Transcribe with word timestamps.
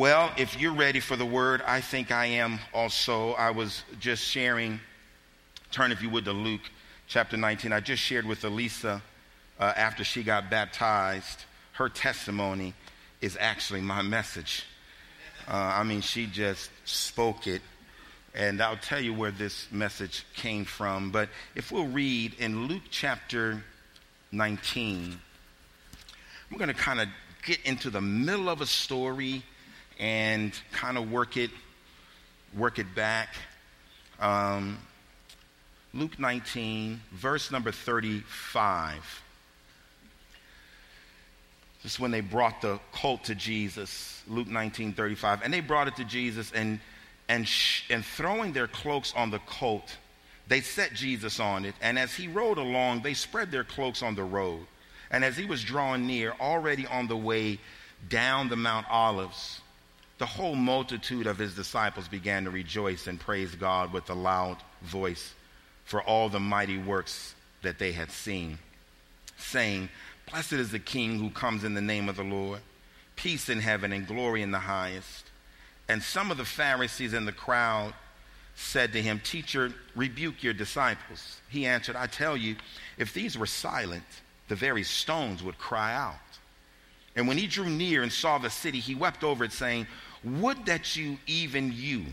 Well, 0.00 0.32
if 0.38 0.58
you're 0.58 0.72
ready 0.72 0.98
for 0.98 1.14
the 1.14 1.26
word, 1.26 1.60
I 1.66 1.82
think 1.82 2.10
I 2.10 2.24
am 2.24 2.58
also. 2.72 3.32
I 3.32 3.50
was 3.50 3.84
just 3.98 4.24
sharing, 4.24 4.80
turn 5.72 5.92
if 5.92 6.00
you 6.00 6.08
would 6.08 6.24
to 6.24 6.32
Luke 6.32 6.62
chapter 7.06 7.36
19. 7.36 7.70
I 7.70 7.80
just 7.80 8.02
shared 8.02 8.24
with 8.24 8.42
Elisa 8.42 9.02
uh, 9.58 9.62
after 9.76 10.02
she 10.02 10.22
got 10.22 10.48
baptized. 10.48 11.44
Her 11.72 11.90
testimony 11.90 12.72
is 13.20 13.36
actually 13.38 13.82
my 13.82 14.00
message. 14.00 14.64
Uh, 15.46 15.56
I 15.56 15.82
mean, 15.82 16.00
she 16.00 16.24
just 16.24 16.70
spoke 16.86 17.46
it. 17.46 17.60
And 18.34 18.62
I'll 18.62 18.78
tell 18.78 19.02
you 19.02 19.12
where 19.12 19.32
this 19.32 19.70
message 19.70 20.24
came 20.34 20.64
from. 20.64 21.10
But 21.10 21.28
if 21.54 21.70
we'll 21.70 21.88
read 21.88 22.36
in 22.38 22.68
Luke 22.68 22.84
chapter 22.90 23.62
19, 24.32 25.20
I'm 26.50 26.56
going 26.56 26.68
to 26.68 26.74
kind 26.74 27.02
of 27.02 27.08
get 27.44 27.60
into 27.66 27.90
the 27.90 28.00
middle 28.00 28.48
of 28.48 28.62
a 28.62 28.66
story 28.66 29.42
and 30.00 30.58
kind 30.72 30.96
of 30.96 31.12
work 31.12 31.36
it, 31.36 31.50
work 32.56 32.78
it 32.78 32.94
back. 32.94 33.34
Um, 34.18 34.78
Luke 35.92 36.18
19, 36.18 37.00
verse 37.12 37.52
number 37.52 37.70
35. 37.70 39.22
This 41.82 41.94
is 41.94 42.00
when 42.00 42.10
they 42.10 42.20
brought 42.20 42.62
the 42.62 42.80
colt 42.92 43.24
to 43.24 43.34
Jesus, 43.34 44.22
Luke 44.26 44.48
19, 44.48 44.94
35. 44.94 45.42
And 45.42 45.52
they 45.52 45.60
brought 45.60 45.88
it 45.88 45.96
to 45.96 46.04
Jesus, 46.04 46.50
and, 46.52 46.80
and, 47.28 47.46
sh- 47.46 47.84
and 47.90 48.04
throwing 48.04 48.52
their 48.52 48.68
cloaks 48.68 49.12
on 49.16 49.30
the 49.30 49.38
colt, 49.40 49.96
they 50.48 50.60
set 50.60 50.94
Jesus 50.94 51.40
on 51.40 51.64
it. 51.64 51.74
And 51.80 51.98
as 51.98 52.14
he 52.14 52.26
rode 52.26 52.58
along, 52.58 53.02
they 53.02 53.14
spread 53.14 53.50
their 53.50 53.64
cloaks 53.64 54.02
on 54.02 54.14
the 54.14 54.24
road. 54.24 54.66
And 55.10 55.24
as 55.24 55.36
he 55.36 55.44
was 55.44 55.62
drawing 55.62 56.06
near, 56.06 56.32
already 56.40 56.86
on 56.86 57.08
the 57.08 57.16
way 57.16 57.58
down 58.08 58.48
the 58.48 58.56
Mount 58.56 58.86
Olives, 58.90 59.60
the 60.20 60.26
whole 60.26 60.54
multitude 60.54 61.26
of 61.26 61.38
his 61.38 61.54
disciples 61.54 62.06
began 62.06 62.44
to 62.44 62.50
rejoice 62.50 63.06
and 63.06 63.18
praise 63.18 63.54
God 63.54 63.90
with 63.90 64.10
a 64.10 64.14
loud 64.14 64.58
voice 64.82 65.32
for 65.84 66.02
all 66.02 66.28
the 66.28 66.38
mighty 66.38 66.76
works 66.76 67.34
that 67.62 67.78
they 67.78 67.92
had 67.92 68.10
seen, 68.10 68.58
saying, 69.38 69.88
Blessed 70.30 70.52
is 70.52 70.72
the 70.72 70.78
King 70.78 71.18
who 71.18 71.30
comes 71.30 71.64
in 71.64 71.72
the 71.72 71.80
name 71.80 72.06
of 72.06 72.16
the 72.16 72.22
Lord, 72.22 72.60
peace 73.16 73.48
in 73.48 73.60
heaven 73.60 73.94
and 73.94 74.06
glory 74.06 74.42
in 74.42 74.50
the 74.50 74.58
highest. 74.58 75.24
And 75.88 76.02
some 76.02 76.30
of 76.30 76.36
the 76.36 76.44
Pharisees 76.44 77.14
in 77.14 77.24
the 77.24 77.32
crowd 77.32 77.94
said 78.54 78.92
to 78.92 79.00
him, 79.00 79.22
Teacher, 79.24 79.72
rebuke 79.96 80.42
your 80.42 80.52
disciples. 80.52 81.40
He 81.48 81.64
answered, 81.64 81.96
I 81.96 82.08
tell 82.08 82.36
you, 82.36 82.56
if 82.98 83.14
these 83.14 83.38
were 83.38 83.46
silent, 83.46 84.04
the 84.48 84.54
very 84.54 84.82
stones 84.82 85.42
would 85.42 85.56
cry 85.56 85.94
out. 85.94 86.16
And 87.16 87.26
when 87.26 87.38
he 87.38 87.46
drew 87.46 87.68
near 87.68 88.02
and 88.02 88.12
saw 88.12 88.38
the 88.38 88.50
city, 88.50 88.80
he 88.80 88.94
wept 88.94 89.24
over 89.24 89.44
it, 89.44 89.52
saying, 89.52 89.86
would 90.24 90.66
that 90.66 90.96
you, 90.96 91.18
even 91.26 91.72
you, 91.74 92.04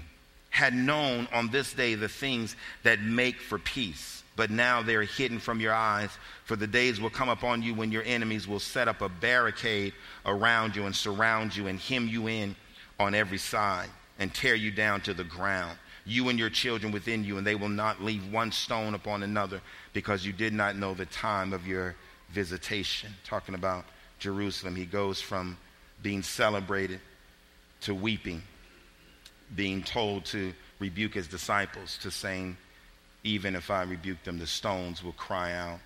had 0.49 0.73
known 0.73 1.27
on 1.31 1.49
this 1.49 1.73
day 1.73 1.95
the 1.95 2.09
things 2.09 2.55
that 2.83 3.01
make 3.01 3.39
for 3.39 3.59
peace, 3.59 4.23
but 4.35 4.49
now 4.49 4.81
they're 4.81 5.03
hidden 5.03 5.39
from 5.39 5.59
your 5.59 5.73
eyes. 5.73 6.09
For 6.45 6.55
the 6.55 6.67
days 6.67 6.99
will 6.99 7.09
come 7.09 7.29
upon 7.29 7.61
you 7.61 7.75
when 7.75 7.91
your 7.91 8.03
enemies 8.03 8.47
will 8.47 8.59
set 8.59 8.87
up 8.87 9.01
a 9.01 9.09
barricade 9.09 9.93
around 10.25 10.75
you 10.75 10.85
and 10.85 10.95
surround 10.95 11.55
you 11.55 11.67
and 11.67 11.79
hem 11.79 12.07
you 12.07 12.27
in 12.27 12.55
on 12.99 13.13
every 13.13 13.37
side 13.37 13.89
and 14.17 14.33
tear 14.33 14.55
you 14.55 14.71
down 14.71 15.01
to 15.01 15.13
the 15.13 15.23
ground, 15.23 15.77
you 16.05 16.29
and 16.29 16.39
your 16.39 16.49
children 16.49 16.91
within 16.91 17.23
you, 17.23 17.37
and 17.37 17.45
they 17.45 17.55
will 17.55 17.69
not 17.69 18.01
leave 18.01 18.31
one 18.31 18.51
stone 18.51 18.95
upon 18.95 19.21
another 19.21 19.61
because 19.93 20.25
you 20.25 20.33
did 20.33 20.53
not 20.53 20.75
know 20.75 20.93
the 20.93 21.05
time 21.05 21.53
of 21.53 21.67
your 21.67 21.95
visitation. 22.29 23.11
Talking 23.25 23.53
about 23.53 23.85
Jerusalem, 24.17 24.75
he 24.75 24.85
goes 24.85 25.21
from 25.21 25.57
being 26.01 26.23
celebrated 26.23 26.99
to 27.81 27.93
weeping, 27.93 28.41
being 29.55 29.83
told 29.83 30.25
to 30.25 30.53
rebuke 30.79 31.13
his 31.13 31.27
disciples, 31.27 31.97
to 31.99 32.11
saying, 32.11 32.57
Even 33.23 33.55
if 33.55 33.71
I 33.71 33.83
rebuke 33.83 34.23
them, 34.23 34.39
the 34.39 34.47
stones 34.47 35.03
will 35.03 35.13
cry 35.13 35.53
out. 35.53 35.79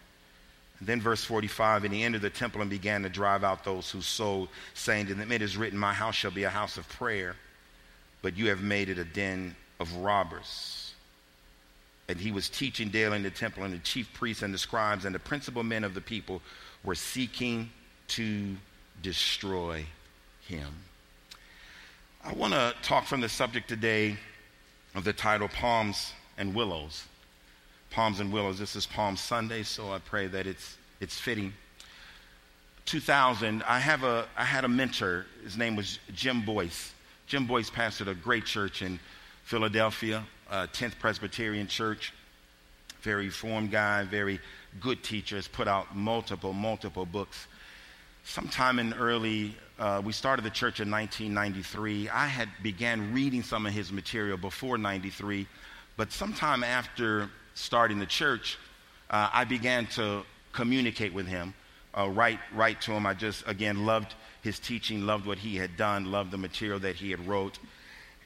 And 0.80 0.88
then, 0.88 1.00
verse 1.00 1.24
45, 1.24 1.84
and 1.84 1.94
he 1.94 2.04
entered 2.04 2.22
the 2.22 2.30
temple 2.30 2.62
and 2.62 2.70
began 2.70 3.04
to 3.04 3.10
drive 3.10 3.44
out 3.44 3.64
those 3.64 3.92
who 3.92 4.02
sold, 4.02 4.50
saying 4.74 5.08
to 5.08 5.14
them, 5.14 5.32
It 5.32 5.42
is 5.42 5.56
written, 5.56 5.78
My 5.78 5.94
house 5.94 6.16
shall 6.16 6.32
be 6.32 6.44
a 6.44 6.50
house 6.50 6.78
of 6.78 6.90
prayer, 6.90 7.36
but 8.22 8.36
you 8.36 8.50
have 8.50 8.62
made 8.62 8.90
it 8.90 8.98
a 8.98 9.06
den 9.06 9.56
of 9.80 9.96
robbers. 9.98 10.94
And 12.10 12.20
he 12.20 12.32
was 12.32 12.50
teaching 12.50 12.90
daily 12.90 13.18
in 13.18 13.24
the 13.24 13.30
temple, 13.30 13.64
and 13.64 13.74
the 13.74 13.80
chief 13.80 14.12
priests 14.14 14.44
and 14.44 14.54
the 14.54 14.58
scribes 14.58 15.06
and 15.06 15.14
the 15.14 15.20
principal 15.20 15.64
men 15.64 15.84
of 15.84 15.94
the 15.94 16.02
people 16.02 16.42
were 16.84 16.96
seeking 16.96 17.70
to 18.10 18.58
destroy 19.02 19.86
him. 20.48 20.74
I 22.24 22.34
want 22.34 22.54
to 22.54 22.76
talk 22.84 23.06
from 23.06 23.20
the 23.20 23.30
subject 23.30 23.68
today 23.68 24.16
of 24.94 25.04
the 25.04 25.12
title 25.12 25.48
Palms 25.48 26.14
and 26.38 26.54
Willows. 26.54 27.06
Palms 27.90 28.20
and 28.20 28.32
Willows. 28.32 28.60
This 28.60 28.76
is 28.76 28.86
Palm 28.86 29.18
Sunday, 29.18 29.64
so 29.64 29.92
I 29.92 29.98
pray 29.98 30.28
that 30.28 30.46
it's, 30.46 30.78
it's 31.00 31.20
fitting. 31.20 31.52
2000, 32.86 33.64
I, 33.64 33.80
have 33.80 34.04
a, 34.04 34.28
I 34.38 34.46
had 34.46 34.66
a 34.66 34.68
mentor. 34.68 35.26
His 35.44 35.58
name 35.58 35.76
was 35.76 35.98
Jim 36.14 36.46
Boice. 36.46 36.94
Jim 37.26 37.48
Boice 37.48 37.72
pastored 37.72 38.08
a 38.08 38.14
great 38.14 38.46
church 38.46 38.84
in 38.84 39.00
Philadelphia, 39.44 40.24
uh, 40.52 40.68
10th 40.74 41.00
Presbyterian 41.00 41.66
Church. 41.66 42.14
Very 43.02 43.26
reformed 43.26 43.72
guy, 43.72 44.04
very 44.04 44.40
good 44.80 45.02
teacher, 45.02 45.38
has 45.38 45.48
put 45.48 45.68
out 45.68 45.96
multiple, 45.96 46.54
multiple 46.54 47.08
books. 47.08 47.48
Sometime 48.24 48.80
in 48.80 48.94
early 48.94 49.56
uh, 49.82 50.00
we 50.06 50.14
started 50.14 50.46
the 50.46 50.50
church 50.52 50.80
in 50.80 50.92
1993. 50.92 52.08
I 52.10 52.28
had 52.28 52.48
began 52.62 53.12
reading 53.14 53.42
some 53.42 53.66
of 53.66 53.74
his 53.74 53.92
material 53.92 54.38
before 54.38 54.78
93, 54.78 55.48
but 55.98 56.12
sometime 56.12 56.64
after 56.64 57.32
starting 57.56 57.98
the 57.98 58.06
church, 58.06 58.60
uh, 59.10 59.32
I 59.34 59.44
began 59.44 59.88
to 59.88 60.22
communicate 60.54 61.16
with 61.16 61.26
him, 61.26 61.56
uh, 61.98 62.08
write, 62.10 62.40
write 62.54 62.80
to 62.82 62.92
him. 62.92 63.08
I 63.08 63.16
just, 63.16 63.44
again, 63.48 63.88
loved 63.88 64.14
his 64.44 64.60
teaching, 64.60 65.08
loved 65.08 65.26
what 65.26 65.40
he 65.40 65.56
had 65.56 65.76
done, 65.78 66.12
loved 66.12 66.30
the 66.30 66.38
material 66.38 66.78
that 66.82 66.96
he 66.96 67.10
had 67.10 67.28
wrote, 67.28 67.58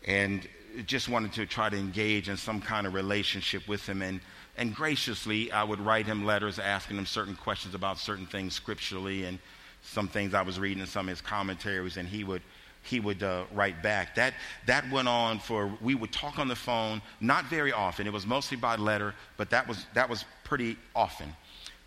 and 0.05 0.45
just 0.85 1.07
wanted 1.07 1.31
to 1.33 1.45
try 1.45 1.69
to 1.69 1.77
engage 1.77 2.27
in 2.27 2.35
some 2.35 2.59
kind 2.59 2.85
of 2.85 2.93
relationship 2.93 3.65
with 3.65 3.87
him. 3.87 4.01
And, 4.01 4.19
and 4.57 4.75
graciously, 4.75 5.53
I 5.53 5.63
would 5.63 5.79
write 5.79 6.05
him 6.05 6.25
letters 6.25 6.59
asking 6.59 6.97
him 6.97 7.05
certain 7.05 7.35
questions 7.35 7.75
about 7.75 7.97
certain 7.97 8.25
things 8.25 8.53
scripturally 8.53 9.23
and 9.23 9.39
some 9.85 10.07
things 10.07 10.33
I 10.33 10.41
was 10.41 10.59
reading 10.59 10.81
in 10.81 10.87
some 10.87 11.07
of 11.07 11.11
his 11.11 11.21
commentaries, 11.21 11.97
and 11.97 12.07
he 12.07 12.23
would 12.23 12.41
he 12.81 12.99
would 12.99 13.23
uh, 13.23 13.45
write 13.53 13.81
back. 13.81 14.15
That 14.15 14.33
that 14.67 14.89
went 14.91 15.07
on 15.07 15.39
for 15.39 15.71
we 15.81 15.95
would 15.95 16.11
talk 16.11 16.39
on 16.39 16.47
the 16.47 16.55
phone, 16.55 17.01
not 17.19 17.45
very 17.45 17.71
often. 17.71 18.07
It 18.07 18.13
was 18.13 18.25
mostly 18.25 18.57
by 18.57 18.75
letter, 18.75 19.13
but 19.37 19.49
that 19.49 19.67
was 19.67 19.85
that 19.93 20.09
was 20.09 20.25
pretty 20.43 20.77
often. 20.95 21.33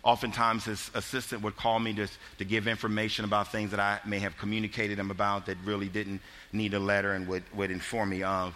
Oftentimes, 0.01 0.63
his 0.63 0.89
assistant 0.93 1.41
would 1.41 1.57
call 1.57 1.77
me 1.77 1.93
to, 1.95 2.07
to 2.37 2.45
give 2.45 2.69
information 2.69 3.25
about 3.25 3.51
things 3.51 3.71
that 3.71 3.81
I 3.81 3.99
may 4.05 4.19
have 4.19 4.37
communicated 4.37 4.97
him 4.97 5.11
about 5.11 5.45
that 5.47 5.57
really 5.65 5.89
didn't 5.89 6.21
need 6.53 6.73
a 6.73 6.79
letter 6.79 7.13
and 7.13 7.27
would, 7.27 7.43
would 7.53 7.69
inform 7.69 8.09
me 8.09 8.23
of. 8.23 8.55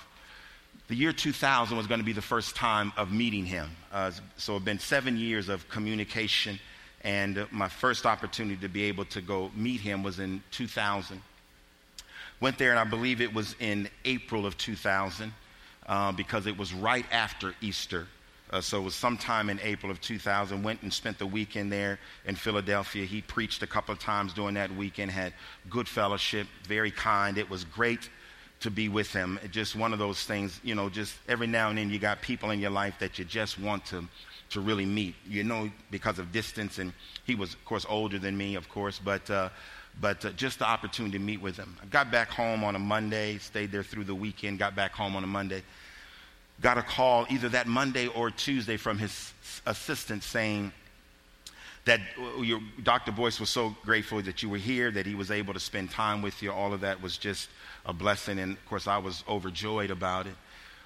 The 0.88 0.96
year 0.96 1.12
2000 1.12 1.76
was 1.76 1.86
going 1.86 2.00
to 2.00 2.06
be 2.06 2.14
the 2.14 2.22
first 2.22 2.56
time 2.56 2.94
of 2.96 3.12
meeting 3.12 3.46
him. 3.46 3.70
Uh, 3.92 4.12
so 4.38 4.54
it 4.54 4.60
had 4.60 4.66
been 4.66 4.80
seven 4.80 5.18
years 5.18 5.50
of 5.50 5.68
communication 5.68 6.60
and 7.04 7.46
my 7.52 7.68
first 7.68 8.06
opportunity 8.06 8.56
to 8.58 8.70
be 8.70 8.84
able 8.84 9.06
to 9.06 9.22
go 9.22 9.52
meet 9.56 9.82
him 9.82 10.04
was 10.04 10.20
in 10.20 10.42
2000. 10.52 11.22
Went 12.40 12.58
there, 12.58 12.72
and 12.72 12.80
I 12.80 12.84
believe 12.84 13.22
it 13.22 13.34
was 13.34 13.56
in 13.60 13.90
April 14.06 14.46
of 14.46 14.58
2000 14.58 15.34
uh, 15.88 16.12
because 16.14 16.48
it 16.48 16.58
was 16.58 16.74
right 16.74 17.06
after 17.12 17.54
Easter. 17.62 18.08
Uh, 18.52 18.62
so 18.62 18.80
it 18.80 18.84
was 18.84 18.96
sometime 18.96 19.50
in 19.50 19.60
April 19.62 19.92
of 19.92 20.00
2000. 20.00 20.62
Went 20.62 20.82
and 20.82 20.94
spent 20.94 21.18
the 21.18 21.26
weekend 21.26 21.72
there 21.72 22.00
in 22.26 22.36
Philadelphia. 22.36 23.06
He 23.06 23.22
preached 23.22 23.64
a 23.64 23.68
couple 23.68 23.94
of 23.94 24.00
times 24.00 24.34
during 24.34 24.56
that 24.56 24.74
weekend, 24.76 25.12
had 25.12 25.34
good 25.70 25.88
fellowship, 25.88 26.48
very 26.68 26.92
kind. 26.92 27.38
It 27.38 27.50
was 27.50 27.64
great 27.64 28.10
to 28.60 28.72
be 28.72 28.88
with 28.88 29.12
him. 29.12 29.40
Just 29.52 29.76
one 29.76 29.92
of 29.92 30.00
those 30.00 30.24
things, 30.24 30.60
you 30.64 30.76
know, 30.76 30.90
just 30.90 31.16
every 31.28 31.48
now 31.48 31.70
and 31.70 31.78
then 31.78 31.90
you 31.90 32.00
got 32.00 32.22
people 32.22 32.52
in 32.52 32.60
your 32.60 32.72
life 32.72 32.98
that 33.00 33.20
you 33.20 33.26
just 33.26 33.60
want 33.60 33.86
to 33.88 34.08
to 34.54 34.62
really 34.62 34.86
meet. 34.86 35.16
You 35.28 35.44
know, 35.44 35.70
because 35.92 36.20
of 36.20 36.32
distance, 36.32 36.80
and 36.80 36.94
he 37.26 37.36
was, 37.36 37.54
of 37.54 37.64
course, 37.66 37.86
older 37.88 38.20
than 38.20 38.38
me, 38.38 38.56
of 38.56 38.70
course, 38.70 39.00
but. 39.04 39.30
Uh, 39.30 39.50
but 40.02 40.26
uh, 40.26 40.32
just 40.32 40.58
the 40.58 40.66
opportunity 40.66 41.18
to 41.18 41.24
meet 41.24 41.40
with 41.40 41.56
him. 41.56 41.78
I 41.80 41.86
got 41.86 42.12
back 42.12 42.30
home 42.30 42.64
on 42.64 42.76
a 42.76 42.80
Monday, 42.80 43.38
stayed 43.38 43.72
there 43.72 43.84
through 43.84 44.06
the 44.06 44.16
weekend, 44.16 44.58
got 44.58 44.76
back 44.76 44.92
home 44.92 45.16
on 45.16 45.24
a 45.24 45.28
Monday. 45.28 45.62
Got 46.62 46.78
a 46.78 46.82
call 46.82 47.26
either 47.30 47.50
that 47.50 47.68
Monday 47.68 48.08
or 48.08 48.32
Tuesday 48.32 48.78
from 48.78 48.98
his 48.98 49.34
assistant 49.66 50.24
saying 50.24 50.72
that 51.86 52.00
uh, 52.18 52.42
your, 52.42 52.60
Dr. 52.82 53.12
Boice 53.12 53.40
was 53.40 53.50
so 53.50 53.76
grateful 53.84 54.22
that 54.22 54.42
you 54.42 54.50
were 54.50 54.58
here, 54.58 54.90
that 54.92 55.06
he 55.06 55.16
was 55.16 55.32
able 55.32 55.54
to 55.54 55.60
spend 55.60 55.92
time 55.92 56.22
with 56.22 56.42
you. 56.42 56.52
All 56.52 56.74
of 56.74 56.82
that 56.82 57.02
was 57.02 57.18
just 57.18 57.50
a 57.86 57.94
blessing, 57.94 58.40
and 58.40 58.54
of 58.54 58.66
course, 58.66 58.88
I 58.88 58.98
was 58.98 59.24
overjoyed 59.28 59.92
about 59.92 60.28
it. 60.28 60.36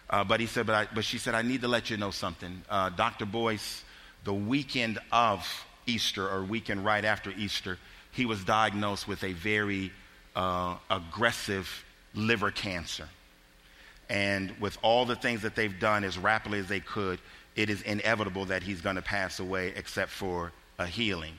Uh, 0.09 0.23
but 0.23 0.39
he 0.39 0.45
said, 0.45 0.65
but, 0.65 0.75
I, 0.75 0.87
but 0.93 1.03
she 1.03 1.17
said, 1.17 1.35
I 1.35 1.41
need 1.41 1.61
to 1.61 1.67
let 1.67 1.89
you 1.89 1.97
know 1.97 2.11
something. 2.11 2.61
Uh, 2.69 2.89
Dr. 2.89 3.25
Boice, 3.25 3.83
the 4.23 4.33
weekend 4.33 4.99
of 5.11 5.45
Easter 5.85 6.27
or 6.27 6.43
weekend 6.43 6.85
right 6.85 7.03
after 7.03 7.31
Easter, 7.31 7.77
he 8.11 8.25
was 8.25 8.43
diagnosed 8.43 9.07
with 9.07 9.23
a 9.23 9.33
very 9.33 9.91
uh, 10.35 10.75
aggressive 10.89 11.83
liver 12.13 12.51
cancer. 12.51 13.07
And 14.09 14.51
with 14.59 14.77
all 14.81 15.05
the 15.05 15.15
things 15.15 15.41
that 15.41 15.55
they've 15.55 15.77
done 15.79 16.03
as 16.03 16.17
rapidly 16.17 16.59
as 16.59 16.67
they 16.67 16.79
could, 16.79 17.19
it 17.55 17.69
is 17.69 17.81
inevitable 17.81 18.45
that 18.45 18.63
he's 18.63 18.81
going 18.81 18.95
to 18.95 19.01
pass 19.01 19.39
away 19.39 19.73
except 19.75 20.11
for 20.11 20.53
a 20.79 20.85
healing. 20.85 21.33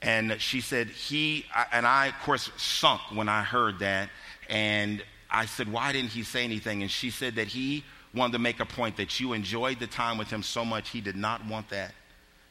And 0.00 0.40
she 0.40 0.60
said, 0.60 0.86
he, 0.86 1.44
and 1.72 1.86
I, 1.86 2.06
of 2.06 2.18
course, 2.20 2.50
sunk 2.56 3.00
when 3.12 3.28
I 3.28 3.42
heard 3.42 3.80
that. 3.80 4.10
And 4.48 5.02
I 5.30 5.46
said, 5.46 5.70
why 5.70 5.92
didn't 5.92 6.10
he 6.10 6.22
say 6.22 6.44
anything? 6.44 6.82
And 6.82 6.90
she 6.90 7.10
said 7.10 7.36
that 7.36 7.48
he 7.48 7.84
wanted 8.14 8.32
to 8.32 8.38
make 8.38 8.60
a 8.60 8.64
point 8.64 8.96
that 8.96 9.20
you 9.20 9.32
enjoyed 9.32 9.78
the 9.78 9.86
time 9.86 10.18
with 10.18 10.28
him 10.28 10.42
so 10.42 10.64
much, 10.64 10.88
he 10.88 11.00
did 11.00 11.16
not 11.16 11.44
want 11.46 11.68
that 11.70 11.92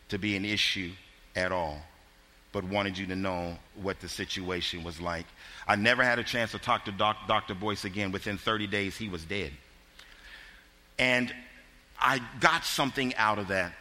to 0.09 0.17
be 0.17 0.35
an 0.35 0.45
issue 0.45 0.91
at 1.35 1.51
all, 1.51 1.81
but 2.51 2.63
wanted 2.63 2.97
you 2.97 3.05
to 3.07 3.15
know 3.15 3.57
what 3.81 3.99
the 3.99 4.07
situation 4.07 4.83
was 4.83 5.01
like. 5.01 5.25
I 5.67 5.75
never 5.75 6.03
had 6.03 6.19
a 6.19 6.23
chance 6.23 6.51
to 6.51 6.59
talk 6.59 6.85
to 6.85 6.91
doc, 6.91 7.27
Dr. 7.27 7.55
Boice 7.55 7.85
again. 7.85 8.11
Within 8.11 8.37
30 8.37 8.67
days, 8.67 8.95
he 8.95 9.09
was 9.09 9.25
dead. 9.25 9.51
And 10.99 11.33
I 11.99 12.21
got 12.39 12.63
something 12.63 13.15
out 13.15 13.39
of 13.39 13.49
that. 13.49 13.73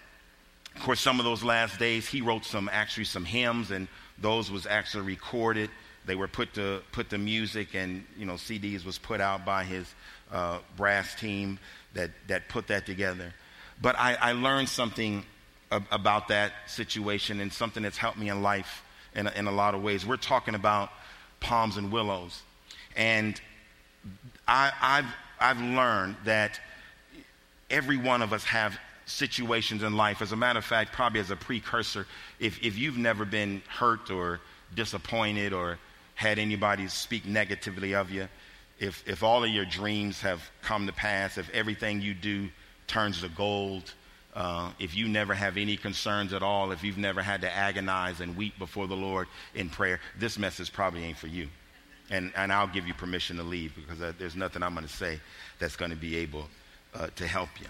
Of 0.74 0.82
course, 0.82 1.00
some 1.00 1.18
of 1.18 1.24
those 1.24 1.42
last 1.42 1.78
days, 1.78 2.06
he 2.06 2.20
wrote 2.20 2.44
some, 2.44 2.68
actually 2.70 3.04
some 3.04 3.24
hymns, 3.24 3.70
and 3.70 3.88
those 4.18 4.50
was 4.50 4.66
actually 4.66 5.04
recorded. 5.04 5.70
They 6.06 6.14
were 6.14 6.28
put 6.28 6.54
to 6.54 6.82
put 6.92 7.10
the 7.10 7.18
music 7.18 7.74
and 7.74 8.04
you 8.16 8.26
know 8.26 8.34
CDs 8.34 8.84
was 8.84 8.98
put 8.98 9.20
out 9.20 9.44
by 9.44 9.64
his 9.64 9.92
uh, 10.32 10.58
brass 10.76 11.14
team 11.14 11.58
that 11.94 12.10
that 12.28 12.48
put 12.48 12.68
that 12.68 12.86
together. 12.86 13.34
But 13.80 13.96
I, 13.98 14.14
I 14.14 14.32
learned 14.32 14.68
something 14.68 15.24
ab- 15.70 15.86
about 15.90 16.28
that 16.28 16.52
situation 16.66 17.40
and 17.40 17.52
something 17.52 17.82
that's 17.82 17.98
helped 17.98 18.18
me 18.18 18.30
in 18.30 18.42
life 18.42 18.82
in 19.14 19.26
a, 19.26 19.30
in 19.32 19.46
a 19.46 19.52
lot 19.52 19.74
of 19.74 19.82
ways. 19.82 20.06
We're 20.06 20.16
talking 20.16 20.54
about 20.54 20.90
palms 21.40 21.76
and 21.76 21.92
willows, 21.92 22.42
and 22.96 23.40
I, 24.48 24.72
I've 24.80 25.06
I've 25.38 25.60
learned 25.60 26.16
that 26.24 26.60
every 27.68 27.96
one 27.96 28.22
of 28.22 28.32
us 28.32 28.44
have 28.44 28.78
situations 29.06 29.82
in 29.82 29.96
life. 29.96 30.22
As 30.22 30.32
a 30.32 30.36
matter 30.36 30.58
of 30.58 30.64
fact, 30.64 30.92
probably 30.92 31.20
as 31.20 31.30
a 31.30 31.36
precursor, 31.36 32.06
if, 32.40 32.62
if 32.62 32.76
you've 32.76 32.98
never 32.98 33.24
been 33.24 33.62
hurt 33.68 34.10
or 34.10 34.40
disappointed 34.74 35.52
or 35.52 35.78
had 36.16 36.38
anybody 36.38 36.88
speak 36.88 37.26
negatively 37.26 37.94
of 37.94 38.10
you, 38.10 38.26
if, 38.80 39.04
if 39.06 39.22
all 39.22 39.44
of 39.44 39.50
your 39.50 39.66
dreams 39.66 40.20
have 40.22 40.42
come 40.62 40.86
to 40.86 40.92
pass, 40.92 41.38
if 41.38 41.48
everything 41.50 42.00
you 42.00 42.14
do 42.14 42.48
turns 42.86 43.20
to 43.20 43.28
gold, 43.28 43.92
uh, 44.34 44.70
if 44.78 44.96
you 44.96 45.08
never 45.08 45.34
have 45.34 45.56
any 45.58 45.76
concerns 45.76 46.32
at 46.32 46.42
all, 46.42 46.72
if 46.72 46.82
you've 46.82 46.98
never 46.98 47.22
had 47.22 47.42
to 47.42 47.54
agonize 47.54 48.20
and 48.20 48.34
weep 48.36 48.58
before 48.58 48.86
the 48.86 48.96
Lord 48.96 49.28
in 49.54 49.68
prayer, 49.68 50.00
this 50.18 50.38
message 50.38 50.72
probably 50.72 51.04
ain't 51.04 51.18
for 51.18 51.26
you. 51.26 51.48
And, 52.10 52.32
and 52.34 52.52
I'll 52.52 52.66
give 52.66 52.86
you 52.86 52.94
permission 52.94 53.36
to 53.36 53.42
leave 53.42 53.74
because 53.74 54.14
there's 54.18 54.36
nothing 54.36 54.62
I'm 54.62 54.74
going 54.74 54.86
to 54.86 54.92
say 54.92 55.20
that's 55.58 55.76
going 55.76 55.90
to 55.90 55.96
be 55.96 56.16
able 56.16 56.48
uh, 56.94 57.08
to 57.16 57.26
help 57.26 57.50
you. 57.60 57.66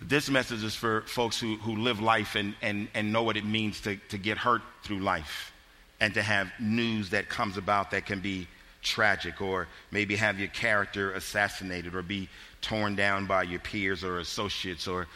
This 0.00 0.30
message 0.30 0.64
is 0.64 0.74
for 0.74 1.02
folks 1.02 1.38
who, 1.38 1.56
who 1.56 1.76
live 1.76 2.00
life 2.00 2.36
and, 2.36 2.54
and, 2.62 2.88
and 2.94 3.12
know 3.12 3.22
what 3.22 3.36
it 3.36 3.44
means 3.44 3.80
to, 3.82 3.96
to 4.10 4.16
get 4.16 4.38
hurt 4.38 4.62
through 4.82 5.00
life 5.00 5.52
and 6.00 6.14
to 6.14 6.22
have 6.22 6.50
news 6.60 7.10
that 7.10 7.28
comes 7.28 7.56
about 7.56 7.90
that 7.90 8.06
can 8.06 8.20
be 8.20 8.46
tragic 8.82 9.40
or 9.40 9.66
maybe 9.90 10.16
have 10.16 10.38
your 10.38 10.48
character 10.48 11.12
assassinated 11.12 11.94
or 11.94 12.02
be 12.02 12.28
torn 12.60 12.94
down 12.94 13.26
by 13.26 13.42
your 13.42 13.60
peers 13.60 14.04
or 14.04 14.18
associates 14.18 14.86
or, 14.86 15.06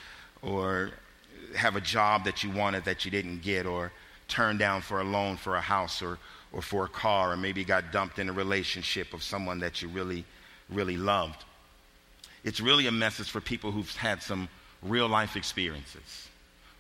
or 0.43 0.91
have 1.57 1.77
a 1.77 1.81
job 1.81 2.25
that 2.25 2.43
you 2.43 2.51
wanted 2.51 2.85
that 2.85 3.05
you 3.05 3.11
didn't 3.11 3.43
get 3.43 3.67
or 3.67 3.93
turned 4.29 4.59
down 4.59 4.81
for 4.81 5.01
a 5.01 5.05
loan 5.05 5.37
for 5.37 5.57
a 5.57 5.61
house 5.61 6.03
or, 6.03 6.19
or 6.53 6.63
for 6.63 6.85
a 6.85 6.89
car 6.89 7.33
or 7.33 7.37
maybe 7.37 7.65
got 7.65 7.93
dumped 7.93 8.19
in 8.19 8.29
a 8.29 8.33
relationship 8.33 9.13
of 9.15 9.23
someone 9.23 9.61
that 9.61 9.83
you 9.83 9.89
really, 9.89 10.25
really 10.69 10.97
loved. 10.97 11.45
It's 12.45 12.61
really 12.61 12.87
a 12.89 12.93
message 12.93 13.31
for 13.31 13.41
people 13.41 13.71
who've 13.71 13.95
had 13.97 14.23
some 14.23 14.49
real 14.83 15.09
life 15.09 15.37
experiences. 15.37 16.29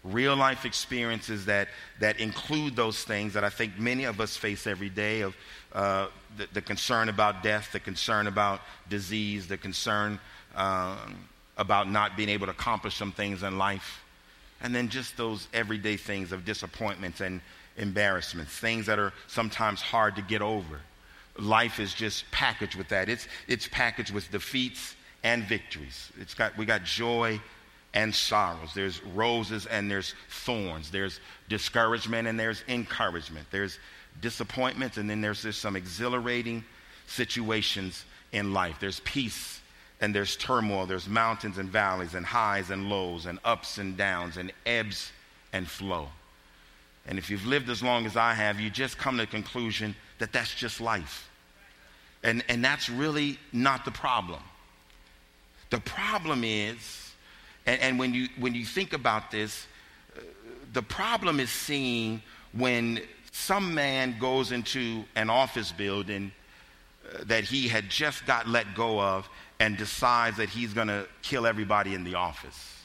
Real 0.04 0.34
life 0.34 0.64
experiences 0.64 1.46
that, 1.46 1.68
that 2.00 2.18
include 2.18 2.74
those 2.74 3.04
things 3.04 3.34
that 3.34 3.44
I 3.44 3.50
think 3.50 3.78
many 3.78 4.04
of 4.04 4.20
us 4.20 4.36
face 4.36 4.66
every 4.66 4.90
day 4.90 5.20
of 5.20 5.36
uh, 5.72 6.08
the, 6.36 6.48
the, 6.54 6.62
concern 6.62 7.08
about 7.08 7.42
death, 7.44 7.70
the 7.72 7.78
concern 7.78 8.26
about 8.26 8.60
disease, 8.88 9.46
the 9.46 9.56
concern 9.56 10.18
um, 10.56 11.28
about 11.56 11.88
not 11.88 12.16
being 12.16 12.28
able 12.28 12.46
to 12.46 12.52
accomplish 12.52 12.96
some 12.96 13.12
things 13.12 13.44
in 13.44 13.58
life, 13.58 14.02
and 14.60 14.74
then 14.74 14.88
just 14.88 15.16
those 15.16 15.46
everyday 15.54 15.96
things 15.96 16.32
of 16.32 16.44
disappointments 16.44 17.20
and 17.20 17.40
embarrassments, 17.76 18.52
things 18.58 18.86
that 18.86 18.98
are 18.98 19.12
sometimes 19.28 19.80
hard 19.80 20.16
to 20.16 20.22
get 20.22 20.42
over. 20.42 20.80
Life 21.38 21.78
is 21.78 21.94
just 21.94 22.30
packaged 22.30 22.74
with 22.74 22.88
that. 22.88 23.08
It's, 23.08 23.28
it's 23.46 23.68
packaged 23.68 24.12
with 24.12 24.30
defeats 24.30 24.96
and 25.22 25.44
victories. 25.44 26.10
It's 26.20 26.34
got, 26.34 26.56
we 26.58 26.66
got 26.66 26.84
joy 26.84 27.40
and 27.94 28.14
sorrows. 28.14 28.72
There's 28.74 29.02
roses 29.14 29.66
and 29.66 29.90
there's 29.90 30.14
thorns. 30.28 30.90
There's 30.90 31.20
discouragement 31.48 32.28
and 32.28 32.38
there's 32.38 32.64
encouragement. 32.68 33.46
There's 33.50 33.78
disappointments 34.20 34.96
and 34.96 35.08
then 35.08 35.20
there's 35.20 35.42
just 35.42 35.60
some 35.60 35.76
exhilarating 35.76 36.64
situations 37.06 38.04
in 38.32 38.52
life. 38.52 38.76
There's 38.80 39.00
peace 39.00 39.60
and 40.00 40.14
there's 40.14 40.36
turmoil. 40.36 40.86
There's 40.86 41.08
mountains 41.08 41.58
and 41.58 41.68
valleys 41.68 42.14
and 42.14 42.24
highs 42.24 42.70
and 42.70 42.88
lows 42.88 43.26
and 43.26 43.38
ups 43.44 43.78
and 43.78 43.96
downs 43.96 44.36
and 44.36 44.52
ebbs 44.64 45.12
and 45.52 45.68
flow. 45.68 46.08
And 47.06 47.18
if 47.18 47.30
you've 47.30 47.46
lived 47.46 47.68
as 47.68 47.82
long 47.82 48.06
as 48.06 48.16
I 48.16 48.32
have, 48.34 48.60
you 48.60 48.70
just 48.70 48.96
come 48.96 49.16
to 49.18 49.24
the 49.24 49.30
conclusion 49.30 49.94
that 50.18 50.32
that's 50.32 50.54
just 50.54 50.80
life. 50.80 51.28
And, 52.22 52.44
and 52.48 52.64
that's 52.64 52.88
really 52.88 53.38
not 53.52 53.84
the 53.84 53.90
problem. 53.90 54.40
The 55.70 55.80
problem 55.80 56.44
is 56.44 57.01
and, 57.66 57.80
and 57.80 57.98
when, 57.98 58.14
you, 58.14 58.28
when 58.38 58.54
you 58.54 58.64
think 58.64 58.92
about 58.92 59.30
this, 59.30 59.66
the 60.72 60.82
problem 60.82 61.40
is 61.40 61.50
seen 61.50 62.22
when 62.52 63.00
some 63.30 63.74
man 63.74 64.16
goes 64.18 64.52
into 64.52 65.04
an 65.16 65.30
office 65.30 65.72
building 65.72 66.32
uh, 67.04 67.24
that 67.24 67.44
he 67.44 67.68
had 67.68 67.88
just 67.88 68.24
got 68.26 68.48
let 68.48 68.74
go 68.74 69.00
of 69.00 69.28
and 69.60 69.76
decides 69.76 70.36
that 70.38 70.48
he's 70.48 70.72
going 70.72 70.88
to 70.88 71.06
kill 71.22 71.46
everybody 71.46 71.94
in 71.94 72.04
the 72.04 72.14
office. 72.14 72.84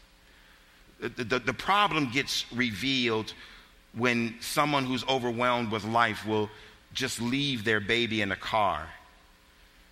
The, 0.99 1.23
the, 1.23 1.39
the, 1.39 1.53
problem 1.53 2.09
gets 2.11 2.45
revealed 2.51 3.33
when 3.93 4.35
someone 4.39 4.83
who's 4.83 5.07
overwhelmed 5.07 5.71
with 5.71 5.83
life 5.83 6.25
will 6.25 6.49
just 6.93 7.21
leave 7.21 7.63
their 7.63 7.79
baby 7.79 8.21
in 8.21 8.31
a 8.31 8.35
car 8.35 8.87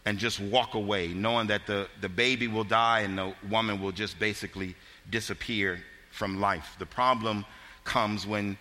and 0.05 0.19
just 0.19 0.39
walk 0.39 0.75
away, 0.75 1.07
knowing 1.07 1.47
that 1.47 1.65
the, 1.65 1.88
the 2.01 2.09
baby 2.09 2.47
will 2.47 2.63
die 2.63 3.01
and 3.01 3.17
the 3.17 3.33
woman 3.50 3.81
will 3.81 3.91
just 3.91 4.19
basically 4.19 4.75
disappear 5.09 5.81
from 6.12 6.39
life. 6.39 6.75
The 6.79 6.85
problem 6.85 7.45
comes 7.83 8.25
when 8.25 8.57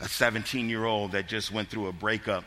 a 0.00 0.08
17 0.08 0.68
year 0.68 0.84
old 0.84 1.12
that 1.12 1.28
just 1.28 1.52
went 1.52 1.68
through 1.68 1.88
a 1.88 1.92
breakup, 1.92 2.44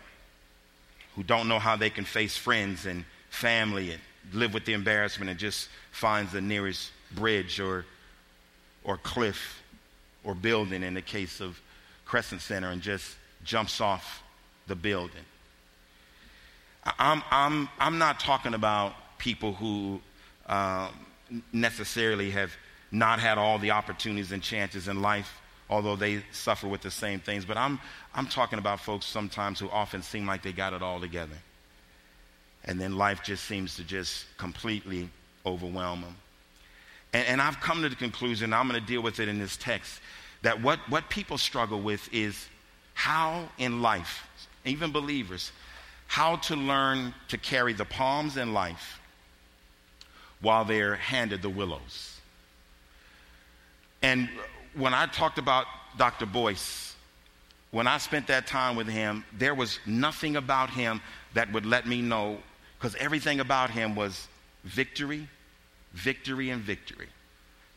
who 1.16 1.24
don't 1.24 1.48
know 1.48 1.60
how 1.60 1.78
they 1.78 1.90
can 1.90 2.04
face 2.04 2.36
friends 2.36 2.86
and 2.86 3.06
family 3.30 3.92
and 3.92 4.02
live 4.34 4.54
with 4.54 4.66
the 4.66 4.74
embarrassment 4.74 5.30
and 5.30 5.40
just 5.40 5.70
finds 5.92 6.32
the 6.34 6.42
nearest 6.42 6.92
bridge 7.14 7.60
or, 7.60 7.86
or 8.84 8.98
cliff 8.98 9.64
or 10.24 10.36
building 10.36 10.84
in 10.84 10.94
the 10.94 11.02
case 11.02 11.40
of 11.40 11.60
Crescent 12.06 12.42
Center 12.42 12.70
and 12.70 12.82
just 12.82 13.16
jumps 13.44 13.80
off 13.80 14.24
the 14.68 14.76
building. 14.76 15.24
I'm, 16.86 17.24
I'm, 17.32 17.70
I'm 17.80 17.98
not 17.98 18.20
talking 18.20 18.54
about 18.54 18.94
people 19.18 19.54
who 19.54 20.00
um, 20.48 20.90
necessarily 21.52 22.30
have 22.32 22.52
not 22.92 23.20
had 23.20 23.38
all 23.38 23.58
the 23.58 23.72
opportunities 23.72 24.32
and 24.32 24.42
chances 24.42 24.88
in 24.88 25.02
life, 25.02 25.42
although 25.70 25.96
they 25.96 26.24
suffer 26.32 26.68
with 26.68 26.82
the 26.82 26.92
same 26.92 27.20
things. 27.20 27.44
But 27.44 27.58
I'm, 27.58 27.80
I'm 28.14 28.28
talking 28.28 28.60
about 28.60 28.80
folks 28.80 29.06
sometimes 29.06 29.60
who 29.60 29.70
often 29.70 30.04
seem 30.04 30.28
like 30.28 30.44
they 30.44 30.54
got 30.54 30.74
it 30.74 30.84
all 30.84 31.00
together. 31.00 31.36
And 32.64 32.80
then 32.80 32.98
life 32.98 33.24
just 33.24 33.46
seems 33.46 33.76
to 33.78 33.84
just 33.84 34.26
completely 34.38 35.10
overwhelm 35.46 36.02
them. 36.02 36.16
And, 37.14 37.28
and 37.28 37.42
I've 37.42 37.60
come 37.60 37.82
to 37.82 37.90
the 37.90 37.96
conclusion, 37.96 38.54
I'm 38.54 38.68
going 38.68 38.80
to 38.80 38.86
deal 38.86 39.02
with 39.02 39.20
it 39.20 39.28
in 39.28 39.40
this 39.40 39.58
text, 39.58 40.00
that 40.42 40.62
what, 40.62 40.80
what 40.90 41.10
people 41.10 41.38
struggle 41.38 41.82
with 41.82 42.08
is 42.14 42.48
how 42.94 43.50
in 43.58 43.82
life, 43.82 44.28
even 44.64 44.92
believers, 44.92 45.52
how 46.08 46.38
to 46.38 46.56
learn 46.56 47.14
to 47.28 47.38
carry 47.38 47.74
the 47.74 47.86
palms 47.86 48.38
in 48.38 48.54
life 48.54 49.00
while 50.42 50.66
they're 50.66 50.96
handed 50.96 51.42
the 51.42 51.50
willows. 51.50 52.20
And 54.02 54.30
when 54.76 54.94
I 54.94 55.08
talked 55.08 55.40
about 55.40 55.66
Dr. 55.98 56.26
Boice, 56.26 56.96
when 57.72 57.88
I 57.88 57.98
spent 57.98 58.28
that 58.28 58.48
time 58.48 58.76
with 58.76 58.88
him, 58.88 59.26
there 59.38 59.56
was 59.56 59.80
nothing 59.86 60.36
about 60.36 60.70
him 60.70 61.02
that 61.34 61.52
would 61.52 61.66
let 61.66 61.88
me 61.88 62.02
know, 62.02 62.38
because 62.78 62.96
everything 62.96 63.40
about 63.40 63.70
him 63.70 63.96
was 63.96 64.28
victory, 64.64 65.28
victory, 65.94 66.52
and 66.52 66.62
victory. 66.62 67.08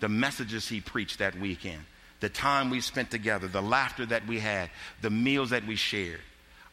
The 0.01 0.09
messages 0.09 0.69
he 0.69 0.81
preached 0.81 1.19
that 1.19 1.37
weekend, 1.39 1.83
the 2.21 2.29
time 2.29 2.71
we 2.71 2.81
spent 2.81 3.11
together, 3.11 3.49
the 3.49 3.63
laughter 3.63 4.07
that 4.07 4.27
we 4.27 4.39
had, 4.39 4.71
the 5.01 5.11
meals 5.11 5.51
that 5.51 5.67
we 5.67 5.77
shared. 5.77 6.21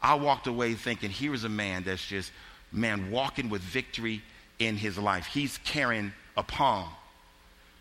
I 0.06 0.14
walked 0.14 0.46
away 0.46 0.76
thinking, 0.76 1.10
here's 1.10 1.46
a 1.46 1.50
man 1.50 1.82
that's 1.82 2.06
just 2.06 2.32
man 2.72 3.10
walking 3.10 3.50
with 3.50 3.64
victory 3.64 4.22
in 4.60 4.78
his 4.78 5.00
life. 5.00 5.26
He's 5.26 5.58
carrying 5.66 6.14
a 6.38 6.44
palm. 6.44 6.90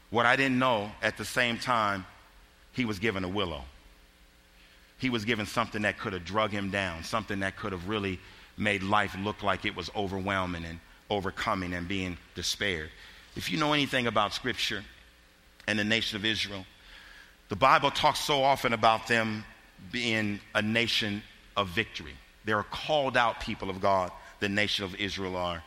What 0.09 0.25
I 0.25 0.35
didn't 0.35 0.59
know 0.59 0.90
at 1.02 1.19
the 1.19 1.26
same 1.26 1.59
time, 1.59 2.07
he 2.73 2.87
was 2.87 2.99
given 2.99 3.25
a 3.25 3.28
willow. 3.28 3.62
He 4.97 5.11
was 5.11 5.26
given 5.26 5.45
something 5.45 5.83
that 5.83 5.99
could 5.99 6.14
have 6.14 6.25
drug 6.25 6.50
him 6.50 6.71
down, 6.71 7.04
something 7.04 7.40
that 7.40 7.57
could 7.57 7.73
have 7.73 7.90
really 7.90 8.19
made 8.57 8.83
life 8.83 9.14
look 9.21 9.43
like 9.43 9.66
it 9.66 9.76
was 9.76 9.90
overwhelming 9.95 10.64
and 10.64 10.81
overcoming 11.11 11.75
and 11.75 11.87
being 11.87 12.16
despaired. 12.35 12.88
If 13.37 13.50
you 13.52 13.59
know 13.59 13.75
anything 13.75 14.07
about 14.07 14.33
Scripture 14.33 14.83
and 15.66 15.78
the 15.78 15.85
nation 15.85 16.16
of 16.16 16.25
Israel, 16.25 16.64
the 17.50 17.57
Bible 17.57 17.90
talks 17.90 18.21
so 18.21 18.43
often 18.43 18.73
about 18.73 19.09
them 19.09 19.45
being 19.93 20.40
a 20.54 20.62
nation 20.62 21.23
of 21.56 21.68
victory. 21.68 22.14
They're 22.44 22.62
called 22.62 23.16
out 23.16 23.40
people 23.40 23.70
of 23.70 23.80
God, 23.80 24.11
the 24.40 24.49
nation 24.49 24.84
of 24.84 24.94
Israel 24.96 25.37
are. 25.37 25.62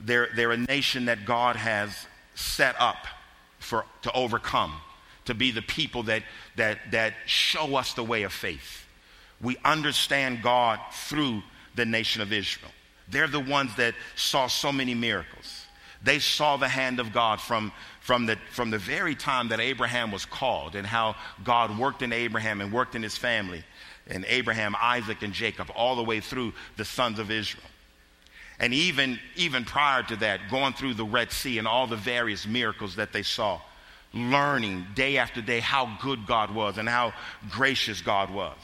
They're, 0.00 0.28
they're 0.34 0.52
a 0.52 0.56
nation 0.56 1.06
that 1.06 1.24
God 1.24 1.56
has 1.56 2.06
set 2.34 2.76
up 2.80 3.06
for, 3.58 3.84
to 4.02 4.12
overcome, 4.12 4.74
to 5.24 5.34
be 5.34 5.50
the 5.50 5.62
people 5.62 6.04
that, 6.04 6.22
that, 6.56 6.78
that 6.92 7.14
show 7.26 7.76
us 7.76 7.94
the 7.94 8.04
way 8.04 8.22
of 8.22 8.32
faith. 8.32 8.86
We 9.40 9.56
understand 9.64 10.42
God 10.42 10.80
through 10.92 11.42
the 11.74 11.84
nation 11.84 12.22
of 12.22 12.32
Israel. 12.32 12.70
They're 13.10 13.28
the 13.28 13.40
ones 13.40 13.74
that 13.76 13.94
saw 14.16 14.46
so 14.46 14.72
many 14.72 14.94
miracles. 14.94 15.64
They 16.02 16.18
saw 16.18 16.56
the 16.56 16.68
hand 16.68 17.00
of 17.00 17.12
God 17.12 17.40
from, 17.40 17.72
from, 18.00 18.26
the, 18.26 18.36
from 18.52 18.70
the 18.70 18.78
very 18.78 19.14
time 19.14 19.48
that 19.48 19.60
Abraham 19.60 20.10
was 20.12 20.24
called 20.24 20.76
and 20.76 20.86
how 20.86 21.16
God 21.42 21.76
worked 21.76 22.02
in 22.02 22.12
Abraham 22.12 22.60
and 22.60 22.72
worked 22.72 22.94
in 22.94 23.02
his 23.02 23.16
family, 23.16 23.64
and 24.08 24.24
Abraham, 24.28 24.74
Isaac, 24.80 25.22
and 25.22 25.32
Jacob, 25.32 25.70
all 25.74 25.96
the 25.96 26.02
way 26.02 26.20
through 26.20 26.52
the 26.76 26.84
sons 26.84 27.18
of 27.18 27.30
Israel. 27.30 27.64
And 28.60 28.74
even, 28.74 29.18
even 29.36 29.64
prior 29.64 30.02
to 30.04 30.16
that, 30.16 30.50
going 30.50 30.72
through 30.72 30.94
the 30.94 31.04
Red 31.04 31.30
Sea 31.30 31.58
and 31.58 31.68
all 31.68 31.86
the 31.86 31.96
various 31.96 32.46
miracles 32.46 32.96
that 32.96 33.12
they 33.12 33.22
saw, 33.22 33.60
learning 34.12 34.86
day 34.94 35.18
after 35.18 35.40
day 35.40 35.60
how 35.60 35.96
good 36.02 36.26
God 36.26 36.52
was 36.52 36.78
and 36.78 36.88
how 36.88 37.12
gracious 37.50 38.00
God 38.00 38.30
was. 38.30 38.56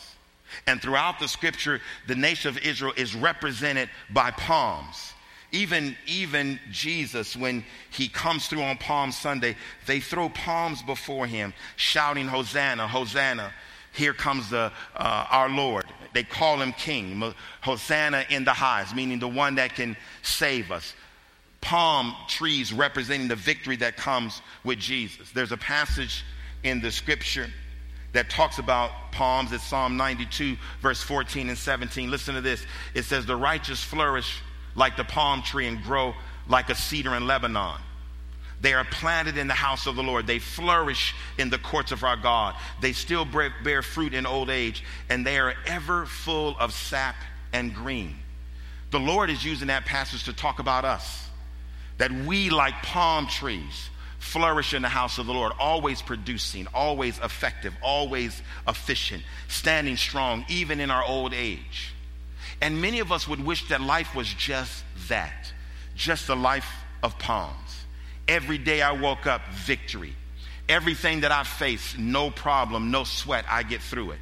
And 0.67 0.81
throughout 0.81 1.19
the 1.19 1.29
scripture, 1.29 1.81
the 2.07 2.15
nation 2.15 2.49
of 2.49 2.59
Israel 2.59 2.93
is 2.97 3.15
represented 3.15 3.89
by 4.11 4.31
palms. 4.33 5.13
Even, 5.53 5.97
even 6.07 6.59
Jesus, 6.73 7.37
when 7.37 7.65
he 7.91 8.09
comes 8.09 8.49
through 8.49 8.63
on 8.63 8.77
Palm 8.77 9.13
Sunday, 9.13 9.57
they 9.87 10.01
throw 10.01 10.29
palms 10.29 10.83
before 10.83 11.27
him, 11.27 11.55
shouting, 11.77 12.27
Hosanna, 12.27 12.89
Hosanna. 12.89 13.53
Here 13.95 14.13
comes 14.13 14.51
the, 14.51 14.73
uh, 14.97 15.27
our 15.31 15.49
Lord. 15.49 15.85
They 16.13 16.25
call 16.25 16.61
him 16.61 16.73
King. 16.73 17.35
Hosanna 17.61 18.25
in 18.31 18.45
the 18.45 18.53
highest, 18.53 18.95
meaning 18.95 19.19
the 19.19 19.29
one 19.29 19.57
that 19.57 19.75
can 19.75 19.97
save 20.23 20.71
us. 20.71 20.95
Palm 21.61 22.15
trees 22.29 22.73
representing 22.73 23.29
the 23.29 23.37
victory 23.37 23.77
that 23.77 23.97
comes 23.97 24.43
with 24.65 24.79
Jesus. 24.79 25.31
There's 25.31 25.53
a 25.53 25.57
passage 25.57 26.25
in 26.63 26.81
the 26.81 26.91
scripture 26.91 27.49
that 28.13 28.31
talks 28.31 28.59
about 28.59 28.91
palms. 29.13 29.53
It's 29.53 29.65
Psalm 29.65 29.97
92, 29.97 30.57
verse 30.81 31.03
14 31.03 31.49
and 31.49 31.59
17. 31.59 32.11
Listen 32.11 32.35
to 32.35 32.41
this. 32.41 32.65
It 32.95 33.05
says, 33.05 33.27
The 33.27 33.37
righteous 33.37 33.83
flourish 33.83 34.41
like 34.75 34.97
the 34.97 35.05
palm 35.05 35.43
tree 35.43 35.67
and 35.67 35.83
grow 35.83 36.15
like 36.49 36.71
a 36.71 36.75
cedar 36.75 37.15
in 37.15 37.27
Lebanon. 37.27 37.79
They 38.65 38.73
are 38.73 38.85
planted 38.85 39.37
in 39.37 39.47
the 39.47 39.53
house 39.53 39.87
of 39.87 39.95
the 39.95 40.03
Lord. 40.03 40.27
They 40.27 40.39
flourish 40.39 41.15
in 41.37 41.51
the 41.51 41.59
courts 41.59 41.93
of 41.93 42.03
our 42.03 42.17
God. 42.17 42.55
They 42.81 42.95
still 42.95 43.27
bear 43.27 43.83
fruit 43.83 44.15
in 44.15 44.25
old 44.25 44.49
age, 44.49 44.83
and 45.11 45.27
they 45.27 45.39
are 45.39 45.53
ever 45.67 46.07
full 46.07 46.57
of 46.59 46.73
sap 46.73 47.15
and 47.53 47.75
green. 47.75 48.17
The 48.91 48.99
Lord 48.99 49.29
is 49.29 49.45
using 49.45 49.69
that 49.69 49.85
passage 49.85 50.25
to 50.25 50.33
talk 50.33 50.61
about 50.61 50.87
us. 50.87 51.29
That 51.99 52.11
we, 52.11 52.49
like 52.49 52.73
palm 52.83 53.27
trees, 53.27 53.91
flourish 54.19 54.73
in 54.73 54.81
the 54.81 54.89
house 54.89 55.19
of 55.19 55.27
the 55.27 55.35
Lord, 55.35 55.53
always 55.59 56.01
producing, 56.01 56.67
always 56.73 57.19
effective, 57.19 57.75
always 57.83 58.41
efficient, 58.67 59.25
standing 59.49 59.99
strong, 59.99 60.47
even 60.49 60.81
in 60.81 60.91
our 60.91 61.05
old 61.05 61.35
age. 61.35 61.93
And 62.63 62.81
many 62.81 63.01
of 63.01 63.13
us 63.13 63.29
would 63.29 63.45
wish 63.45 63.69
that 63.69 63.83
life 63.83 64.15
was 64.15 64.33
just 64.33 64.85
that, 65.09 65.53
just 65.95 66.27
the 66.27 66.37
life 66.37 66.71
of 67.03 67.19
palms. 67.19 67.74
Every 68.27 68.59
day 68.59 68.83
I 68.83 68.93
woke 68.93 69.27
up, 69.27 69.43
victory. 69.53 70.15
Everything 70.69 71.21
that 71.21 71.33
I 71.33 71.45
face, 71.45 71.95
no 71.99 72.31
problem, 72.31 72.91
no 72.91 73.05
sweat, 73.05 73.45
I 73.49 73.63
get 73.63 73.83
through 73.83 74.13
it. 74.13 74.19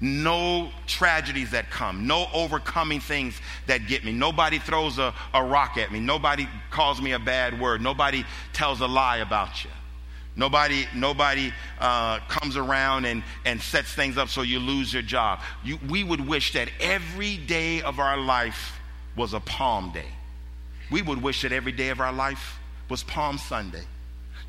No 0.00 0.70
tragedies 0.86 1.50
that 1.50 1.68
come, 1.68 2.06
no 2.06 2.26
overcoming 2.32 3.00
things 3.00 3.38
that 3.66 3.86
get 3.86 4.02
me. 4.02 4.12
Nobody 4.12 4.58
throws 4.58 4.98
a, 4.98 5.12
a 5.34 5.44
rock 5.44 5.76
at 5.76 5.92
me. 5.92 6.00
Nobody 6.00 6.48
calls 6.70 7.02
me 7.02 7.12
a 7.12 7.18
bad 7.18 7.60
word. 7.60 7.82
Nobody 7.82 8.24
tells 8.52 8.80
a 8.80 8.86
lie 8.86 9.18
about 9.18 9.62
you. 9.62 9.70
Nobody, 10.36 10.86
nobody 10.94 11.52
uh, 11.80 12.20
comes 12.28 12.56
around 12.56 13.04
and, 13.04 13.22
and 13.44 13.60
sets 13.60 13.92
things 13.92 14.16
up 14.16 14.28
so 14.28 14.42
you 14.42 14.58
lose 14.58 14.92
your 14.92 15.02
job. 15.02 15.40
You, 15.64 15.78
we 15.88 16.02
would 16.04 16.26
wish 16.26 16.52
that 16.54 16.70
every 16.80 17.36
day 17.36 17.82
of 17.82 17.98
our 17.98 18.16
life 18.16 18.78
was 19.16 19.34
a 19.34 19.40
Palm 19.40 19.90
Day. 19.92 20.06
We 20.90 21.02
would 21.02 21.20
wish 21.20 21.42
that 21.42 21.52
every 21.52 21.72
day 21.72 21.88
of 21.88 22.00
our 22.00 22.12
life 22.12 22.59
was 22.90 23.02
Palm 23.04 23.38
Sunday. 23.38 23.84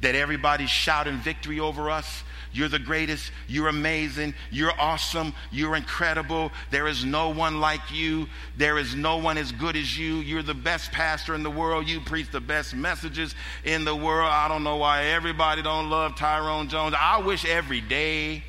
That 0.02 0.16
everybody's 0.16 0.70
shouting 0.70 1.18
victory 1.18 1.60
over 1.60 1.90
us, 1.90 2.24
you're 2.54 2.68
the 2.68 2.80
greatest. 2.80 3.32
You're 3.48 3.70
amazing. 3.70 4.34
You're 4.50 4.74
awesome. 4.80 5.34
You're 5.52 5.76
incredible. 5.76 6.52
There 6.70 6.88
is 6.88 7.06
no 7.06 7.30
one 7.30 7.60
like 7.62 7.92
you. 7.92 8.28
There 8.58 8.78
is 8.78 8.94
no 8.94 9.18
one 9.18 9.38
as 9.38 9.52
good 9.52 9.76
as 9.76 9.98
you. 9.98 10.16
You're 10.16 10.44
the 10.44 10.54
best 10.54 10.92
pastor 10.92 11.34
in 11.34 11.44
the 11.44 11.50
world. 11.50 11.88
You 11.88 12.02
preach 12.02 12.30
the 12.30 12.42
best 12.42 12.76
messages 12.76 13.36
in 13.64 13.86
the 13.86 13.96
world. 13.96 14.30
I 14.30 14.48
don't 14.48 14.64
know 14.64 14.78
why 14.78 15.06
everybody 15.06 15.62
don't 15.62 15.90
love 15.90 16.16
Tyrone 16.18 16.68
Jones. 16.68 16.94
I 16.98 17.20
wish 17.20 17.46
every 17.46 17.82
day 17.82 18.44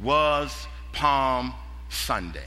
was 0.00 0.66
Palm 0.92 1.52
Sunday. 1.90 2.40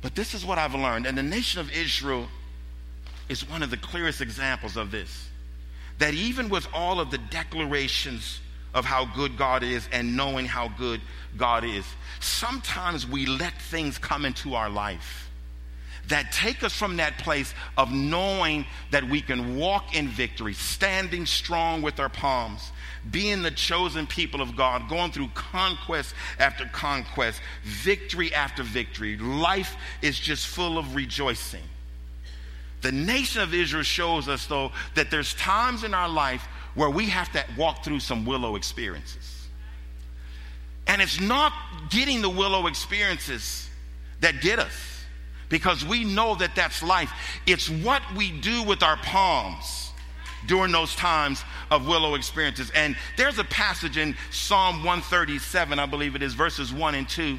But 0.00 0.14
this 0.14 0.32
is 0.32 0.46
what 0.46 0.58
I've 0.58 0.74
learned. 0.74 1.06
And 1.06 1.18
the 1.18 1.22
nation 1.22 1.60
of 1.60 1.70
Israel 1.72 2.26
is 3.28 3.46
one 3.46 3.62
of 3.62 3.70
the 3.70 3.76
clearest 3.76 4.22
examples 4.22 4.78
of 4.78 4.90
this. 4.90 5.27
That 5.98 6.14
even 6.14 6.48
with 6.48 6.66
all 6.72 7.00
of 7.00 7.10
the 7.10 7.18
declarations 7.18 8.40
of 8.74 8.84
how 8.84 9.04
good 9.04 9.36
God 9.36 9.62
is 9.62 9.88
and 9.92 10.16
knowing 10.16 10.46
how 10.46 10.68
good 10.68 11.00
God 11.36 11.64
is. 11.64 11.84
Sometimes 12.20 13.06
we 13.06 13.26
let 13.26 13.54
things 13.60 13.98
come 13.98 14.24
into 14.24 14.54
our 14.54 14.70
life 14.70 15.30
that 16.08 16.32
take 16.32 16.62
us 16.62 16.72
from 16.72 16.96
that 16.96 17.18
place 17.18 17.54
of 17.76 17.92
knowing 17.92 18.64
that 18.90 19.04
we 19.04 19.20
can 19.20 19.56
walk 19.56 19.94
in 19.94 20.08
victory, 20.08 20.54
standing 20.54 21.26
strong 21.26 21.82
with 21.82 22.00
our 22.00 22.08
palms, 22.08 22.72
being 23.10 23.42
the 23.42 23.50
chosen 23.50 24.06
people 24.06 24.40
of 24.40 24.56
God, 24.56 24.88
going 24.88 25.12
through 25.12 25.28
conquest 25.34 26.14
after 26.38 26.64
conquest, 26.66 27.40
victory 27.62 28.32
after 28.32 28.62
victory. 28.62 29.18
Life 29.18 29.76
is 30.00 30.18
just 30.18 30.46
full 30.46 30.78
of 30.78 30.94
rejoicing. 30.94 31.62
The 32.80 32.92
nation 32.92 33.42
of 33.42 33.54
Israel 33.54 33.82
shows 33.82 34.28
us, 34.28 34.46
though, 34.46 34.72
that 34.94 35.10
there's 35.10 35.34
times 35.34 35.84
in 35.84 35.94
our 35.94 36.08
life 36.08 36.46
where 36.74 36.90
we 36.90 37.06
have 37.06 37.30
to 37.32 37.44
walk 37.56 37.84
through 37.84 38.00
some 38.00 38.24
willow 38.24 38.56
experiences. 38.56 39.48
And 40.86 41.02
it's 41.02 41.20
not 41.20 41.52
getting 41.90 42.22
the 42.22 42.30
willow 42.30 42.66
experiences 42.66 43.68
that 44.20 44.40
get 44.40 44.58
us 44.58 45.04
because 45.48 45.84
we 45.84 46.04
know 46.04 46.34
that 46.36 46.54
that's 46.54 46.82
life. 46.82 47.12
It's 47.46 47.68
what 47.68 48.02
we 48.16 48.30
do 48.40 48.62
with 48.62 48.82
our 48.82 48.96
palms 48.98 49.92
during 50.46 50.72
those 50.72 50.94
times 50.94 51.42
of 51.70 51.86
willow 51.86 52.14
experiences. 52.14 52.70
And 52.74 52.96
there's 53.16 53.38
a 53.38 53.44
passage 53.44 53.96
in 53.96 54.16
Psalm 54.30 54.76
137, 54.78 55.78
I 55.78 55.86
believe 55.86 56.14
it 56.14 56.22
is, 56.22 56.34
verses 56.34 56.72
1 56.72 56.94
and 56.94 57.08
2. 57.08 57.38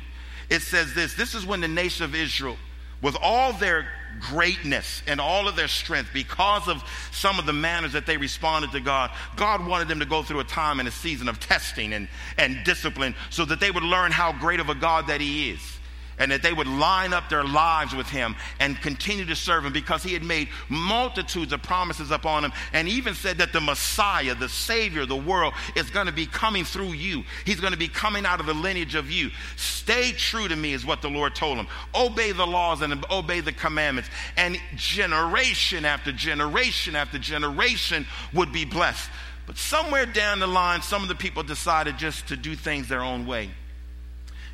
It 0.50 0.62
says 0.62 0.94
this 0.94 1.14
This 1.14 1.34
is 1.34 1.46
when 1.46 1.62
the 1.62 1.68
nation 1.68 2.06
of 2.06 2.16
Israel, 2.16 2.58
with 3.02 3.16
all 3.22 3.54
their 3.54 3.88
greatness 4.20 5.02
and 5.08 5.22
all 5.22 5.48
of 5.48 5.56
their 5.56 5.68
strength 5.68 6.10
because 6.14 6.68
of 6.68 6.84
some 7.12 7.40
of 7.40 7.46
the 7.46 7.54
manners 7.54 7.94
that 7.94 8.06
they 8.06 8.18
responded 8.18 8.72
to 8.72 8.80
God. 8.80 9.12
God 9.36 9.66
wanted 9.66 9.88
them 9.88 10.00
to 10.00 10.06
go 10.06 10.24
through 10.24 10.40
a 10.40 10.46
time 10.46 10.80
and 10.80 10.88
a 10.88 10.92
season 10.92 11.30
of 11.30 11.40
testing 11.40 11.94
and, 11.94 12.08
and 12.38 12.64
discipline 12.66 13.16
so 13.30 13.46
that 13.46 13.60
they 13.60 13.72
would 13.72 13.84
learn 13.84 14.12
how 14.12 14.34
great 14.34 14.60
of 14.60 14.70
a 14.70 14.76
God 14.76 15.08
that 15.08 15.22
He 15.22 15.52
is 15.52 15.79
and 16.20 16.32
that 16.32 16.44
they 16.44 16.54
would 16.54 16.68
line 16.68 17.14
up 17.14 17.30
their 17.30 17.44
lives 17.44 17.96
with 17.96 18.08
him 18.08 18.36
and 18.60 18.80
continue 18.82 19.26
to 19.26 19.36
serve 19.36 19.66
him 19.66 19.74
because 19.74 20.04
he 20.04 20.14
had 20.14 20.24
made 20.24 20.50
multitudes 20.68 21.54
of 21.54 21.64
promises 21.64 22.12
upon 22.12 22.44
him 22.44 22.52
and 22.74 22.88
even 22.88 23.14
said 23.16 23.38
that 23.40 23.54
the 23.54 23.62
Messiah, 23.62 24.36
the 24.36 24.50
Savior 24.50 25.02
of 25.02 25.10
the 25.10 25.16
world, 25.16 25.54
is 25.76 25.90
going 25.90 26.08
to 26.08 26.12
be 26.12 26.26
coming 26.26 26.66
through 26.66 26.92
you. 26.92 27.24
He's 27.46 27.60
going 27.60 27.74
to 27.74 27.80
be 27.80 27.88
coming 27.88 28.26
out 28.26 28.40
of 28.40 28.46
the 28.46 28.54
lineage 28.54 28.96
of 28.96 29.10
you. 29.10 29.32
Stay 29.56 30.12
true 30.12 30.48
to 30.48 30.56
me, 30.56 30.74
is 30.74 30.86
what 30.86 31.02
the 31.02 31.10
Lord 31.10 31.36
told 31.36 31.58
him. 31.58 31.68
Obey 31.96 32.32
the 32.32 32.46
laws 32.46 32.82
and 32.82 33.04
obey 33.10 33.40
the 33.40 33.54
commandments. 33.54 34.10
And 34.38 34.60
generation 34.76 35.86
after 35.86 36.12
generation 36.12 36.96
after 36.96 37.18
generation 37.18 38.06
would 38.34 38.52
be 38.52 38.66
blessed. 38.66 39.10
But 39.46 39.58
somewhere 39.58 40.06
down 40.06 40.40
the 40.40 40.48
line, 40.48 40.82
some 40.82 41.02
of 41.02 41.08
the 41.08 41.16
people 41.16 41.42
decided 41.42 41.98
just 41.98 42.28
to 42.28 42.36
do 42.36 42.56
things 42.56 42.88
their 42.88 43.02
own 43.02 43.26
way. 43.26 43.50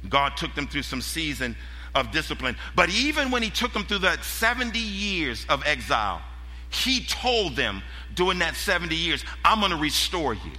God 0.09 0.38
took 0.38 0.53
them 0.55 0.67
through 0.67 0.83
some 0.83 1.01
season 1.01 1.55
of 1.93 2.12
discipline. 2.12 2.55
But 2.75 2.89
even 2.89 3.31
when 3.31 3.41
he 3.41 3.50
took 3.50 3.74
them 3.74 3.85
through 3.85 4.00
that 4.00 4.24
70 4.24 4.77
years 4.77 5.45
of 5.50 5.63
exile, 5.65 6.21
he 6.69 7.05
told 7.05 7.55
them 7.55 7.81
during 8.15 8.39
that 8.39 8.55
70 8.55 8.95
years, 8.95 9.24
I'm 9.43 9.59
going 9.59 9.71
to 9.71 9.77
restore 9.77 10.33
you. 10.33 10.51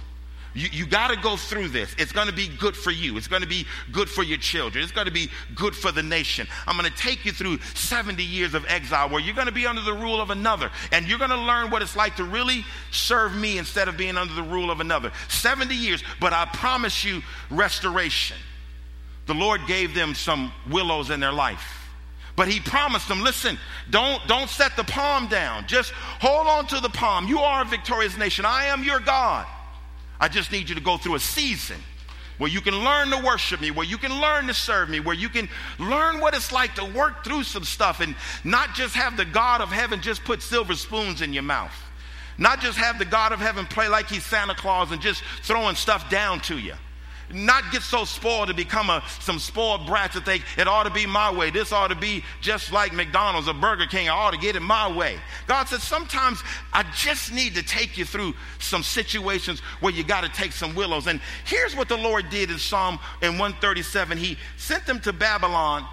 You, 0.57 0.69
you 0.71 0.85
got 0.87 1.09
to 1.09 1.17
go 1.17 1.37
through 1.37 1.67
this. 1.67 1.93
It's 1.99 2.11
going 2.11 2.27
to 2.27 2.33
be 2.33 2.47
good 2.47 2.75
for 2.75 2.89
you. 2.89 3.15
It's 3.17 3.27
going 3.27 3.43
to 3.43 3.47
be 3.47 3.67
good 3.91 4.09
for 4.09 4.23
your 4.23 4.39
children. 4.39 4.83
It's 4.83 4.91
going 4.91 5.05
to 5.05 5.13
be 5.13 5.29
good 5.53 5.75
for 5.75 5.91
the 5.91 6.01
nation. 6.01 6.47
I'm 6.65 6.75
going 6.75 6.91
to 6.91 6.97
take 6.97 7.25
you 7.25 7.31
through 7.31 7.59
70 7.75 8.23
years 8.23 8.55
of 8.55 8.65
exile 8.67 9.09
where 9.09 9.21
you're 9.21 9.35
going 9.35 9.47
to 9.47 9.53
be 9.53 9.67
under 9.67 9.83
the 9.83 9.93
rule 9.93 10.19
of 10.19 10.31
another. 10.31 10.71
And 10.91 11.07
you're 11.07 11.19
going 11.19 11.29
to 11.29 11.37
learn 11.37 11.69
what 11.69 11.83
it's 11.83 11.95
like 11.95 12.15
to 12.15 12.23
really 12.23 12.65
serve 12.91 13.35
me 13.35 13.59
instead 13.59 13.87
of 13.87 13.97
being 13.97 14.17
under 14.17 14.33
the 14.33 14.41
rule 14.41 14.71
of 14.71 14.79
another. 14.79 15.11
70 15.27 15.75
years, 15.75 16.03
but 16.19 16.33
I 16.33 16.45
promise 16.45 17.03
you 17.03 17.21
restoration. 17.51 18.37
The 19.27 19.33
Lord 19.33 19.61
gave 19.67 19.93
them 19.93 20.15
some 20.15 20.51
willows 20.69 21.09
in 21.09 21.19
their 21.19 21.33
life. 21.33 21.89
But 22.37 22.47
he 22.47 22.59
promised 22.59 23.07
them, 23.07 23.21
listen, 23.21 23.57
don't, 23.89 24.25
don't 24.27 24.49
set 24.49 24.75
the 24.77 24.83
palm 24.83 25.27
down. 25.27 25.67
Just 25.67 25.91
hold 25.91 26.47
on 26.47 26.67
to 26.67 26.79
the 26.79 26.89
palm. 26.89 27.27
You 27.27 27.39
are 27.39 27.63
a 27.63 27.65
victorious 27.65 28.15
nation. 28.17 28.45
I 28.45 28.65
am 28.65 28.83
your 28.83 28.99
God. 28.99 29.45
I 30.19 30.27
just 30.27 30.51
need 30.51 30.69
you 30.69 30.75
to 30.75 30.81
go 30.81 30.97
through 30.97 31.15
a 31.15 31.19
season 31.19 31.77
where 32.37 32.49
you 32.49 32.61
can 32.61 32.75
learn 32.83 33.09
to 33.09 33.17
worship 33.17 33.59
me, 33.59 33.71
where 33.71 33.85
you 33.85 33.97
can 33.97 34.21
learn 34.21 34.45
to 34.47 34.53
serve 34.53 34.87
me, 34.87 34.99
where 34.99 35.15
you 35.15 35.29
can 35.29 35.49
learn 35.79 36.19
what 36.19 36.35
it's 36.35 36.51
like 36.51 36.75
to 36.75 36.85
work 36.85 37.23
through 37.23 37.43
some 37.43 37.63
stuff 37.63 37.99
and 37.99 38.15
not 38.43 38.75
just 38.75 38.95
have 38.95 39.17
the 39.17 39.25
God 39.25 39.59
of 39.59 39.69
heaven 39.69 39.99
just 39.99 40.23
put 40.23 40.43
silver 40.43 40.75
spoons 40.75 41.21
in 41.23 41.33
your 41.33 41.43
mouth. 41.43 41.73
Not 42.37 42.61
just 42.61 42.77
have 42.77 42.99
the 42.99 43.05
God 43.05 43.31
of 43.31 43.39
heaven 43.39 43.65
play 43.65 43.87
like 43.87 44.07
he's 44.09 44.23
Santa 44.23 44.53
Claus 44.53 44.91
and 44.91 45.01
just 45.01 45.23
throwing 45.41 45.75
stuff 45.75 46.07
down 46.11 46.39
to 46.41 46.57
you 46.59 46.75
not 47.33 47.71
get 47.71 47.81
so 47.81 48.05
spoiled 48.05 48.47
to 48.47 48.53
become 48.53 48.89
a, 48.89 49.03
some 49.19 49.39
spoiled 49.39 49.85
brats 49.85 50.15
that 50.15 50.25
think 50.25 50.43
it 50.57 50.67
ought 50.67 50.83
to 50.83 50.89
be 50.89 51.05
my 51.05 51.31
way. 51.31 51.49
This 51.49 51.71
ought 51.71 51.89
to 51.89 51.95
be 51.95 52.23
just 52.41 52.71
like 52.71 52.93
McDonald's 52.93 53.47
or 53.47 53.53
Burger 53.53 53.85
King. 53.85 54.07
I 54.07 54.13
ought 54.13 54.31
to 54.31 54.39
get 54.39 54.55
it 54.55 54.61
my 54.61 54.89
way. 54.91 55.19
God 55.45 55.67
says 55.67 55.83
sometimes 55.83 56.41
I 56.71 56.83
just 56.95 57.33
need 57.33 57.55
to 57.55 57.63
take 57.63 57.97
you 57.97 58.05
through 58.05 58.33
some 58.59 58.83
situations 58.83 59.59
where 59.81 59.91
you 59.91 60.03
got 60.03 60.23
to 60.23 60.29
take 60.29 60.51
some 60.51 60.73
willows. 60.75 61.07
And 61.07 61.19
here's 61.45 61.75
what 61.75 61.89
the 61.89 61.97
Lord 61.97 62.29
did 62.29 62.49
in 62.49 62.57
Psalm 62.57 62.99
in 63.21 63.37
137. 63.37 64.17
He 64.17 64.37
sent 64.57 64.85
them 64.85 64.99
to 65.01 65.13
Babylon. 65.13 65.85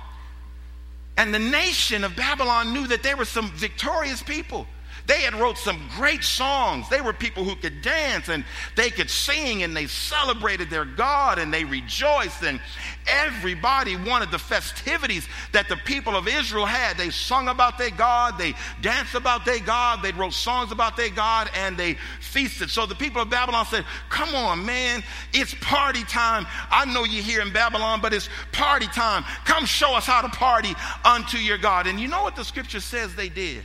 And 1.17 1.33
the 1.33 1.39
nation 1.39 2.03
of 2.05 2.17
Babylon 2.17 2.73
knew 2.73 2.87
that 2.89 3.03
they 3.03 3.15
were 3.15 3.25
some 3.25 3.51
victorious 3.53 4.23
people. 4.23 4.67
They 5.07 5.21
had 5.21 5.35
wrote 5.35 5.59
some 5.59 5.89
great 5.97 6.25
songs. 6.25 6.89
They 6.89 7.03
were 7.03 7.13
people 7.13 7.45
who 7.45 7.57
could 7.57 7.83
dance 7.83 8.29
and 8.29 8.45
they 8.75 8.91
could 8.91 9.11
sing 9.11 9.63
and 9.63 9.77
they 9.77 9.87
celebrated 9.87 10.71
their 10.71 10.87
God 10.87 11.39
and 11.39 11.53
they 11.53 11.65
rejoiced 11.65 12.43
and 12.43 12.59
everybody 13.07 13.97
wanted 13.97 14.31
the 14.31 14.39
festivities 14.39 15.29
that 15.53 15.69
the 15.69 15.77
people 15.77 16.17
of 16.17 16.27
Israel 16.27 16.65
had. 16.65 16.97
They 16.97 17.11
sung 17.11 17.49
about 17.49 17.77
their 17.77 17.91
God, 17.91 18.39
they 18.39 18.55
danced 18.81 19.15
about 19.15 19.45
their 19.45 19.61
God, 19.61 20.03
they 20.03 20.13
wrote 20.13 20.33
songs 20.33 20.73
about 20.73 20.97
their 20.97 21.11
God 21.11 21.51
and 21.55 21.77
they 21.77 21.99
feasted. 22.21 22.71
So 22.71 22.87
the 22.87 22.95
people 22.95 23.21
of 23.21 23.29
Babylon 23.29 23.67
said, 23.67 23.85
"Come 24.09 24.35
on, 24.35 24.65
man, 24.65 25.05
it's 25.35 25.55
party 25.61 26.05
time. 26.05 26.47
I 26.71 26.87
know 26.87 27.05
you're 27.05 27.23
here 27.23 27.43
in 27.43 27.53
Babylon, 27.53 28.01
but 28.01 28.15
it's 28.15 28.31
party 28.53 28.87
time. 28.87 29.25
Come 29.45 29.67
show 29.67 29.95
us 29.95 30.07
how 30.07 30.23
to 30.23 30.31
party 30.31 30.75
unto 31.05 31.37
your 31.37 31.59
God." 31.59 31.87
And 31.87 32.01
you 32.01 32.09
know 32.09 32.23
what 32.23 32.37
the 32.37 32.45
scripture 32.45 32.81
says 32.81 33.15
they 33.15 33.29
did? 33.29 33.65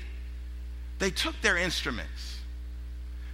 They 1.00 1.10
took 1.10 1.40
their 1.42 1.58
instruments. 1.58 2.38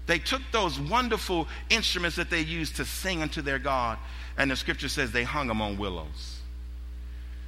They 0.06 0.20
took 0.20 0.42
those 0.52 0.80
wonderful 0.80 1.48
instruments 1.70 2.16
that 2.18 2.30
they 2.30 2.42
used 2.42 2.76
to 2.78 2.86
sing 2.86 3.22
unto 3.22 3.42
their 3.42 3.60
God, 3.60 3.98
and 4.38 4.52
the 4.52 4.56
scripture 4.56 4.90
says 4.90 5.12
they 5.12 5.24
hung 5.24 5.48
them 5.48 5.62
on 5.62 5.78
willows. 5.78 6.40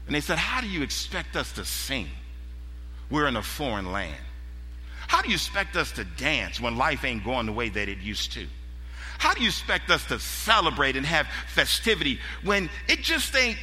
And 0.08 0.16
they 0.16 0.22
said, 0.22 0.38
How 0.38 0.62
do 0.62 0.68
you 0.68 0.82
expect 0.82 1.36
us 1.36 1.52
to 1.54 1.66
sing? 1.66 2.08
We're 3.10 3.28
in 3.28 3.36
a 3.36 3.44
foreign 3.44 3.92
land. 3.92 4.16
How 5.08 5.22
do 5.22 5.30
you 5.30 5.36
expect 5.36 5.76
us 5.76 5.92
to 5.94 6.04
dance 6.04 6.60
when 6.60 6.78
life 6.78 7.06
ain't 7.06 7.24
going 7.24 7.46
the 7.46 7.54
way 7.54 7.70
that 7.70 7.88
it 7.88 8.00
used 8.00 8.34
to? 8.34 8.48
How 9.20 9.34
do 9.34 9.42
you 9.42 9.48
expect 9.48 9.90
us 9.90 10.06
to 10.06 10.20
celebrate 10.20 10.96
and 10.96 11.06
have 11.06 11.28
festivity 11.48 12.20
when 12.44 12.70
it 12.88 13.00
just 13.02 13.36
ain't 13.36 13.58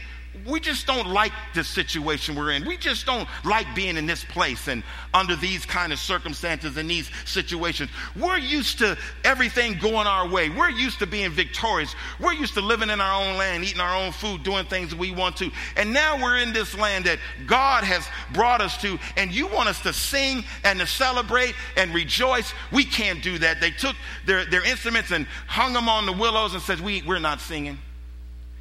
we 0.46 0.60
just 0.60 0.86
don't 0.86 1.08
like 1.08 1.32
the 1.54 1.64
situation 1.64 2.34
we're 2.34 2.50
in. 2.50 2.66
We 2.66 2.76
just 2.76 3.06
don't 3.06 3.28
like 3.44 3.66
being 3.74 3.96
in 3.96 4.06
this 4.06 4.24
place 4.24 4.68
and 4.68 4.82
under 5.12 5.36
these 5.36 5.64
kind 5.64 5.92
of 5.92 5.98
circumstances 5.98 6.76
and 6.76 6.88
these 6.90 7.10
situations. 7.24 7.90
We're 8.16 8.38
used 8.38 8.78
to 8.78 8.98
everything 9.24 9.78
going 9.78 10.06
our 10.06 10.28
way. 10.28 10.50
We're 10.50 10.70
used 10.70 10.98
to 10.98 11.06
being 11.06 11.30
victorious. 11.30 11.94
We're 12.20 12.34
used 12.34 12.54
to 12.54 12.60
living 12.60 12.90
in 12.90 13.00
our 13.00 13.22
own 13.22 13.36
land, 13.36 13.64
eating 13.64 13.80
our 13.80 13.96
own 13.96 14.12
food, 14.12 14.42
doing 14.42 14.66
things 14.66 14.94
we 14.94 15.12
want 15.12 15.36
to. 15.38 15.50
And 15.76 15.92
now 15.92 16.22
we're 16.22 16.38
in 16.38 16.52
this 16.52 16.76
land 16.76 17.06
that 17.06 17.18
God 17.46 17.84
has 17.84 18.06
brought 18.32 18.60
us 18.60 18.76
to, 18.82 18.98
and 19.16 19.32
you 19.32 19.46
want 19.46 19.68
us 19.68 19.80
to 19.82 19.92
sing 19.92 20.44
and 20.64 20.80
to 20.80 20.86
celebrate 20.86 21.54
and 21.76 21.94
rejoice. 21.94 22.52
We 22.72 22.84
can't 22.84 23.22
do 23.22 23.38
that. 23.38 23.60
They 23.60 23.70
took 23.70 23.96
their, 24.26 24.44
their 24.44 24.64
instruments 24.64 25.10
and 25.10 25.26
hung 25.46 25.72
them 25.72 25.88
on 25.88 26.06
the 26.06 26.12
willows 26.12 26.54
and 26.54 26.62
said, 26.62 26.80
we, 26.80 27.02
We're 27.02 27.18
not 27.18 27.40
singing 27.40 27.78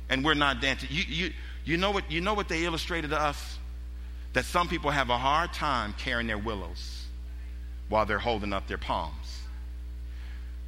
and 0.10 0.24
we're 0.24 0.34
not 0.34 0.62
dancing. 0.62 0.90
You, 0.92 1.04
you, 1.08 1.34
you 1.66 1.78
know 1.78 1.92
what, 1.92 2.12
you 2.12 2.22
know 2.22 2.34
what 2.34 2.48
they 2.48 2.66
illustrated 2.66 3.12
to 3.12 3.20
us? 3.20 3.58
That 4.34 4.46
some 4.46 4.68
people 4.68 4.92
have 4.92 5.10
a 5.10 5.18
hard 5.18 5.54
time 5.54 5.94
carrying 5.98 6.28
their 6.28 6.38
willows 6.38 7.06
while 7.90 8.06
they're 8.06 8.20
holding 8.20 8.54
up 8.54 8.68
their 8.68 8.78
palms. 8.78 9.40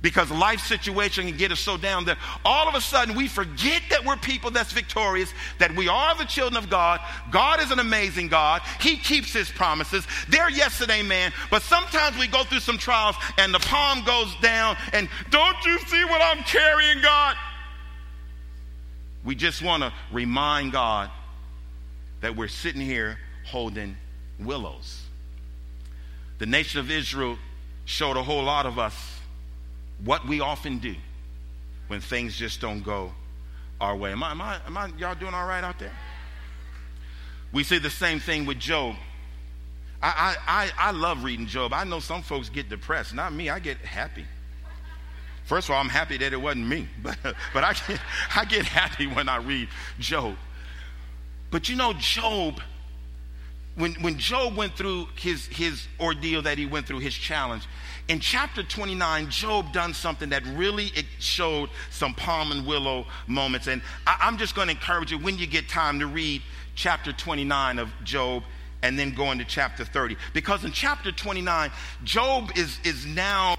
Because 0.01 0.29
life 0.29 0.59
situation 0.59 1.27
can 1.27 1.35
get 1.35 1.51
us 1.51 1.59
so 1.59 1.77
down 1.77 2.05
that 2.05 2.19
all 2.43 2.69
of 2.69 2.75
a 2.75 2.81
sudden 2.81 3.15
we 3.15 3.27
forget 3.27 3.81
that 3.89 4.05
we're 4.05 4.17
people 4.17 4.51
that's 4.51 4.71
victorious, 4.71 5.33
that 5.57 5.75
we 5.75 5.87
are 5.87 6.15
the 6.15 6.25
children 6.25 6.63
of 6.63 6.69
God. 6.69 6.99
God 7.31 7.59
is 7.59 7.71
an 7.71 7.79
amazing 7.79 8.27
God. 8.27 8.61
He 8.79 8.97
keeps 8.97 9.33
his 9.33 9.49
promises. 9.49 10.05
They're 10.29 10.51
yesterday, 10.51 11.01
man. 11.01 11.33
But 11.49 11.63
sometimes 11.63 12.19
we 12.19 12.27
go 12.27 12.43
through 12.43 12.59
some 12.59 12.77
trials 12.77 13.15
and 13.39 13.51
the 13.51 13.59
palm 13.59 14.03
goes 14.05 14.35
down 14.43 14.77
and 14.93 15.09
don't 15.31 15.57
you 15.65 15.79
see 15.79 16.03
what 16.05 16.21
I'm 16.21 16.43
carrying, 16.43 17.01
God? 17.01 17.35
We 19.25 19.33
just 19.35 19.61
want 19.63 19.81
to 19.83 19.91
remind 20.11 20.71
God 20.71 21.09
that 22.21 22.35
we're 22.35 22.47
sitting 22.47 22.81
here 22.81 23.17
holding 23.47 23.97
willows. 24.39 25.01
The 26.37 26.45
nation 26.45 26.79
of 26.79 26.91
Israel 26.91 27.37
showed 27.85 28.17
a 28.17 28.23
whole 28.23 28.43
lot 28.43 28.65
of 28.65 28.77
us 28.77 28.95
what 30.03 30.27
we 30.27 30.41
often 30.41 30.77
do 30.77 30.95
when 31.87 32.01
things 32.01 32.35
just 32.35 32.61
don't 32.61 32.83
go 32.83 33.11
our 33.81 33.95
way. 33.95 34.11
Am 34.11 34.23
I, 34.23 34.31
am 34.31 34.41
I, 34.41 34.59
am 34.65 34.77
I 34.77 34.87
y'all 34.97 35.15
doing 35.15 35.33
all 35.33 35.47
right 35.47 35.63
out 35.63 35.79
there? 35.79 35.93
We 37.51 37.63
see 37.63 37.77
the 37.77 37.89
same 37.89 38.19
thing 38.19 38.45
with 38.45 38.59
Job. 38.59 38.95
I, 40.01 40.35
I, 40.47 40.63
I, 40.77 40.89
I 40.89 40.91
love 40.91 41.23
reading 41.23 41.47
Job. 41.47 41.73
I 41.73 41.83
know 41.83 41.99
some 41.99 42.21
folks 42.21 42.49
get 42.49 42.69
depressed. 42.69 43.13
Not 43.13 43.33
me, 43.33 43.49
I 43.49 43.59
get 43.59 43.77
happy. 43.77 44.25
First 45.45 45.69
of 45.69 45.75
all, 45.75 45.81
I'm 45.81 45.89
happy 45.89 46.17
that 46.17 46.33
it 46.33 46.41
wasn't 46.41 46.67
me, 46.67 46.87
but, 47.03 47.17
but 47.53 47.63
I, 47.63 47.73
get, 47.87 47.99
I 48.35 48.45
get 48.45 48.65
happy 48.65 49.07
when 49.07 49.29
I 49.29 49.37
read 49.37 49.69
Job. 49.99 50.35
But 51.51 51.69
you 51.69 51.75
know, 51.75 51.93
Job, 51.93 52.59
when, 53.75 53.93
when 53.95 54.17
Job 54.17 54.57
went 54.57 54.75
through 54.75 55.07
his, 55.15 55.45
his 55.47 55.87
ordeal 55.99 56.41
that 56.41 56.57
he 56.57 56.65
went 56.65 56.87
through, 56.87 56.99
his 56.99 57.13
challenge, 57.13 57.63
in 58.07 58.19
chapter 58.19 58.63
29, 58.63 59.29
Job 59.29 59.71
done 59.71 59.93
something 59.93 60.29
that 60.29 60.45
really 60.47 60.87
it 60.95 61.05
showed 61.19 61.69
some 61.91 62.13
palm 62.13 62.51
and 62.51 62.65
willow 62.65 63.05
moments. 63.27 63.67
And 63.67 63.81
I, 64.05 64.17
I'm 64.21 64.37
just 64.37 64.55
going 64.55 64.67
to 64.67 64.73
encourage 64.73 65.11
you 65.11 65.17
when 65.17 65.37
you 65.37 65.47
get 65.47 65.69
time 65.69 65.99
to 65.99 66.07
read 66.07 66.41
chapter 66.75 67.13
29 67.13 67.79
of 67.79 67.89
Job 68.03 68.43
and 68.81 68.97
then 68.99 69.13
go 69.13 69.31
into 69.31 69.45
chapter 69.45 69.85
30. 69.85 70.17
Because 70.33 70.63
in 70.63 70.71
chapter 70.71 71.11
29, 71.11 71.71
Job 72.03 72.51
is, 72.55 72.79
is 72.83 73.05
now 73.05 73.55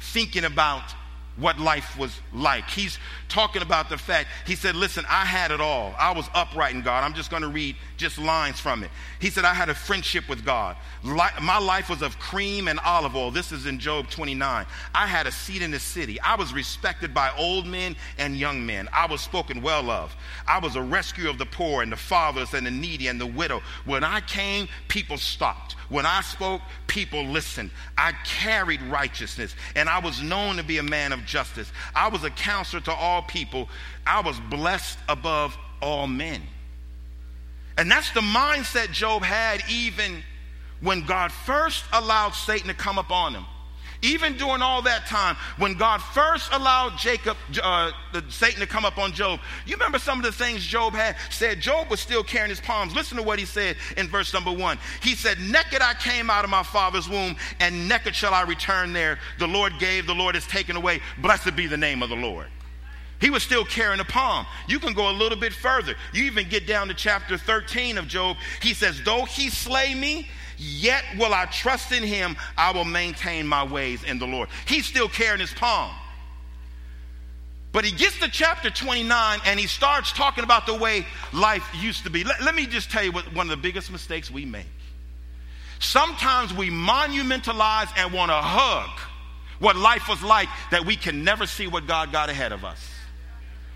thinking 0.00 0.44
about 0.44 0.94
what 1.40 1.58
life 1.58 1.98
was 1.98 2.20
like. 2.32 2.68
He's 2.68 2.98
talking 3.28 3.62
about 3.62 3.88
the 3.88 3.98
fact, 3.98 4.28
he 4.46 4.54
said, 4.54 4.76
Listen, 4.76 5.04
I 5.08 5.24
had 5.24 5.50
it 5.50 5.60
all. 5.60 5.94
I 5.98 6.12
was 6.12 6.28
upright 6.34 6.74
in 6.74 6.82
God. 6.82 7.02
I'm 7.02 7.14
just 7.14 7.30
going 7.30 7.42
to 7.42 7.48
read 7.48 7.76
just 7.96 8.18
lines 8.18 8.60
from 8.60 8.84
it. 8.84 8.90
He 9.20 9.30
said, 9.30 9.44
I 9.44 9.54
had 9.54 9.68
a 9.68 9.74
friendship 9.74 10.28
with 10.28 10.44
God. 10.44 10.76
My 11.02 11.58
life 11.58 11.88
was 11.88 12.02
of 12.02 12.18
cream 12.18 12.68
and 12.68 12.78
olive 12.80 13.16
oil. 13.16 13.30
This 13.30 13.52
is 13.52 13.66
in 13.66 13.78
Job 13.78 14.08
29. 14.10 14.66
I 14.94 15.06
had 15.06 15.26
a 15.26 15.32
seat 15.32 15.62
in 15.62 15.70
the 15.70 15.78
city. 15.78 16.20
I 16.20 16.36
was 16.36 16.52
respected 16.52 17.14
by 17.14 17.30
old 17.36 17.66
men 17.66 17.96
and 18.18 18.36
young 18.36 18.64
men. 18.64 18.88
I 18.92 19.06
was 19.06 19.20
spoken 19.20 19.62
well 19.62 19.90
of. 19.90 20.14
I 20.46 20.58
was 20.58 20.76
a 20.76 20.82
rescuer 20.82 21.28
of 21.28 21.38
the 21.38 21.46
poor 21.46 21.82
and 21.82 21.90
the 21.90 21.96
fatherless 21.96 22.54
and 22.54 22.66
the 22.66 22.70
needy 22.70 23.08
and 23.08 23.20
the 23.20 23.26
widow. 23.26 23.62
When 23.84 24.04
I 24.04 24.20
came, 24.20 24.68
people 24.88 25.16
stopped. 25.16 25.76
When 25.90 26.06
I 26.06 26.22
spoke, 26.22 26.62
people 26.86 27.24
listened. 27.24 27.70
I 27.98 28.12
carried 28.24 28.80
righteousness 28.82 29.54
and 29.74 29.88
I 29.88 29.98
was 29.98 30.22
known 30.22 30.56
to 30.56 30.62
be 30.62 30.78
a 30.78 30.82
man 30.82 31.12
of 31.12 31.26
justice. 31.26 31.70
I 31.94 32.08
was 32.08 32.24
a 32.24 32.30
counselor 32.30 32.80
to 32.82 32.92
all 32.92 33.22
people. 33.22 33.68
I 34.06 34.20
was 34.20 34.38
blessed 34.48 34.98
above 35.08 35.58
all 35.82 36.06
men. 36.06 36.42
And 37.76 37.90
that's 37.90 38.10
the 38.12 38.20
mindset 38.20 38.92
Job 38.92 39.22
had 39.22 39.62
even 39.68 40.22
when 40.80 41.04
God 41.06 41.32
first 41.32 41.84
allowed 41.92 42.30
Satan 42.30 42.68
to 42.68 42.74
come 42.74 42.98
upon 42.98 43.34
him. 43.34 43.44
Even 44.02 44.36
during 44.36 44.62
all 44.62 44.80
that 44.82 45.06
time, 45.06 45.36
when 45.58 45.74
God 45.74 45.98
first 45.98 46.50
allowed 46.52 46.96
Jacob, 46.96 47.36
uh, 47.62 47.90
Satan 48.30 48.60
to 48.60 48.66
come 48.66 48.86
up 48.86 48.96
on 48.96 49.12
Job, 49.12 49.40
you 49.66 49.74
remember 49.74 49.98
some 49.98 50.18
of 50.18 50.24
the 50.24 50.32
things 50.32 50.64
Job 50.64 50.94
had 50.94 51.16
said? 51.30 51.60
Job 51.60 51.90
was 51.90 52.00
still 52.00 52.22
carrying 52.22 52.48
his 52.48 52.60
palms. 52.60 52.94
Listen 52.94 53.18
to 53.18 53.22
what 53.22 53.38
he 53.38 53.44
said 53.44 53.76
in 53.98 54.08
verse 54.08 54.32
number 54.32 54.52
one. 54.52 54.78
He 55.02 55.14
said, 55.14 55.38
Naked 55.38 55.82
I 55.82 55.94
came 55.94 56.30
out 56.30 56.44
of 56.44 56.50
my 56.50 56.62
father's 56.62 57.08
womb, 57.08 57.36
and 57.60 57.88
naked 57.88 58.14
shall 58.14 58.32
I 58.32 58.42
return 58.42 58.94
there. 58.94 59.18
The 59.38 59.48
Lord 59.48 59.74
gave, 59.78 60.06
the 60.06 60.14
Lord 60.14 60.34
has 60.34 60.46
taken 60.46 60.76
away. 60.76 61.00
Blessed 61.18 61.54
be 61.54 61.66
the 61.66 61.76
name 61.76 62.02
of 62.02 62.08
the 62.08 62.16
Lord. 62.16 62.46
He 63.20 63.28
was 63.28 63.42
still 63.42 63.66
carrying 63.66 64.00
a 64.00 64.04
palm. 64.04 64.46
You 64.66 64.78
can 64.78 64.94
go 64.94 65.10
a 65.10 65.12
little 65.12 65.38
bit 65.38 65.52
further. 65.52 65.94
You 66.14 66.24
even 66.24 66.48
get 66.48 66.66
down 66.66 66.88
to 66.88 66.94
chapter 66.94 67.36
13 67.36 67.98
of 67.98 68.08
Job. 68.08 68.38
He 68.62 68.72
says, 68.72 69.02
Though 69.04 69.26
he 69.26 69.50
slay 69.50 69.94
me, 69.94 70.26
Yet 70.62 71.04
will 71.16 71.32
I 71.32 71.46
trust 71.46 71.90
in 71.90 72.02
him. 72.02 72.36
I 72.58 72.72
will 72.72 72.84
maintain 72.84 73.46
my 73.46 73.64
ways 73.64 74.04
in 74.04 74.18
the 74.18 74.26
Lord. 74.26 74.50
He's 74.66 74.84
still 74.84 75.08
carrying 75.08 75.40
his 75.40 75.54
palm. 75.54 75.90
But 77.72 77.86
he 77.86 77.92
gets 77.92 78.18
to 78.20 78.28
chapter 78.28 78.68
29 78.68 79.40
and 79.46 79.58
he 79.58 79.66
starts 79.66 80.12
talking 80.12 80.44
about 80.44 80.66
the 80.66 80.74
way 80.74 81.06
life 81.32 81.66
used 81.80 82.04
to 82.04 82.10
be. 82.10 82.24
Let, 82.24 82.42
let 82.42 82.54
me 82.54 82.66
just 82.66 82.90
tell 82.90 83.02
you 83.02 83.10
what 83.10 83.32
one 83.34 83.46
of 83.46 83.50
the 83.50 83.56
biggest 83.56 83.90
mistakes 83.90 84.30
we 84.30 84.44
make. 84.44 84.66
Sometimes 85.78 86.52
we 86.52 86.68
monumentalize 86.68 87.90
and 87.96 88.12
want 88.12 88.30
to 88.30 88.36
hug 88.36 88.90
what 89.60 89.76
life 89.76 90.10
was 90.10 90.22
like 90.22 90.48
that 90.72 90.84
we 90.84 90.94
can 90.94 91.24
never 91.24 91.46
see 91.46 91.68
what 91.68 91.86
God 91.86 92.12
got 92.12 92.28
ahead 92.28 92.52
of 92.52 92.66
us. 92.66 92.89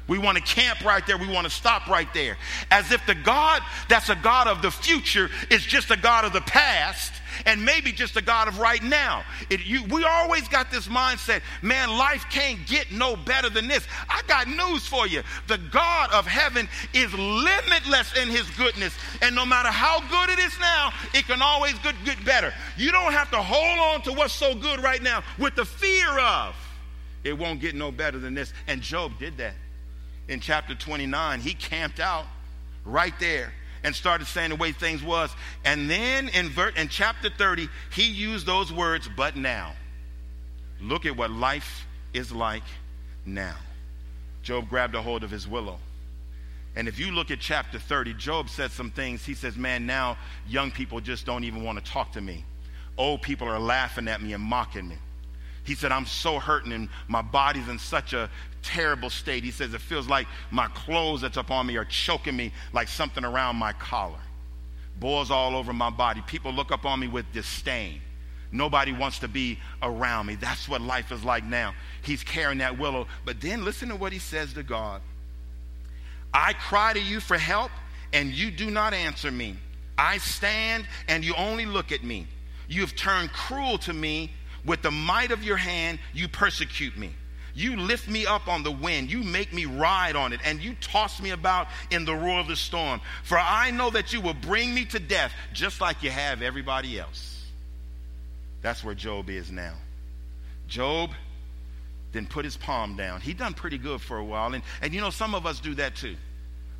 We 0.07 0.19
want 0.19 0.37
to 0.37 0.43
camp 0.43 0.85
right 0.85 1.07
there. 1.07 1.17
We 1.17 1.29
want 1.29 1.47
to 1.47 1.51
stop 1.51 1.87
right 1.87 2.13
there. 2.13 2.37
As 2.71 2.93
if 2.93 3.05
the 3.07 3.15
God 3.15 3.63
that's 3.89 4.11
a 4.11 4.17
God 4.17 4.49
of 4.49 4.61
the 4.61 4.71
future 4.71 5.31
is 5.51 5.63
just 5.63 5.91
a 5.91 5.97
God 5.97 6.27
of 6.27 6.33
the 6.33 6.43
past 6.43 7.13
and 7.47 7.65
maybe 7.65 7.91
just 7.91 8.17
a 8.17 8.23
God 8.23 8.47
of 8.49 8.59
right 8.59 8.83
now. 8.83 9.25
It, 9.49 9.65
you, 9.65 9.83
we 9.85 10.05
always 10.05 10.47
got 10.49 10.71
this 10.71 10.89
mindset 10.89 11.41
man, 11.63 11.89
life 11.89 12.27
can't 12.31 12.65
get 12.67 12.93
no 12.93 13.17
better 13.17 13.49
than 13.49 13.67
this. 13.67 13.87
I 14.09 14.21
got 14.27 14.47
news 14.47 14.87
for 14.87 15.07
you. 15.07 15.23
The 15.49 15.59
God 15.73 16.13
of 16.13 16.27
heaven 16.27 16.69
is 16.93 17.13
limitless 17.15 18.15
in 18.17 18.29
his 18.29 18.49
goodness. 18.51 18.95
And 19.23 19.35
no 19.35 19.47
matter 19.47 19.71
how 19.71 20.01
good 20.11 20.39
it 20.39 20.39
is 20.39 20.59
now, 20.61 20.93
it 21.15 21.27
can 21.27 21.41
always 21.41 21.79
get, 21.79 21.95
get 22.05 22.23
better. 22.27 22.53
You 22.77 22.93
don't 22.93 23.13
have 23.13 23.31
to 23.31 23.39
hold 23.39 23.79
on 23.79 24.03
to 24.03 24.13
what's 24.13 24.35
so 24.35 24.55
good 24.55 24.83
right 24.83 25.03
now 25.03 25.23
with 25.39 25.55
the 25.55 25.65
fear 25.65 26.19
of 26.19 26.55
it 27.23 27.39
won't 27.39 27.59
get 27.59 27.75
no 27.75 27.91
better 27.91 28.19
than 28.19 28.35
this. 28.35 28.53
And 28.67 28.83
Job 28.83 29.19
did 29.19 29.39
that 29.39 29.55
in 30.29 30.41
chapter 30.41 30.75
29, 30.75 31.41
he 31.41 31.55
camped 31.55 32.01
out 32.01 32.27
right 32.85 33.15
there 33.21 33.53
and 33.83 33.95
started 33.95 34.27
saying 34.27 34.51
the 34.51 34.57
way 34.57 34.73
things 34.73 35.03
was. 35.03 35.31
And 35.65 35.91
then 35.91 36.29
in, 36.29 36.49
ver- 36.49 36.71
in 36.71 36.89
chapter 36.89 37.29
30, 37.29 37.69
he 37.93 38.11
used 38.11 38.47
those 38.47 38.73
words, 38.73 39.09
but 39.15 39.37
now. 39.37 39.75
Look 40.81 41.07
at 41.07 41.17
what 41.17 41.31
life 41.31 41.87
is 42.13 42.33
like 42.33 42.65
now. 43.25 43.57
Job 44.43 44.69
grabbed 44.69 44.95
a 44.95 45.03
hold 45.03 45.23
of 45.23 45.31
his 45.31 45.47
willow. 45.47 45.79
And 46.77 46.89
if 46.89 46.99
you 46.99 47.13
look 47.13 47.31
at 47.31 47.41
chapter 47.41 47.79
30, 47.79 48.15
Job 48.15 48.49
said 48.49 48.73
some 48.73 48.91
things. 48.91 49.25
He 49.25 49.35
says, 49.35 49.57
Man, 49.57 49.87
now 49.87 50.19
young 50.47 50.71
people 50.71 51.01
just 51.01 51.25
don't 51.25 51.45
even 51.45 51.63
want 51.63 51.83
to 51.83 51.91
talk 51.91 52.13
to 52.13 52.21
me. 52.21 52.45
Old 52.99 53.23
people 53.23 53.49
are 53.49 53.61
laughing 53.61 54.09
at 54.09 54.21
me 54.21 54.33
and 54.33 54.43
mocking 54.43 54.89
me. 54.89 54.97
He 55.65 55.75
said, 55.75 55.93
I'm 55.93 56.07
so 56.07 56.39
hurting 56.39 56.73
and 56.73 56.89
my 57.09 57.23
body's 57.23 57.69
in 57.69 57.79
such 57.79 58.13
a 58.13 58.31
terrible 58.63 59.11
state. 59.11 59.45
He 59.45 59.51
says, 59.51 59.73
It 59.75 59.81
feels 59.81 60.09
like 60.09 60.27
my 60.51 60.69
clothes 60.69 61.23
that's 61.23 61.37
up 61.37 61.51
on 61.51 61.67
me 61.67 61.77
are 61.77 61.85
choking 61.85 62.37
me 62.37 62.53
like 62.73 62.89
something 62.89 63.25
around 63.25 63.57
my 63.57 63.73
collar. 63.73 64.19
Boils 65.01 65.31
all 65.31 65.57
over 65.57 65.73
my 65.73 65.91
body. 65.91 66.23
People 66.27 66.53
look 66.53 66.71
up 66.71 66.85
on 66.85 67.01
me 67.01 67.09
with 67.09 67.31
disdain. 67.33 68.01
Nobody 68.53 68.93
wants 68.93 69.19
to 69.21 69.29
be 69.29 69.59
around 69.83 70.27
me. 70.27 70.37
That's 70.37 70.69
what 70.69 70.81
life 70.81 71.11
is 71.11 71.25
like 71.25 71.45
now. 71.45 71.75
He's 72.03 72.23
carrying 72.23 72.59
that 72.59 72.79
willow. 72.79 73.09
But 73.25 73.41
then 73.41 73.65
listen 73.65 73.89
to 73.89 73.97
what 73.97 74.13
he 74.13 74.21
says 74.21 74.53
to 74.55 74.63
God 74.63 75.01
I 76.33 76.53
cry 76.53 76.93
to 76.93 77.01
you 77.01 77.21
for 77.21 77.39
help, 77.39 77.71
and 78.13 78.31
you 78.31 78.51
do 78.51 78.71
not 78.71 78.93
answer 78.93 79.31
me. 79.31 79.57
I 79.97 80.19
stand, 80.19 80.87
and 81.07 81.25
you 81.25 81.33
only 81.37 81.65
look 81.65 81.93
at 81.93 82.03
me. 82.03 82.27
You 82.69 82.81
have 82.81 82.97
turned 82.97 83.33
cruel 83.33 83.79
to 83.79 83.93
me 83.93 84.33
with 84.65 84.83
the 84.83 84.91
might 84.91 85.31
of 85.31 85.43
your 85.43 85.57
hand, 85.57 85.99
you 86.13 86.29
persecute 86.29 86.97
me. 86.97 87.11
You 87.55 87.77
lift 87.77 88.09
me 88.09 88.27
up 88.27 88.49
on 88.49 88.65
the 88.65 88.73
wind. 88.73 89.11
You 89.11 89.23
make 89.23 89.53
me 89.53 89.65
ride 89.65 90.17
on 90.17 90.33
it, 90.33 90.41
and 90.45 90.61
you 90.61 90.75
toss 90.81 91.21
me 91.21 91.31
about 91.31 91.69
in 91.91 92.05
the 92.05 92.15
roar 92.15 92.41
of 92.41 92.49
the 92.49 92.57
storm. 92.57 93.01
For 93.23 93.39
I 93.39 93.71
know 93.71 93.91
that 93.91 94.13
you 94.13 94.21
will 94.21 94.35
bring 94.35 94.75
me 94.75 94.85
to 94.87 94.99
death 94.99 95.33
just 95.53 95.81
like 95.81 96.03
you 96.03 96.11
have 96.11 96.43
everybody 96.43 96.99
else. 96.99 97.45
That's 98.61 98.83
where 98.83 98.95
Job 98.95 99.31
is 99.31 99.53
now. 99.53 99.75
Job 100.67 101.11
then 102.13 102.27
put 102.27 102.45
his 102.45 102.57
palm 102.57 102.97
down. 102.97 103.21
He 103.21 103.35
done 103.35 103.55
pretty 103.55 103.79
good 103.79 104.01
for 104.01 104.17
a 104.17 104.25
while. 104.25 104.55
And, 104.55 104.65
and 104.81 104.95
you 104.95 105.01
know, 105.01 105.11
some 105.11 105.35
of 105.35 105.47
us 105.47 105.61
do 105.61 105.75
that 105.75 105.95
too. 105.95 106.17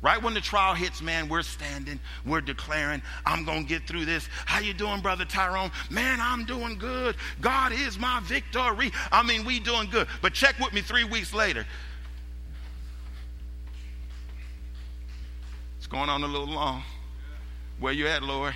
Right 0.05 0.21
when 0.21 0.35
the 0.35 0.39
trial 0.39 0.75
hits, 0.75 1.01
man, 1.01 1.27
we're 1.29 1.41
standing, 1.41 1.99
we're 2.27 2.39
declaring, 2.39 3.01
I'm 3.25 3.43
going 3.43 3.63
to 3.63 3.67
get 3.67 3.87
through 3.87 4.05
this. 4.05 4.29
How 4.45 4.59
you 4.59 4.71
doing, 4.71 5.01
brother 5.01 5.25
Tyrone? 5.25 5.71
Man, 5.89 6.19
I'm 6.21 6.45
doing 6.45 6.77
good. 6.77 7.15
God 7.41 7.71
is 7.71 7.97
my 7.97 8.19
victory. 8.19 8.91
I 9.11 9.23
mean, 9.23 9.45
we 9.45 9.59
doing 9.59 9.89
good. 9.89 10.07
But 10.21 10.35
check 10.35 10.59
with 10.59 10.73
me 10.73 10.81
3 10.81 11.05
weeks 11.05 11.33
later. 11.33 11.65
It's 15.79 15.87
going 15.87 16.07
on 16.07 16.21
a 16.21 16.27
little 16.27 16.53
long. 16.53 16.83
Where 17.79 17.91
you 17.91 18.05
at, 18.05 18.21
Lord? 18.21 18.53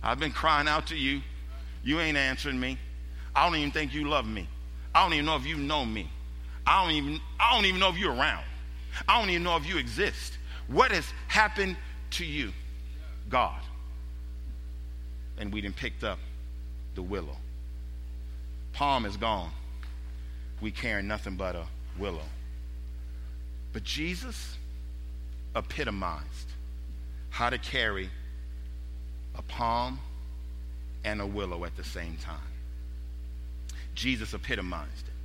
I've 0.00 0.20
been 0.20 0.30
crying 0.30 0.68
out 0.68 0.86
to 0.86 0.96
you. 0.96 1.22
You 1.82 1.98
ain't 1.98 2.16
answering 2.16 2.60
me. 2.60 2.78
I 3.34 3.44
don't 3.44 3.56
even 3.56 3.72
think 3.72 3.92
you 3.92 4.08
love 4.08 4.28
me. 4.28 4.46
I 4.94 5.02
don't 5.02 5.12
even 5.12 5.26
know 5.26 5.34
if 5.34 5.44
you 5.44 5.56
know 5.56 5.84
me. 5.84 6.08
I 6.64 6.84
don't 6.84 6.92
even 6.92 7.20
I 7.40 7.52
don't 7.56 7.64
even 7.64 7.80
know 7.80 7.88
if 7.88 7.98
you're 7.98 8.14
around. 8.14 8.44
I 9.08 9.18
don't 9.18 9.28
even 9.30 9.42
know 9.42 9.56
if 9.56 9.66
you 9.66 9.76
exist. 9.76 10.37
What 10.68 10.92
has 10.92 11.06
happened 11.26 11.76
to 12.12 12.24
you? 12.24 12.52
God. 13.28 13.60
And 15.38 15.52
we 15.52 15.60
didn't 15.60 15.76
picked 15.76 16.04
up 16.04 16.18
the 16.94 17.02
willow. 17.02 17.36
Palm 18.72 19.04
is 19.04 19.16
gone. 19.16 19.50
We 20.60 20.70
carry 20.70 21.02
nothing 21.02 21.36
but 21.36 21.56
a 21.56 21.64
willow. 21.98 22.28
But 23.72 23.84
Jesus 23.84 24.56
epitomized 25.56 26.52
how 27.30 27.50
to 27.50 27.58
carry 27.58 28.10
a 29.36 29.42
palm 29.42 29.98
and 31.04 31.20
a 31.20 31.26
willow 31.26 31.64
at 31.64 31.76
the 31.76 31.84
same 31.84 32.16
time. 32.16 32.36
Jesus 33.94 34.34
epitomized 34.34 35.06
it. 35.06 35.17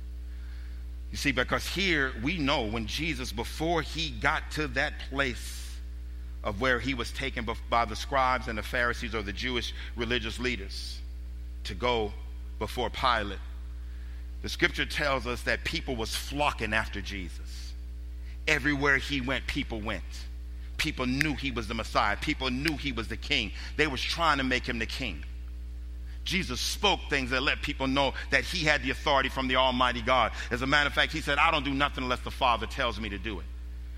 You 1.14 1.18
see, 1.18 1.30
because 1.30 1.64
here 1.64 2.12
we 2.24 2.38
know 2.38 2.62
when 2.62 2.86
Jesus, 2.86 3.30
before 3.30 3.82
he 3.82 4.10
got 4.10 4.50
to 4.50 4.66
that 4.66 4.94
place 5.10 5.70
of 6.42 6.60
where 6.60 6.80
he 6.80 6.92
was 6.92 7.12
taken 7.12 7.46
by 7.70 7.84
the 7.84 7.94
scribes 7.94 8.48
and 8.48 8.58
the 8.58 8.64
Pharisees 8.64 9.14
or 9.14 9.22
the 9.22 9.32
Jewish 9.32 9.72
religious 9.94 10.40
leaders 10.40 10.98
to 11.62 11.74
go 11.76 12.12
before 12.58 12.90
Pilate, 12.90 13.38
the 14.42 14.48
scripture 14.48 14.84
tells 14.84 15.24
us 15.28 15.42
that 15.42 15.62
people 15.62 15.94
was 15.94 16.16
flocking 16.16 16.74
after 16.74 17.00
Jesus. 17.00 17.74
Everywhere 18.48 18.96
he 18.96 19.20
went, 19.20 19.46
people 19.46 19.80
went. 19.80 20.02
People 20.78 21.06
knew 21.06 21.34
he 21.34 21.52
was 21.52 21.68
the 21.68 21.74
Messiah. 21.74 22.16
People 22.16 22.50
knew 22.50 22.76
he 22.76 22.90
was 22.90 23.06
the 23.06 23.16
king. 23.16 23.52
They 23.76 23.86
was 23.86 24.02
trying 24.02 24.38
to 24.38 24.44
make 24.44 24.66
him 24.66 24.80
the 24.80 24.86
king. 24.86 25.22
Jesus 26.24 26.60
spoke 26.60 27.00
things 27.10 27.30
that 27.30 27.42
let 27.42 27.62
people 27.62 27.86
know 27.86 28.14
that 28.30 28.44
he 28.44 28.64
had 28.64 28.82
the 28.82 28.90
authority 28.90 29.28
from 29.28 29.46
the 29.46 29.56
Almighty 29.56 30.02
God. 30.02 30.32
As 30.50 30.62
a 30.62 30.66
matter 30.66 30.88
of 30.88 30.94
fact, 30.94 31.12
he 31.12 31.20
said, 31.20 31.38
I 31.38 31.50
don't 31.50 31.64
do 31.64 31.74
nothing 31.74 32.04
unless 32.04 32.20
the 32.20 32.30
Father 32.30 32.66
tells 32.66 32.98
me 32.98 33.10
to 33.10 33.18
do 33.18 33.40
it. 33.40 33.46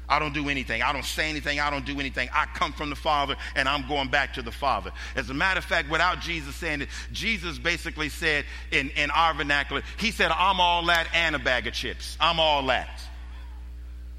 I 0.09 0.19
don't 0.19 0.35
do 0.35 0.49
anything. 0.49 0.83
I 0.83 0.93
don't 0.93 1.05
say 1.05 1.29
anything. 1.29 1.59
I 1.59 1.71
don't 1.71 1.85
do 1.85 1.99
anything. 1.99 2.29
I 2.33 2.47
come 2.47 2.73
from 2.73 2.91
the 2.91 2.97
Father 2.97 3.37
and 3.57 3.69
I'm 3.69 3.89
going 3.89 4.09
back 4.09 4.35
to 4.35 4.43
the 4.43 4.53
Father. 4.53 4.93
As 5.17 5.31
a 5.31 5.35
matter 5.35 5.59
of 5.59 5.65
fact, 5.65 5.91
without 5.91 6.21
Jesus 6.21 6.55
saying 6.55 6.83
it, 6.83 6.89
Jesus 7.12 7.59
basically 7.59 8.09
said 8.09 8.45
in, 8.71 8.91
in 8.91 9.11
our 9.11 9.35
vernacular, 9.35 9.83
He 9.99 10.12
said, 10.12 10.31
I'm 10.31 10.61
all 10.61 10.87
that 10.87 11.09
and 11.12 11.35
a 11.35 11.41
bag 11.41 11.67
of 11.67 11.75
chips. 11.75 12.17
I'm 12.21 12.39
all 12.39 12.65
that. 12.67 13.01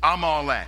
I'm 0.04 0.24
all 0.24 0.46
that. 0.48 0.68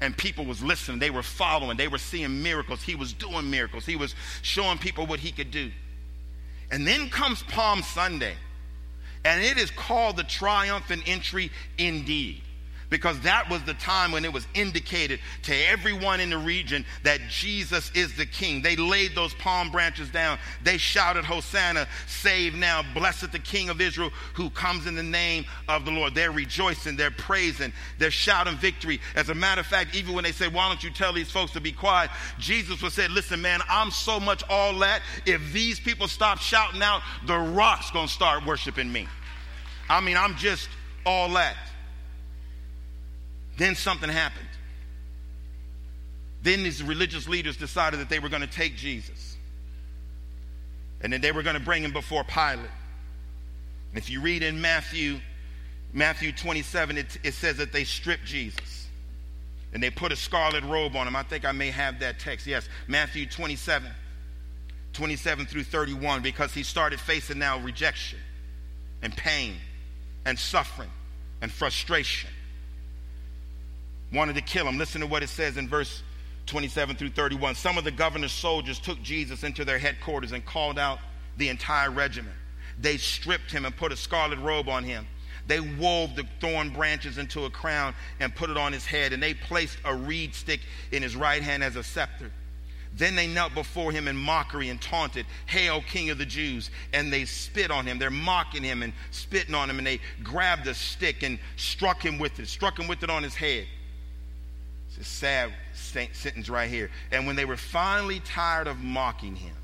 And 0.00 0.16
people 0.16 0.44
was 0.44 0.62
listening. 0.62 0.98
They 0.98 1.10
were 1.10 1.22
following. 1.22 1.76
They 1.76 1.88
were 1.88 1.98
seeing 1.98 2.42
miracles. 2.42 2.82
He 2.82 2.94
was 2.94 3.12
doing 3.12 3.50
miracles. 3.50 3.86
He 3.86 3.96
was 3.96 4.14
showing 4.42 4.78
people 4.78 5.06
what 5.06 5.20
he 5.20 5.32
could 5.32 5.50
do. 5.50 5.70
And 6.70 6.86
then 6.86 7.08
comes 7.08 7.42
Palm 7.44 7.82
Sunday, 7.82 8.34
and 9.24 9.42
it 9.42 9.56
is 9.56 9.70
called 9.70 10.16
the 10.16 10.24
triumphant 10.24 11.02
entry 11.06 11.50
indeed. 11.78 12.42
Because 12.90 13.20
that 13.20 13.48
was 13.50 13.62
the 13.64 13.74
time 13.74 14.12
when 14.12 14.24
it 14.24 14.32
was 14.32 14.46
indicated 14.54 15.20
to 15.42 15.54
everyone 15.54 16.20
in 16.20 16.30
the 16.30 16.38
region 16.38 16.84
that 17.02 17.20
Jesus 17.28 17.90
is 17.94 18.14
the 18.16 18.26
king. 18.26 18.62
They 18.62 18.76
laid 18.76 19.14
those 19.14 19.34
palm 19.34 19.70
branches 19.70 20.08
down. 20.08 20.38
They 20.62 20.78
shouted, 20.78 21.24
Hosanna, 21.24 21.86
save 22.06 22.54
now, 22.54 22.82
blessed 22.94 23.32
the 23.32 23.38
King 23.38 23.68
of 23.68 23.80
Israel 23.80 24.10
who 24.34 24.50
comes 24.50 24.86
in 24.86 24.94
the 24.94 25.02
name 25.02 25.44
of 25.68 25.84
the 25.84 25.90
Lord. 25.90 26.14
They're 26.14 26.32
rejoicing, 26.32 26.96
they're 26.96 27.10
praising, 27.10 27.72
they're 27.98 28.10
shouting 28.10 28.56
victory. 28.56 29.00
As 29.14 29.28
a 29.28 29.34
matter 29.34 29.60
of 29.60 29.66
fact, 29.66 29.94
even 29.94 30.14
when 30.14 30.24
they 30.24 30.32
say, 30.32 30.48
Why 30.48 30.68
don't 30.68 30.82
you 30.82 30.90
tell 30.90 31.12
these 31.12 31.30
folks 31.30 31.52
to 31.52 31.60
be 31.60 31.72
quiet? 31.72 32.10
Jesus 32.38 32.82
would 32.82 32.92
say, 32.92 33.08
Listen, 33.08 33.42
man, 33.42 33.60
I'm 33.68 33.90
so 33.90 34.18
much 34.18 34.42
all 34.48 34.78
that. 34.78 35.02
If 35.26 35.52
these 35.52 35.78
people 35.78 36.08
stop 36.08 36.38
shouting 36.38 36.82
out, 36.82 37.02
the 37.26 37.38
rock's 37.38 37.90
gonna 37.90 38.08
start 38.08 38.46
worshiping 38.46 38.90
me. 38.90 39.06
I 39.90 40.00
mean, 40.00 40.16
I'm 40.16 40.36
just 40.36 40.68
all 41.04 41.30
that. 41.34 41.56
Then 43.58 43.74
something 43.74 44.08
happened. 44.08 44.48
Then 46.42 46.62
these 46.62 46.82
religious 46.82 47.28
leaders 47.28 47.56
decided 47.56 47.98
that 48.00 48.08
they 48.08 48.20
were 48.20 48.28
going 48.28 48.42
to 48.42 48.46
take 48.46 48.76
Jesus. 48.76 49.36
And 51.00 51.12
then 51.12 51.20
they 51.20 51.32
were 51.32 51.42
going 51.42 51.54
to 51.54 51.62
bring 51.62 51.82
him 51.82 51.92
before 51.92 52.22
Pilate. 52.24 52.70
And 53.90 53.98
if 53.98 54.08
you 54.08 54.20
read 54.20 54.44
in 54.44 54.60
Matthew, 54.60 55.18
Matthew 55.92 56.30
27, 56.32 56.98
it, 56.98 57.18
it 57.24 57.34
says 57.34 57.56
that 57.56 57.72
they 57.72 57.82
stripped 57.82 58.24
Jesus. 58.24 58.86
And 59.72 59.82
they 59.82 59.90
put 59.90 60.12
a 60.12 60.16
scarlet 60.16 60.62
robe 60.64 60.94
on 60.94 61.08
him. 61.08 61.16
I 61.16 61.24
think 61.24 61.44
I 61.44 61.52
may 61.52 61.70
have 61.70 61.98
that 62.00 62.20
text. 62.20 62.46
Yes, 62.46 62.68
Matthew 62.86 63.26
27, 63.26 63.90
27 64.92 65.46
through 65.46 65.64
31, 65.64 66.22
because 66.22 66.54
he 66.54 66.62
started 66.62 67.00
facing 67.00 67.40
now 67.40 67.58
rejection 67.58 68.20
and 69.02 69.14
pain 69.16 69.56
and 70.24 70.38
suffering 70.38 70.90
and 71.42 71.50
frustration 71.50 72.30
wanted 74.12 74.36
to 74.36 74.42
kill 74.42 74.66
him. 74.66 74.78
Listen 74.78 75.00
to 75.00 75.06
what 75.06 75.22
it 75.22 75.28
says 75.28 75.56
in 75.56 75.68
verse 75.68 76.02
27 76.46 76.96
through 76.96 77.10
31. 77.10 77.54
Some 77.54 77.78
of 77.78 77.84
the 77.84 77.90
governor's 77.90 78.32
soldiers 78.32 78.78
took 78.78 79.02
Jesus 79.02 79.44
into 79.44 79.64
their 79.64 79.78
headquarters 79.78 80.32
and 80.32 80.44
called 80.44 80.78
out 80.78 80.98
the 81.36 81.48
entire 81.48 81.90
regiment. 81.90 82.34
They 82.80 82.96
stripped 82.96 83.50
him 83.50 83.64
and 83.64 83.76
put 83.76 83.92
a 83.92 83.96
scarlet 83.96 84.38
robe 84.38 84.68
on 84.68 84.84
him. 84.84 85.06
They 85.46 85.60
wove 85.60 86.14
the 86.14 86.24
thorn 86.40 86.70
branches 86.70 87.16
into 87.16 87.46
a 87.46 87.50
crown 87.50 87.94
and 88.20 88.34
put 88.34 88.50
it 88.50 88.56
on 88.56 88.72
his 88.72 88.84
head, 88.84 89.12
and 89.12 89.22
they 89.22 89.32
placed 89.34 89.78
a 89.84 89.94
reed 89.94 90.34
stick 90.34 90.60
in 90.92 91.02
his 91.02 91.16
right 91.16 91.42
hand 91.42 91.64
as 91.64 91.76
a 91.76 91.82
scepter. 91.82 92.30
Then 92.94 93.14
they 93.14 93.26
knelt 93.26 93.54
before 93.54 93.92
him 93.92 94.08
in 94.08 94.16
mockery 94.16 94.68
and 94.68 94.80
taunted, 94.80 95.24
Hail, 95.46 95.82
King 95.82 96.10
of 96.10 96.18
the 96.18 96.26
Jews! 96.26 96.70
And 96.92 97.12
they 97.12 97.24
spit 97.24 97.70
on 97.70 97.86
him. 97.86 97.98
They're 97.98 98.10
mocking 98.10 98.62
him 98.62 98.82
and 98.82 98.92
spitting 99.10 99.54
on 99.54 99.70
him, 99.70 99.78
and 99.78 99.86
they 99.86 100.00
grabbed 100.22 100.66
a 100.66 100.74
stick 100.74 101.22
and 101.22 101.38
struck 101.56 102.02
him 102.02 102.18
with 102.18 102.38
it, 102.40 102.48
struck 102.48 102.78
him 102.78 102.88
with 102.88 103.02
it 103.02 103.10
on 103.10 103.22
his 103.22 103.34
head. 103.34 103.66
A 105.00 105.04
sad 105.04 105.52
sentence 105.74 106.48
right 106.48 106.68
here. 106.68 106.90
And 107.12 107.26
when 107.26 107.36
they 107.36 107.44
were 107.44 107.56
finally 107.56 108.20
tired 108.20 108.66
of 108.66 108.78
mocking 108.78 109.36
him, 109.36 109.54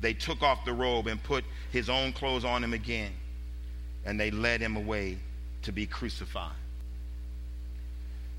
they 0.00 0.14
took 0.14 0.42
off 0.42 0.64
the 0.64 0.72
robe 0.72 1.06
and 1.06 1.22
put 1.22 1.44
his 1.70 1.88
own 1.88 2.12
clothes 2.12 2.44
on 2.44 2.62
him 2.62 2.72
again, 2.72 3.12
and 4.04 4.18
they 4.18 4.30
led 4.30 4.60
him 4.60 4.76
away 4.76 5.18
to 5.62 5.72
be 5.72 5.86
crucified. 5.86 6.52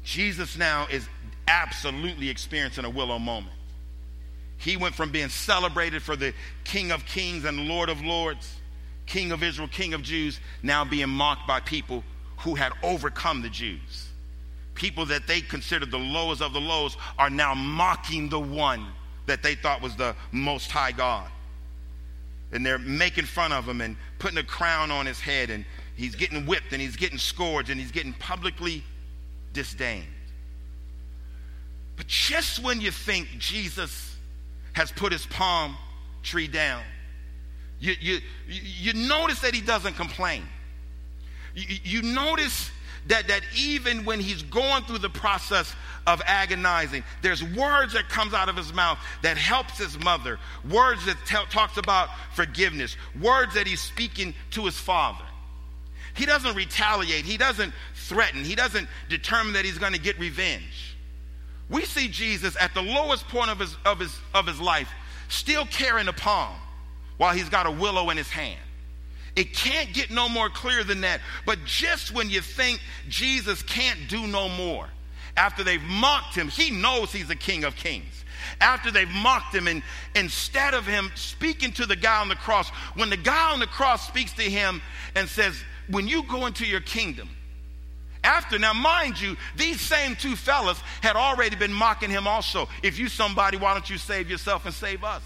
Jesus 0.03 0.57
now 0.57 0.87
is 0.89 1.07
absolutely 1.47 2.29
experiencing 2.29 2.85
a 2.85 2.89
willow 2.89 3.19
moment. 3.19 3.55
He 4.57 4.77
went 4.77 4.95
from 4.95 5.11
being 5.11 5.29
celebrated 5.29 6.01
for 6.01 6.15
the 6.15 6.33
King 6.63 6.91
of 6.91 7.05
Kings 7.05 7.45
and 7.45 7.67
Lord 7.67 7.89
of 7.89 8.01
Lords, 8.01 8.55
King 9.05 9.31
of 9.31 9.43
Israel, 9.43 9.69
King 9.69 9.93
of 9.93 10.01
Jews, 10.01 10.39
now 10.63 10.83
being 10.83 11.09
mocked 11.09 11.47
by 11.47 11.59
people 11.61 12.03
who 12.39 12.55
had 12.55 12.73
overcome 12.83 13.41
the 13.41 13.49
Jews 13.49 14.08
people 14.79 15.05
that 15.05 15.27
they 15.27 15.41
considered 15.41 15.91
the 15.91 15.99
lowest 15.99 16.41
of 16.41 16.53
the 16.53 16.61
lows 16.61 16.95
are 17.17 17.29
now 17.29 17.53
mocking 17.53 18.29
the 18.29 18.39
one 18.39 18.87
that 19.25 19.43
they 19.43 19.53
thought 19.53 19.81
was 19.81 19.95
the 19.97 20.15
most 20.31 20.71
high 20.71 20.93
God. 20.93 21.29
And 22.51 22.65
they're 22.65 22.79
making 22.79 23.25
fun 23.25 23.51
of 23.51 23.67
him 23.67 23.81
and 23.81 23.95
putting 24.17 24.37
a 24.39 24.43
crown 24.43 24.89
on 24.89 25.05
his 25.05 25.19
head, 25.19 25.49
and 25.49 25.65
he's 25.95 26.15
getting 26.15 26.45
whipped 26.45 26.71
and 26.71 26.81
he's 26.81 26.95
getting 26.95 27.19
scourged 27.19 27.69
and 27.69 27.79
he's 27.79 27.91
getting 27.91 28.13
publicly 28.13 28.83
disdained. 29.53 30.07
But 31.97 32.07
just 32.07 32.63
when 32.63 32.79
you 32.79 32.89
think 32.89 33.27
Jesus 33.37 34.15
has 34.73 34.91
put 34.91 35.11
his 35.11 35.25
palm 35.25 35.75
tree 36.23 36.47
down, 36.47 36.81
you, 37.81 37.93
you, 37.99 38.19
you 38.47 38.93
notice 38.93 39.41
that 39.41 39.53
he 39.53 39.61
doesn't 39.61 39.95
complain. 39.95 40.43
You, 41.53 41.77
you 41.83 42.01
notice 42.01 42.71
that, 43.09 43.27
that 43.27 43.41
even 43.55 44.05
when 44.05 44.19
he's 44.19 44.43
going 44.43 44.83
through 44.83 44.99
the 44.99 45.09
process 45.09 45.75
of 46.07 46.21
agonizing, 46.25 47.03
there's 47.21 47.43
words 47.43 47.93
that 47.93 48.07
comes 48.07 48.33
out 48.33 48.49
of 48.49 48.55
his 48.55 48.71
mouth 48.71 48.99
that 49.23 49.37
helps 49.37 49.77
his 49.77 49.99
mother, 49.99 50.39
words 50.69 51.05
that 51.05 51.17
talks 51.49 51.77
about 51.77 52.09
forgiveness, 52.33 52.95
words 53.19 53.55
that 53.55 53.67
he's 53.67 53.81
speaking 53.81 54.33
to 54.51 54.65
his 54.65 54.77
father. 54.77 55.25
He 56.13 56.25
doesn't 56.25 56.55
retaliate. 56.55 57.25
He 57.25 57.37
doesn't 57.37 57.73
threaten. 57.95 58.43
He 58.43 58.55
doesn't 58.55 58.87
determine 59.09 59.53
that 59.53 59.65
he's 59.65 59.77
going 59.77 59.93
to 59.93 59.99
get 59.99 60.19
revenge. 60.19 60.95
We 61.69 61.85
see 61.85 62.07
Jesus 62.07 62.55
at 62.59 62.73
the 62.73 62.81
lowest 62.81 63.27
point 63.27 63.49
of 63.49 63.59
his, 63.59 63.75
of 63.85 63.99
his, 63.99 64.15
of 64.33 64.47
his 64.47 64.59
life 64.59 64.89
still 65.29 65.65
carrying 65.65 66.07
a 66.07 66.13
palm 66.13 66.55
while 67.17 67.33
he's 67.33 67.49
got 67.49 67.65
a 67.65 67.71
willow 67.71 68.09
in 68.09 68.17
his 68.17 68.29
hand. 68.29 68.59
It 69.39 69.53
can't 69.53 69.93
get 69.93 70.11
no 70.11 70.27
more 70.27 70.49
clear 70.49 70.83
than 70.83 70.99
that. 70.99 71.21
But 71.45 71.63
just 71.63 72.13
when 72.13 72.29
you 72.29 72.41
think 72.41 72.81
Jesus 73.07 73.63
can't 73.63 74.09
do 74.09 74.27
no 74.27 74.49
more, 74.49 74.89
after 75.37 75.63
they've 75.63 75.81
mocked 75.81 76.35
him, 76.35 76.49
he 76.49 76.69
knows 76.69 77.13
he's 77.13 77.29
the 77.29 77.37
King 77.37 77.63
of 77.63 77.77
Kings. 77.77 78.25
After 78.59 78.91
they've 78.91 79.07
mocked 79.07 79.55
him, 79.55 79.69
and 79.69 79.81
instead 80.13 80.73
of 80.73 80.85
him 80.85 81.09
speaking 81.15 81.71
to 81.73 81.85
the 81.85 81.95
guy 81.95 82.19
on 82.19 82.27
the 82.27 82.35
cross, 82.35 82.67
when 82.95 83.09
the 83.09 83.15
guy 83.15 83.53
on 83.53 83.61
the 83.61 83.67
cross 83.67 84.05
speaks 84.05 84.33
to 84.33 84.41
him 84.41 84.81
and 85.15 85.29
says, 85.29 85.55
When 85.87 86.05
you 86.05 86.23
go 86.23 86.45
into 86.45 86.65
your 86.65 86.81
kingdom, 86.81 87.29
after, 88.25 88.59
now 88.59 88.73
mind 88.73 89.21
you, 89.21 89.37
these 89.55 89.79
same 89.79 90.17
two 90.17 90.35
fellas 90.35 90.81
had 90.99 91.15
already 91.15 91.55
been 91.55 91.71
mocking 91.71 92.09
him 92.09 92.27
also. 92.27 92.67
If 92.83 92.99
you 92.99 93.07
somebody, 93.07 93.55
why 93.55 93.71
don't 93.71 93.89
you 93.89 93.97
save 93.97 94.29
yourself 94.29 94.65
and 94.65 94.73
save 94.73 95.05
us? 95.05 95.23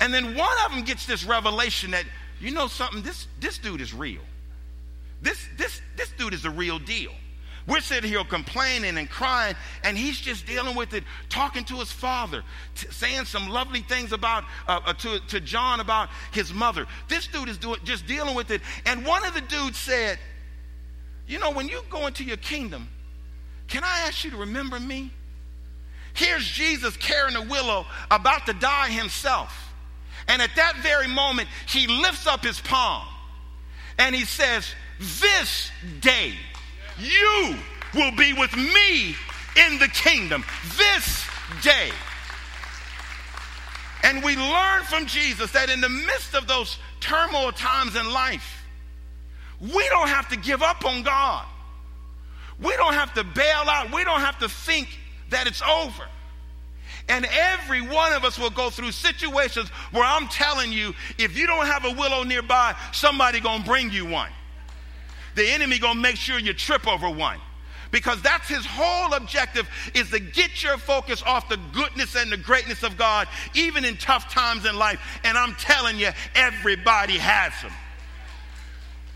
And 0.00 0.12
then 0.12 0.34
one 0.34 0.56
of 0.66 0.72
them 0.72 0.82
gets 0.82 1.06
this 1.06 1.24
revelation 1.24 1.92
that 1.92 2.04
you 2.40 2.50
know 2.52 2.66
something? 2.66 3.02
This, 3.02 3.26
this 3.40 3.58
dude 3.58 3.80
is 3.80 3.92
real. 3.92 4.20
This, 5.20 5.44
this, 5.56 5.80
this 5.96 6.10
dude 6.18 6.34
is 6.34 6.44
a 6.44 6.50
real 6.50 6.78
deal. 6.78 7.12
We're 7.68 7.80
sitting 7.80 8.10
here 8.10 8.24
complaining 8.24 8.96
and 8.96 9.10
crying, 9.10 9.54
and 9.84 9.96
he's 9.96 10.18
just 10.18 10.46
dealing 10.46 10.74
with 10.74 10.94
it, 10.94 11.04
talking 11.28 11.64
to 11.66 11.76
his 11.76 11.92
father, 11.92 12.42
t- 12.74 12.86
saying 12.90 13.26
some 13.26 13.50
lovely 13.50 13.80
things 13.80 14.12
about 14.12 14.44
uh, 14.66 14.80
uh, 14.86 14.92
to, 14.94 15.20
to 15.28 15.38
John 15.40 15.80
about 15.80 16.08
his 16.32 16.52
mother. 16.52 16.86
This 17.08 17.26
dude 17.26 17.50
is 17.50 17.58
doing, 17.58 17.78
just 17.84 18.06
dealing 18.06 18.34
with 18.34 18.50
it. 18.50 18.62
And 18.86 19.04
one 19.04 19.26
of 19.26 19.34
the 19.34 19.42
dudes 19.42 19.76
said, 19.76 20.18
You 21.26 21.38
know, 21.38 21.50
when 21.50 21.68
you 21.68 21.82
go 21.90 22.06
into 22.06 22.24
your 22.24 22.38
kingdom, 22.38 22.88
can 23.66 23.84
I 23.84 24.04
ask 24.06 24.24
you 24.24 24.30
to 24.30 24.38
remember 24.38 24.80
me? 24.80 25.12
Here's 26.14 26.46
Jesus 26.48 26.96
carrying 26.96 27.36
a 27.36 27.42
willow, 27.42 27.84
about 28.10 28.46
to 28.46 28.54
die 28.54 28.88
himself. 28.88 29.67
And 30.28 30.42
at 30.42 30.54
that 30.56 30.76
very 30.76 31.08
moment, 31.08 31.48
he 31.66 31.86
lifts 31.86 32.26
up 32.26 32.44
his 32.44 32.60
palm 32.60 33.06
and 33.98 34.14
he 34.14 34.24
says, 34.24 34.66
This 34.98 35.70
day 36.00 36.34
you 36.98 37.56
will 37.94 38.12
be 38.12 38.32
with 38.34 38.54
me 38.56 39.16
in 39.56 39.78
the 39.78 39.88
kingdom. 39.88 40.44
This 40.76 41.26
day. 41.62 41.90
And 44.04 44.22
we 44.22 44.36
learn 44.36 44.84
from 44.84 45.06
Jesus 45.06 45.50
that 45.52 45.70
in 45.70 45.80
the 45.80 45.88
midst 45.88 46.34
of 46.34 46.46
those 46.46 46.78
turmoil 47.00 47.52
times 47.52 47.96
in 47.96 48.12
life, 48.12 48.64
we 49.60 49.88
don't 49.88 50.08
have 50.08 50.28
to 50.28 50.36
give 50.36 50.62
up 50.62 50.84
on 50.84 51.02
God. 51.02 51.44
We 52.62 52.76
don't 52.76 52.94
have 52.94 53.14
to 53.14 53.24
bail 53.24 53.64
out. 53.66 53.92
We 53.92 54.04
don't 54.04 54.20
have 54.20 54.38
to 54.38 54.48
think 54.48 54.88
that 55.30 55.46
it's 55.46 55.62
over. 55.62 56.04
And 57.08 57.26
every 57.30 57.80
one 57.80 58.12
of 58.12 58.24
us 58.24 58.38
will 58.38 58.50
go 58.50 58.68
through 58.68 58.92
situations 58.92 59.70
where 59.92 60.04
I'm 60.04 60.28
telling 60.28 60.72
you, 60.72 60.94
if 61.18 61.38
you 61.38 61.46
don't 61.46 61.66
have 61.66 61.84
a 61.84 61.92
willow 61.92 62.22
nearby, 62.22 62.76
somebody 62.92 63.40
gonna 63.40 63.64
bring 63.64 63.90
you 63.90 64.06
one. 64.06 64.30
The 65.34 65.48
enemy 65.48 65.78
gonna 65.78 66.00
make 66.00 66.16
sure 66.16 66.38
you 66.38 66.52
trip 66.52 66.86
over 66.86 67.08
one. 67.08 67.38
Because 67.90 68.20
that's 68.20 68.46
his 68.48 68.66
whole 68.66 69.14
objective 69.14 69.66
is 69.94 70.10
to 70.10 70.20
get 70.20 70.62
your 70.62 70.76
focus 70.76 71.22
off 71.22 71.48
the 71.48 71.58
goodness 71.72 72.16
and 72.16 72.30
the 72.30 72.36
greatness 72.36 72.82
of 72.82 72.98
God, 72.98 73.28
even 73.54 73.84
in 73.84 73.96
tough 73.96 74.30
times 74.32 74.66
in 74.66 74.76
life. 74.76 75.00
And 75.24 75.38
I'm 75.38 75.54
telling 75.54 75.98
you, 75.98 76.10
everybody 76.34 77.16
has 77.16 77.52
them. 77.62 77.72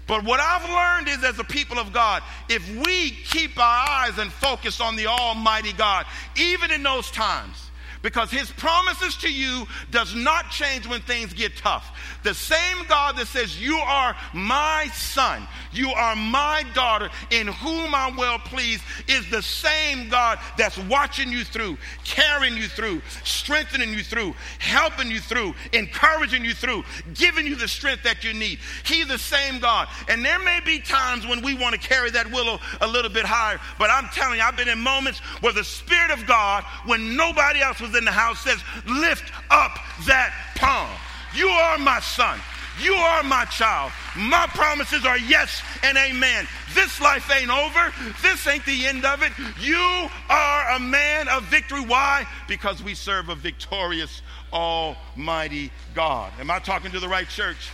But 0.06 0.24
what 0.24 0.40
I've 0.40 0.68
learned 0.68 1.08
is, 1.08 1.22
as 1.24 1.38
a 1.38 1.44
people 1.44 1.78
of 1.78 1.92
God, 1.92 2.22
if 2.48 2.66
we 2.86 3.10
keep 3.10 3.58
our 3.58 3.88
eyes 3.88 4.18
and 4.18 4.32
focus 4.32 4.80
on 4.80 4.96
the 4.96 5.06
Almighty 5.06 5.72
God, 5.72 6.06
even 6.36 6.70
in 6.70 6.82
those 6.82 7.10
times, 7.10 7.70
because 8.02 8.30
his 8.30 8.50
promises 8.50 9.16
to 9.18 9.32
you 9.32 9.66
does 9.90 10.14
not 10.14 10.50
change 10.50 10.86
when 10.86 11.00
things 11.02 11.32
get 11.32 11.56
tough. 11.56 12.11
The 12.22 12.34
same 12.34 12.84
God 12.88 13.16
that 13.16 13.26
says, 13.26 13.60
You 13.60 13.76
are 13.76 14.16
my 14.32 14.88
son, 14.94 15.46
you 15.72 15.90
are 15.90 16.14
my 16.14 16.64
daughter, 16.74 17.10
in 17.30 17.48
whom 17.48 17.94
I'm 17.94 18.16
well 18.16 18.38
pleased, 18.38 18.82
is 19.08 19.28
the 19.30 19.42
same 19.42 20.08
God 20.08 20.38
that's 20.56 20.78
watching 20.78 21.30
you 21.30 21.44
through, 21.44 21.78
carrying 22.04 22.56
you 22.56 22.68
through, 22.68 23.02
strengthening 23.24 23.92
you 23.92 24.02
through, 24.02 24.34
helping 24.58 25.10
you 25.10 25.20
through, 25.20 25.54
encouraging 25.72 26.44
you 26.44 26.54
through, 26.54 26.84
giving 27.14 27.46
you 27.46 27.56
the 27.56 27.68
strength 27.68 28.04
that 28.04 28.24
you 28.24 28.32
need. 28.32 28.58
He's 28.84 29.08
the 29.08 29.18
same 29.18 29.58
God. 29.60 29.88
And 30.08 30.24
there 30.24 30.38
may 30.38 30.60
be 30.64 30.78
times 30.80 31.26
when 31.26 31.42
we 31.42 31.54
want 31.54 31.74
to 31.74 31.80
carry 31.80 32.10
that 32.10 32.30
willow 32.30 32.58
a 32.80 32.86
little 32.86 33.10
bit 33.10 33.24
higher, 33.24 33.58
but 33.78 33.90
I'm 33.90 34.08
telling 34.08 34.38
you, 34.38 34.44
I've 34.44 34.56
been 34.56 34.68
in 34.68 34.78
moments 34.78 35.20
where 35.40 35.52
the 35.52 35.64
Spirit 35.64 36.10
of 36.10 36.26
God, 36.26 36.64
when 36.86 37.16
nobody 37.16 37.60
else 37.60 37.80
was 37.80 37.96
in 37.96 38.04
the 38.04 38.12
house, 38.12 38.40
says, 38.40 38.62
Lift 38.86 39.32
up 39.50 39.78
that 40.06 40.32
palm. 40.56 40.90
You 41.34 41.48
are 41.48 41.78
my 41.78 42.00
son. 42.00 42.38
You 42.80 42.94
are 42.94 43.22
my 43.22 43.44
child. 43.46 43.92
My 44.16 44.46
promises 44.48 45.04
are 45.04 45.18
yes 45.18 45.62
and 45.82 45.98
amen. 45.98 46.46
This 46.74 47.00
life 47.00 47.30
ain't 47.30 47.50
over. 47.50 47.92
This 48.22 48.46
ain't 48.46 48.64
the 48.64 48.86
end 48.86 49.04
of 49.04 49.22
it. 49.22 49.32
You 49.60 50.08
are 50.30 50.70
a 50.72 50.78
man 50.78 51.28
of 51.28 51.44
victory. 51.44 51.80
Why? 51.80 52.26
Because 52.48 52.82
we 52.82 52.94
serve 52.94 53.28
a 53.28 53.34
victorious, 53.34 54.22
almighty 54.52 55.70
God. 55.94 56.32
Am 56.40 56.50
I 56.50 56.60
talking 56.60 56.90
to 56.92 57.00
the 57.00 57.08
right 57.08 57.28
church? 57.28 57.70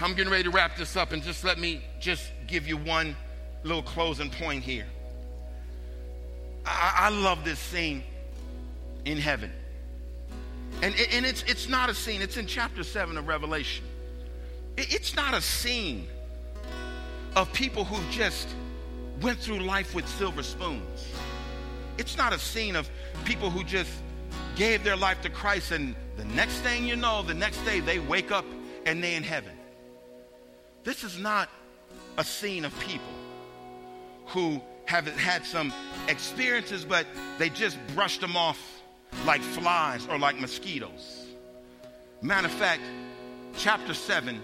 I'm 0.00 0.14
getting 0.14 0.32
ready 0.32 0.44
to 0.44 0.50
wrap 0.50 0.76
this 0.76 0.96
up 0.96 1.12
and 1.12 1.22
just 1.22 1.44
let 1.44 1.58
me 1.58 1.80
just 2.00 2.32
give 2.48 2.66
you 2.66 2.76
one 2.76 3.16
little 3.62 3.82
closing 3.82 4.30
point 4.30 4.64
here. 4.64 4.86
I, 6.66 6.94
I 6.96 7.08
love 7.10 7.44
this 7.44 7.60
scene 7.60 8.02
in 9.04 9.18
heaven. 9.18 9.52
And, 10.82 10.94
and 11.12 11.24
it's, 11.24 11.42
it's 11.44 11.68
not 11.68 11.88
a 11.88 11.94
scene, 11.94 12.20
it's 12.20 12.36
in 12.36 12.46
chapter 12.46 12.82
7 12.82 13.16
of 13.16 13.26
Revelation. 13.26 13.84
It's 14.76 15.14
not 15.14 15.34
a 15.34 15.40
scene 15.40 16.08
of 17.36 17.52
people 17.52 17.84
who 17.84 17.98
just 18.10 18.48
went 19.20 19.38
through 19.38 19.60
life 19.60 19.94
with 19.94 20.06
silver 20.08 20.42
spoons. 20.42 21.08
It's 21.96 22.16
not 22.16 22.32
a 22.32 22.38
scene 22.38 22.76
of 22.76 22.88
people 23.24 23.50
who 23.50 23.62
just 23.64 23.90
gave 24.56 24.84
their 24.84 24.96
life 24.96 25.20
to 25.22 25.30
Christ 25.30 25.72
and 25.72 25.94
the 26.16 26.24
next 26.24 26.58
thing 26.58 26.86
you 26.86 26.96
know, 26.96 27.22
the 27.22 27.34
next 27.34 27.64
day 27.64 27.80
they 27.80 27.98
wake 27.98 28.30
up 28.30 28.44
and 28.86 29.02
they're 29.02 29.16
in 29.16 29.22
heaven. 29.22 29.52
This 30.84 31.02
is 31.02 31.18
not 31.18 31.48
a 32.18 32.24
scene 32.24 32.64
of 32.64 32.78
people 32.80 33.06
who 34.26 34.60
have 34.86 35.06
had 35.06 35.44
some 35.44 35.72
experiences, 36.08 36.84
but 36.84 37.06
they 37.38 37.48
just 37.48 37.78
brushed 37.94 38.20
them 38.20 38.36
off 38.36 38.73
like 39.26 39.40
flies 39.40 40.06
or 40.08 40.18
like 40.18 40.38
mosquitoes. 40.38 41.26
Matter 42.22 42.46
of 42.46 42.52
fact, 42.52 42.82
chapter 43.56 43.94
7 43.94 44.40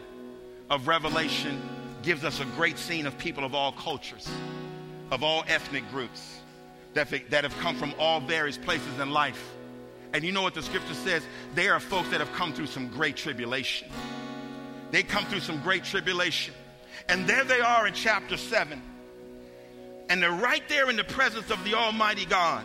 of 0.68 0.87
Revelation 0.87 1.61
gives 2.02 2.24
us 2.24 2.40
a 2.40 2.44
great 2.56 2.78
scene 2.78 3.06
of 3.06 3.16
people 3.18 3.44
of 3.44 3.54
all 3.54 3.72
cultures, 3.72 4.28
of 5.11 5.22
all 5.22 5.44
ethnic 5.48 5.88
groups 5.90 6.40
that, 6.94 7.09
that 7.30 7.44
have 7.44 7.56
come 7.59 7.76
from 7.76 7.94
all 7.98 8.20
various 8.20 8.56
places 8.56 8.98
in 8.98 9.11
life. 9.11 9.54
And 10.12 10.24
you 10.24 10.33
know 10.33 10.42
what 10.42 10.54
the 10.54 10.62
scripture 10.62 10.94
says? 10.94 11.22
They 11.54 11.68
are 11.68 11.78
folks 11.78 12.09
that 12.11 12.20
have 12.20 12.33
come 12.33 12.52
through 12.52 12.66
some 12.66 12.88
great 12.88 13.16
tribulation. 13.16 13.88
They 14.90 15.02
come 15.02 15.24
through 15.26 15.40
some 15.40 15.61
great 15.62 15.85
tribulation. 15.85 16.54
And 17.09 17.28
there 17.28 17.44
they 17.44 17.61
are 17.61 17.87
in 17.87 17.94
chapter 17.94 18.37
7. 18.37 18.83
And 20.09 20.22
they're 20.22 20.33
right 20.33 20.62
there 20.68 20.90
in 20.90 20.96
the 20.96 21.04
presence 21.04 21.50
of 21.50 21.62
the 21.64 21.74
Almighty 21.74 22.24
God. 22.24 22.64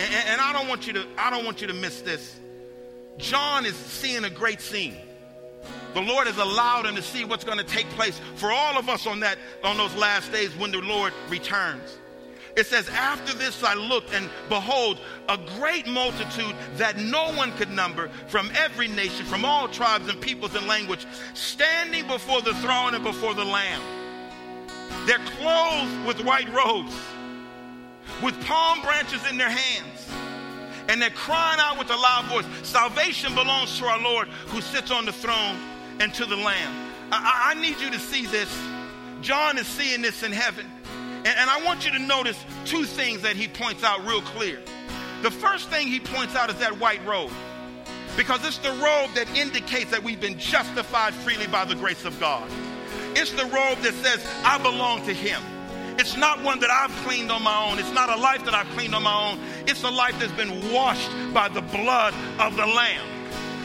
And, 0.00 0.14
and 0.14 0.40
I 0.40 0.54
don't 0.54 0.66
want 0.66 0.86
you 0.86 0.94
to, 0.94 1.06
I 1.18 1.28
don't 1.28 1.44
want 1.44 1.60
you 1.60 1.66
to 1.66 1.74
miss 1.74 2.00
this. 2.00 2.40
John 3.18 3.66
is 3.66 3.76
seeing 3.76 4.24
a 4.24 4.30
great 4.30 4.62
scene. 4.62 4.96
The 5.92 6.00
Lord 6.00 6.26
has 6.26 6.38
allowed 6.38 6.86
him 6.86 6.94
to 6.94 7.02
see 7.02 7.26
what's 7.26 7.44
going 7.44 7.58
to 7.58 7.64
take 7.64 7.86
place 7.90 8.18
for 8.36 8.50
all 8.50 8.78
of 8.78 8.88
us 8.88 9.06
on 9.06 9.20
that 9.20 9.36
on 9.62 9.76
those 9.76 9.94
last 9.96 10.32
days 10.32 10.56
when 10.56 10.70
the 10.70 10.80
Lord 10.80 11.12
returns. 11.28 11.98
It 12.56 12.66
says, 12.66 12.88
After 12.88 13.36
this 13.36 13.62
I 13.62 13.74
looked, 13.74 14.14
and 14.14 14.30
behold, 14.48 14.98
a 15.28 15.36
great 15.58 15.86
multitude 15.86 16.56
that 16.76 16.96
no 16.96 17.32
one 17.34 17.52
could 17.58 17.70
number 17.70 18.08
from 18.28 18.50
every 18.56 18.88
nation, 18.88 19.26
from 19.26 19.44
all 19.44 19.68
tribes 19.68 20.08
and 20.08 20.18
peoples 20.18 20.54
and 20.54 20.66
language, 20.66 21.06
standing 21.34 22.06
before 22.06 22.40
the 22.40 22.54
throne 22.54 22.94
and 22.94 23.04
before 23.04 23.34
the 23.34 23.44
Lamb. 23.44 23.82
They're 25.06 25.18
clothed 25.18 26.06
with 26.06 26.24
white 26.24 26.50
robes 26.54 26.94
with 28.22 28.38
palm 28.46 28.80
branches 28.82 29.20
in 29.30 29.38
their 29.38 29.50
hands. 29.50 30.08
And 30.88 31.00
they're 31.00 31.10
crying 31.10 31.60
out 31.60 31.78
with 31.78 31.90
a 31.90 31.96
loud 31.96 32.24
voice 32.26 32.46
Salvation 32.66 33.34
belongs 33.34 33.78
to 33.78 33.86
our 33.86 34.00
Lord 34.00 34.28
who 34.48 34.60
sits 34.60 34.90
on 34.90 35.06
the 35.06 35.12
throne 35.12 35.56
and 36.00 36.12
to 36.14 36.24
the 36.24 36.36
Lamb. 36.36 36.92
I, 37.12 37.52
I 37.54 37.60
need 37.60 37.80
you 37.80 37.90
to 37.90 37.98
see 37.98 38.26
this. 38.26 38.50
John 39.20 39.58
is 39.58 39.66
seeing 39.66 40.02
this 40.02 40.22
in 40.22 40.32
heaven. 40.32 40.66
And, 41.18 41.28
and 41.28 41.50
I 41.50 41.64
want 41.64 41.84
you 41.84 41.92
to 41.92 41.98
notice 41.98 42.42
two 42.64 42.84
things 42.84 43.22
that 43.22 43.36
he 43.36 43.46
points 43.46 43.84
out 43.84 44.04
real 44.06 44.22
clear. 44.22 44.60
The 45.22 45.30
first 45.30 45.68
thing 45.68 45.86
he 45.86 46.00
points 46.00 46.34
out 46.34 46.50
is 46.50 46.56
that 46.56 46.80
white 46.80 47.04
robe 47.06 47.30
because 48.16 48.44
it's 48.44 48.58
the 48.58 48.70
robe 48.70 49.10
that 49.14 49.26
indicates 49.36 49.90
that 49.90 50.02
we've 50.02 50.20
been 50.20 50.38
justified 50.38 51.14
freely 51.14 51.46
by 51.46 51.64
the 51.64 51.74
grace 51.74 52.04
of 52.04 52.18
God. 52.18 52.50
It's 53.14 53.32
the 53.32 53.44
robe 53.44 53.78
that 53.78 53.94
says, 53.94 54.26
I 54.44 54.58
belong 54.58 55.04
to 55.06 55.14
Him. 55.14 55.40
It's 56.00 56.16
not 56.16 56.42
one 56.42 56.60
that 56.60 56.70
I've 56.70 56.90
cleaned 57.04 57.30
on 57.30 57.42
my 57.42 57.70
own. 57.70 57.78
It's 57.78 57.92
not 57.92 58.08
a 58.08 58.16
life 58.16 58.42
that 58.46 58.54
I've 58.54 58.70
cleaned 58.70 58.94
on 58.94 59.02
my 59.02 59.32
own. 59.32 59.38
It's 59.66 59.82
a 59.82 59.90
life 59.90 60.18
that's 60.18 60.32
been 60.32 60.72
washed 60.72 61.10
by 61.34 61.50
the 61.50 61.60
blood 61.60 62.14
of 62.38 62.56
the 62.56 62.64
Lamb. 62.64 63.06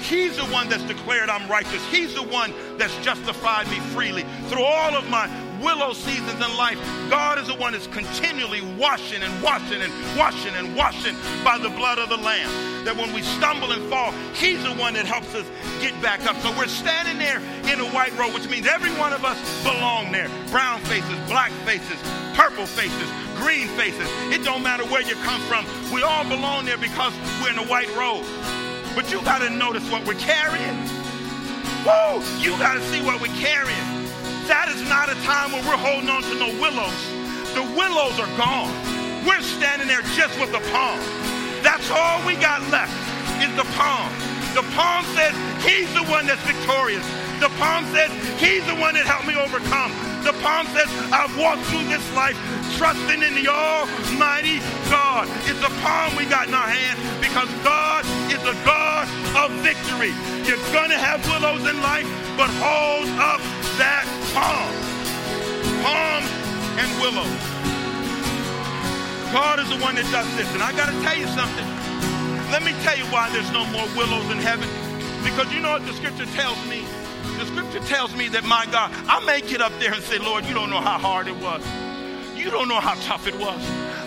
He's 0.02 0.36
the 0.36 0.44
one 0.44 0.68
that's 0.68 0.84
declared 0.84 1.30
I'm 1.30 1.50
righteous. 1.50 1.82
He's 1.86 2.14
the 2.14 2.24
one 2.24 2.54
that's 2.78 2.94
justified 2.98 3.70
me 3.70 3.80
freely. 3.96 4.26
Through 4.50 4.66
all 4.66 4.98
of 4.98 5.10
my 5.10 5.28
willow 5.62 5.94
seasons 5.94 6.34
in 6.34 6.58
life, 6.58 6.80
God 7.10 7.38
is 7.40 7.48
the 7.48 7.56
one 7.56 7.74
that's 7.74 7.88
continually 7.88 8.62
washing 8.78 9.22
and 9.22 9.44
washing 9.44 9.82
and 9.82 9.92
washing 10.18 10.54
and 10.56 10.76
washing 10.76 11.16
by 11.44 11.58
the 11.58 11.70
blood 11.70 12.00
of 12.00 12.10
the 12.10 12.18
Lamb. 12.18 12.86
That 12.86 12.96
when 12.96 13.14
we 13.14 13.22
stumble 13.22 13.72
and 13.72 13.82
fall, 13.90 14.12
He's 14.34 14.64
the 14.64 14.74
one 14.74 14.94
that 14.94 15.06
helps 15.06 15.34
us 15.36 15.46
get 15.82 16.00
back 16.02 16.26
up. 16.26 16.38
So 16.42 16.52
we're 16.58 16.68
standing 16.68 17.18
there 17.18 17.40
in 17.72 17.80
a 17.80 17.90
white 17.92 18.16
robe, 18.18 18.34
which 18.34 18.50
means 18.50 18.68
every 18.68 18.92
one 19.00 19.14
of 19.14 19.26
us 19.26 19.38
belong 19.64 20.12
there. 20.12 20.30
Brown 20.50 20.80
faces, 20.82 21.18
black 21.28 21.52
faces, 21.66 21.98
purple 22.34 22.66
faces, 22.66 23.10
green 23.36 23.68
faces. 23.70 24.08
It 24.32 24.44
don't 24.44 24.62
matter 24.62 24.86
where 24.86 25.02
you 25.02 25.16
come 25.24 25.42
from. 25.42 25.66
We 25.92 26.04
all 26.04 26.24
belong 26.24 26.66
there 26.66 26.78
because 26.78 27.14
we're 27.42 27.52
in 27.52 27.60
a 27.60 27.68
white 27.68 27.94
robe. 27.96 28.26
But 28.96 29.12
you 29.12 29.22
got 29.24 29.40
to 29.40 29.50
notice 29.50 29.90
what 29.92 30.06
we're 30.08 30.20
carrying. 30.20 30.78
Woo! 31.86 32.24
You 32.40 32.58
got 32.58 32.76
to 32.76 32.82
see 32.90 33.02
what 33.02 33.22
we're 33.22 33.36
carrying. 33.36 34.05
That 34.48 34.70
is 34.70 34.82
not 34.88 35.10
a 35.10 35.18
time 35.26 35.52
when 35.52 35.66
we're 35.66 35.78
holding 35.78 36.10
on 36.10 36.22
to 36.22 36.36
no 36.38 36.54
willows. 36.62 37.02
The 37.58 37.66
willows 37.74 38.20
are 38.22 38.30
gone. 38.38 38.70
We're 39.26 39.42
standing 39.42 39.88
there 39.88 40.06
just 40.14 40.38
with 40.40 40.52
the 40.52 40.62
palm. 40.70 41.00
That's 41.66 41.90
all 41.90 42.22
we 42.26 42.38
got 42.38 42.62
left 42.70 42.94
is 43.42 43.50
the 43.58 43.66
palm. 43.74 44.14
The 44.54 44.62
palm 44.78 45.04
says 45.18 45.34
he's 45.66 45.92
the 45.98 46.06
one 46.08 46.30
that's 46.30 46.42
victorious. 46.46 47.04
The 47.42 47.50
palm 47.58 47.84
says 47.92 48.08
he's 48.40 48.64
the 48.70 48.78
one 48.78 48.94
that 48.96 49.04
helped 49.04 49.28
me 49.28 49.36
overcome. 49.36 49.92
The 50.24 50.32
palm 50.40 50.66
says 50.72 50.88
I've 51.12 51.36
walked 51.36 51.68
through 51.68 51.90
this 51.92 52.06
life 52.16 52.40
trusting 52.78 53.22
in 53.22 53.34
the 53.36 53.52
almighty 53.52 54.64
God. 54.88 55.28
It's 55.44 55.60
a 55.60 55.74
palm 55.84 56.16
we 56.16 56.26
got 56.26 56.48
in 56.48 56.54
our 56.54 56.70
hand 56.70 56.98
because 57.20 57.50
God 57.68 58.06
is 58.32 58.40
a 58.46 58.56
God 58.64 59.10
of 59.36 59.52
victory. 59.60 60.16
You're 60.48 60.62
going 60.72 60.90
to 60.90 60.98
have 60.98 61.20
willows 61.28 61.68
in 61.68 61.82
life, 61.82 62.08
but 62.38 62.50
hold 62.60 63.08
up 63.20 63.40
that 63.80 64.04
palm. 64.36 64.72
Palm 65.84 66.24
and 66.78 66.90
willow. 67.00 67.28
God 69.32 69.60
is 69.60 69.70
the 69.70 69.80
one 69.84 69.96
that 69.96 70.08
does 70.12 70.28
this. 70.36 70.52
And 70.54 70.62
I 70.62 70.72
got 70.76 70.88
to 70.88 71.02
tell 71.02 71.18
you 71.18 71.28
something. 71.28 71.66
Let 72.52 72.64
me 72.64 72.72
tell 72.84 72.98
you 72.98 73.06
why 73.06 73.30
there's 73.32 73.52
no 73.52 73.66
more 73.68 73.88
willows 73.96 74.30
in 74.32 74.38
heaven. 74.38 74.70
Because 75.24 75.52
you 75.54 75.60
know 75.60 75.72
what 75.72 75.86
the 75.86 75.94
scripture 75.94 76.26
tells 76.38 76.60
me? 76.68 76.86
The 77.40 77.46
scripture 77.48 77.80
tells 77.88 78.16
me 78.16 78.28
that 78.30 78.44
my 78.44 78.66
God, 78.72 78.92
I 79.08 79.24
may 79.26 79.42
get 79.42 79.62
up 79.62 79.72
there 79.80 79.94
and 79.94 80.04
say, 80.04 80.20
Lord, 80.20 80.46
you 80.46 80.54
don't 80.54 80.70
know 80.70 80.80
how 80.80 81.00
hard 81.00 81.28
it 81.28 81.36
was. 81.38 81.64
You 82.36 82.52
don't 82.52 82.68
know 82.68 82.80
how 82.80 82.96
tough 83.02 83.28
it 83.28 83.36
was. 83.40 83.60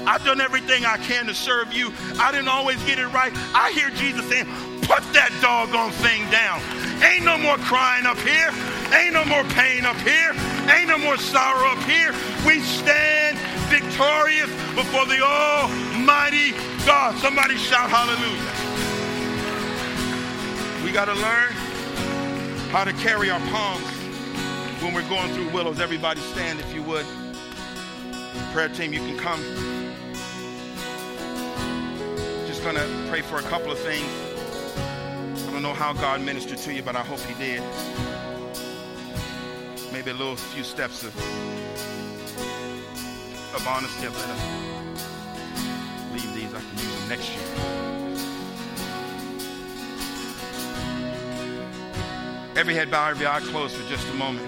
I've 0.06 0.24
done 0.24 0.40
everything 0.40 0.86
I 0.86 0.96
can 0.96 1.26
to 1.26 1.34
serve 1.34 1.72
you. 1.72 1.92
I 2.18 2.30
didn't 2.30 2.48
always 2.48 2.82
get 2.84 2.98
it 2.98 3.08
right. 3.08 3.32
I 3.54 3.72
hear 3.72 3.90
Jesus 3.90 4.24
saying, 4.28 4.46
put 4.82 5.02
that 5.12 5.30
doggone 5.42 5.92
thing 5.92 6.28
down. 6.30 6.62
Ain't 7.02 7.24
no 7.24 7.38
more 7.38 7.56
crying 7.58 8.06
up 8.06 8.18
here. 8.18 8.50
Ain't 8.92 9.12
no 9.12 9.24
more 9.24 9.44
pain 9.54 9.84
up 9.84 9.96
here. 9.96 10.34
Ain't 10.70 10.88
no 10.88 10.98
more 10.98 11.16
sorrow 11.16 11.70
up 11.70 11.82
here. 11.84 12.12
We 12.46 12.60
stand 12.60 13.38
victorious 13.68 14.50
before 14.74 15.06
the 15.06 15.22
Almighty 15.22 16.52
God. 16.86 17.16
Somebody 17.18 17.56
shout 17.56 17.90
hallelujah. 17.90 18.68
We 20.84 20.92
got 20.92 21.04
to 21.06 21.14
learn 21.14 21.52
how 22.70 22.84
to 22.84 22.92
carry 22.94 23.30
our 23.30 23.40
palms 23.50 23.84
when 24.82 24.94
we're 24.94 25.08
going 25.08 25.32
through 25.34 25.50
willows. 25.50 25.80
Everybody 25.80 26.20
stand 26.20 26.60
if 26.60 26.74
you 26.74 26.82
would. 26.82 27.06
Prayer 28.52 28.68
team, 28.68 28.92
you 28.92 29.00
can 29.00 29.18
come. 29.18 29.40
Just 32.46 32.62
going 32.62 32.76
to 32.76 33.06
pray 33.08 33.20
for 33.20 33.36
a 33.36 33.42
couple 33.42 33.70
of 33.70 33.78
things. 33.78 34.27
Don't 35.58 35.64
know 35.64 35.74
how 35.74 35.92
God 35.92 36.20
ministered 36.20 36.58
to 36.58 36.72
you, 36.72 36.84
but 36.84 36.94
I 36.94 37.02
hope 37.02 37.18
He 37.18 37.34
did. 37.34 37.60
Maybe 39.92 40.12
a 40.12 40.14
little 40.14 40.36
few 40.36 40.62
steps 40.62 41.02
of, 41.02 41.12
of 43.56 43.66
honesty. 43.66 44.06
I'm 44.06 44.12
going 44.12 44.28
leave 46.12 46.32
these. 46.32 46.54
I 46.54 46.60
can 46.60 46.78
use 46.78 46.94
them 47.00 47.08
next 47.08 47.30
year. 47.34 47.42
Every 52.54 52.74
head 52.74 52.88
bowed, 52.88 53.10
every 53.10 53.26
eye 53.26 53.40
closed 53.40 53.74
for 53.74 53.88
just 53.90 54.08
a 54.10 54.14
moment. 54.14 54.46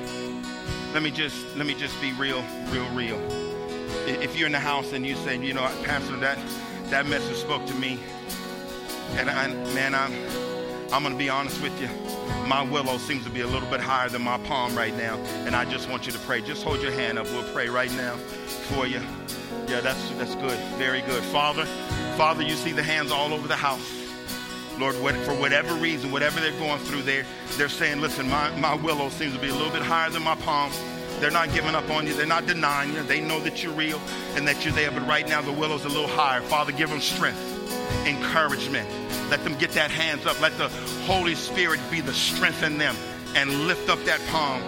Let 0.94 1.02
me 1.02 1.10
just 1.10 1.44
let 1.56 1.66
me 1.66 1.74
just 1.74 2.00
be 2.00 2.12
real, 2.12 2.44
real, 2.68 2.88
real. 2.90 3.18
If 4.06 4.38
you're 4.38 4.46
in 4.46 4.52
the 4.52 4.60
house 4.60 4.92
and 4.92 5.04
you 5.04 5.16
say, 5.16 5.44
you 5.44 5.54
know, 5.54 5.68
Pastor, 5.82 6.16
that 6.18 6.38
that 6.84 7.06
message 7.06 7.38
spoke 7.38 7.66
to 7.66 7.74
me, 7.74 7.98
and 9.16 9.28
I, 9.28 9.48
man, 9.74 9.92
I'm 9.92 10.59
I'm 10.92 11.02
gonna 11.02 11.16
be 11.16 11.28
honest 11.28 11.62
with 11.62 11.80
you. 11.80 11.88
My 12.46 12.62
willow 12.62 12.98
seems 12.98 13.24
to 13.24 13.30
be 13.30 13.42
a 13.42 13.46
little 13.46 13.68
bit 13.68 13.80
higher 13.80 14.08
than 14.08 14.22
my 14.22 14.38
palm 14.38 14.76
right 14.76 14.96
now, 14.96 15.16
and 15.46 15.54
I 15.54 15.64
just 15.64 15.88
want 15.88 16.06
you 16.06 16.12
to 16.12 16.18
pray. 16.20 16.40
Just 16.40 16.64
hold 16.64 16.82
your 16.82 16.92
hand 16.92 17.18
up. 17.18 17.26
We'll 17.26 17.52
pray 17.52 17.68
right 17.68 17.92
now 17.92 18.16
for 18.16 18.86
you. 18.86 19.00
Yeah, 19.68 19.80
that's 19.80 20.10
that's 20.18 20.34
good. 20.36 20.58
Very 20.76 21.00
good. 21.02 21.22
Father, 21.24 21.64
Father, 22.16 22.42
you 22.42 22.54
see 22.56 22.72
the 22.72 22.82
hands 22.82 23.12
all 23.12 23.32
over 23.32 23.46
the 23.46 23.56
house. 23.56 23.98
Lord, 24.78 24.96
for 24.96 25.34
whatever 25.34 25.74
reason, 25.74 26.10
whatever 26.10 26.40
they're 26.40 26.58
going 26.58 26.78
through, 26.78 27.02
they're, 27.02 27.26
they're 27.58 27.68
saying, 27.68 28.00
listen, 28.00 28.30
my, 28.30 28.50
my 28.56 28.74
willow 28.74 29.10
seems 29.10 29.34
to 29.34 29.38
be 29.38 29.50
a 29.50 29.54
little 29.54 29.70
bit 29.70 29.82
higher 29.82 30.08
than 30.08 30.22
my 30.22 30.36
palm. 30.36 30.72
They're 31.20 31.30
not 31.30 31.52
giving 31.52 31.74
up 31.74 31.90
on 31.90 32.06
you. 32.06 32.14
They're 32.14 32.24
not 32.24 32.46
denying 32.46 32.94
you. 32.94 33.02
They 33.02 33.20
know 33.20 33.40
that 33.40 33.62
you're 33.62 33.74
real 33.74 34.00
and 34.36 34.48
that 34.48 34.64
you're 34.64 34.72
there. 34.72 34.90
But 34.90 35.06
right 35.06 35.28
now, 35.28 35.42
the 35.42 35.52
willow's 35.52 35.84
a 35.84 35.88
little 35.88 36.08
higher. 36.08 36.40
Father, 36.40 36.72
give 36.72 36.88
them 36.88 37.00
strength, 37.00 37.59
encouragement. 38.10 38.88
Let 39.30 39.44
them 39.44 39.56
get 39.56 39.70
that 39.72 39.90
hands 39.90 40.26
up. 40.26 40.40
Let 40.40 40.56
the 40.58 40.68
Holy 41.06 41.34
Spirit 41.34 41.80
be 41.90 42.00
the 42.00 42.12
strength 42.12 42.62
in 42.62 42.78
them 42.78 42.96
and 43.34 43.66
lift 43.66 43.88
up 43.88 44.02
that 44.04 44.20
palm. 44.28 44.62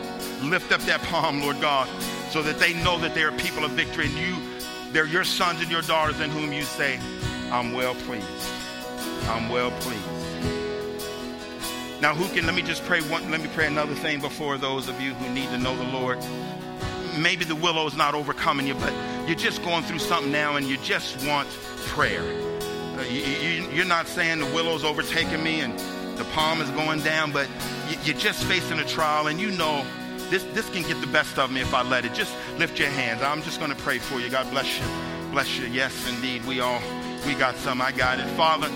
Lift 0.48 0.72
up 0.72 0.80
that 0.82 1.02
palm, 1.02 1.40
Lord 1.40 1.60
God, 1.60 1.88
so 2.30 2.42
that 2.42 2.58
they 2.58 2.72
know 2.82 2.98
that 2.98 3.14
they 3.14 3.22
are 3.22 3.32
people 3.32 3.64
of 3.64 3.72
victory 3.72 4.06
and 4.06 4.14
you, 4.14 4.36
they're 4.92 5.06
your 5.06 5.24
sons 5.24 5.60
and 5.60 5.70
your 5.70 5.82
daughters 5.82 6.20
in 6.20 6.30
whom 6.30 6.52
you 6.52 6.62
say, 6.62 6.98
I'm 7.50 7.72
well 7.72 7.94
pleased. 7.94 8.26
I'm 9.28 9.48
well 9.48 9.70
pleased. 9.70 10.02
Now, 12.00 12.14
who 12.14 12.28
can, 12.34 12.46
let 12.46 12.54
me 12.54 12.62
just 12.62 12.84
pray 12.84 13.00
one, 13.02 13.30
let 13.30 13.40
me 13.40 13.48
pray 13.54 13.66
another 13.66 13.94
thing 13.94 14.20
before 14.20 14.58
those 14.58 14.88
of 14.88 15.00
you 15.00 15.14
who 15.14 15.32
need 15.32 15.48
to 15.50 15.58
know 15.58 15.76
the 15.76 15.84
Lord. 15.84 16.18
Maybe 17.16 17.44
the 17.44 17.54
willow 17.54 17.86
is 17.86 17.96
not 17.96 18.14
overcoming 18.14 18.66
you, 18.66 18.74
but 18.74 18.92
you're 19.26 19.36
just 19.36 19.62
going 19.62 19.84
through 19.84 20.00
something 20.00 20.32
now 20.32 20.56
and 20.56 20.66
you 20.66 20.78
just 20.78 21.24
want 21.26 21.48
prayer. 21.86 22.51
You, 23.10 23.68
you're 23.72 23.84
not 23.84 24.06
saying 24.06 24.40
the 24.40 24.46
willow's 24.46 24.84
overtaking 24.84 25.42
me 25.42 25.60
and 25.60 25.78
the 26.18 26.24
palm 26.32 26.60
is 26.60 26.70
going 26.70 27.00
down, 27.00 27.32
but 27.32 27.48
you, 27.88 27.96
you're 28.04 28.16
just 28.16 28.44
facing 28.44 28.78
a 28.78 28.84
trial 28.84 29.26
and 29.26 29.40
you 29.40 29.50
know 29.50 29.84
this, 30.30 30.44
this 30.54 30.68
can 30.70 30.82
get 30.82 31.00
the 31.00 31.06
best 31.06 31.38
of 31.38 31.50
me 31.50 31.60
if 31.60 31.74
I 31.74 31.82
let 31.82 32.04
it. 32.04 32.14
Just 32.14 32.34
lift 32.56 32.78
your 32.78 32.88
hands. 32.88 33.22
I'm 33.22 33.42
just 33.42 33.58
going 33.58 33.70
to 33.70 33.76
pray 33.76 33.98
for 33.98 34.18
you. 34.18 34.30
God 34.30 34.50
bless 34.50 34.78
you. 34.78 34.84
Bless 35.30 35.58
you. 35.58 35.66
Yes, 35.66 36.08
indeed. 36.08 36.44
We 36.46 36.60
all, 36.60 36.80
we 37.26 37.34
got 37.34 37.56
some. 37.56 37.82
I 37.82 37.92
got 37.92 38.18
it. 38.18 38.26
Father, 38.30 38.70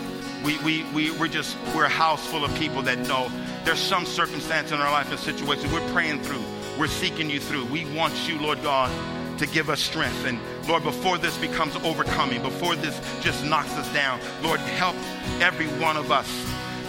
we, 0.45 0.59
we, 0.59 0.85
we, 0.93 1.11
we're 1.13 1.29
just, 1.29 1.57
we're 1.75 1.85
a 1.85 1.89
house 1.89 2.27
full 2.27 2.45
of 2.45 2.55
people 2.57 2.83
that 2.83 2.99
know 2.99 3.31
there's 3.65 3.81
some 3.81 4.05
circumstance 4.05 4.71
in 4.71 4.81
our 4.81 4.91
life 4.93 5.11
and 5.11 5.19
situation 5.19 5.73
we're 5.73 5.89
praying 5.93 6.23
through. 6.23 6.45
We're 6.79 6.89
seeking 6.89 7.31
you 7.31 7.41
through. 7.41 7.65
We 7.67 7.87
want 7.95 8.29
you, 8.29 8.39
Lord 8.39 8.63
God, 8.63 8.91
to 9.39 9.47
give 9.47 9.71
us 9.71 9.81
strength. 9.81 10.25
And 10.27 10.39
Lord, 10.69 10.83
before 10.83 11.19
this 11.19 11.37
becomes 11.39 11.77
overcoming, 11.77 12.43
before 12.43 12.77
this 12.77 12.99
just 13.21 13.45
knocks 13.45 13.73
us 13.73 13.93
down, 13.93 14.21
Lord, 14.43 14.61
help 14.61 14.97
every 15.41 15.67
one 15.81 15.97
of 15.97 16.11
us 16.11 16.29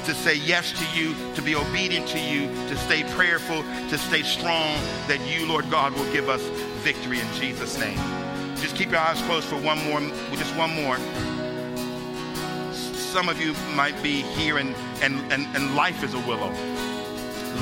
to 0.06 0.14
say 0.14 0.36
yes 0.36 0.72
to 0.72 0.98
you, 0.98 1.14
to 1.36 1.42
be 1.42 1.56
obedient 1.56 2.08
to 2.08 2.20
you, 2.20 2.48
to 2.70 2.78
stay 2.78 3.04
prayerful, 3.16 3.62
to 3.90 3.98
stay 3.98 4.24
strong, 4.24 4.78
that 5.08 5.20
you, 5.28 5.46
Lord 5.48 5.70
God, 5.70 5.94
will 5.94 6.10
give 6.14 6.30
us 6.30 6.42
victory 6.84 7.20
in 7.20 7.34
Jesus' 7.34 7.78
name. 7.78 7.98
Just 8.58 8.76
keep 8.76 8.92
your 8.92 9.00
eyes 9.00 9.22
closed 9.24 9.48
for 9.48 9.58
one 9.58 9.84
more, 9.86 10.00
just 10.38 10.56
one 10.56 10.74
more 10.74 10.98
some 13.18 13.30
of 13.30 13.42
you 13.42 13.54
might 13.74 14.00
be 14.04 14.22
here 14.22 14.60
and, 14.60 14.76
and, 15.02 15.20
and, 15.32 15.48
and 15.56 15.76
life 15.76 16.04
is 16.04 16.14
a 16.14 16.20
willow. 16.20 16.52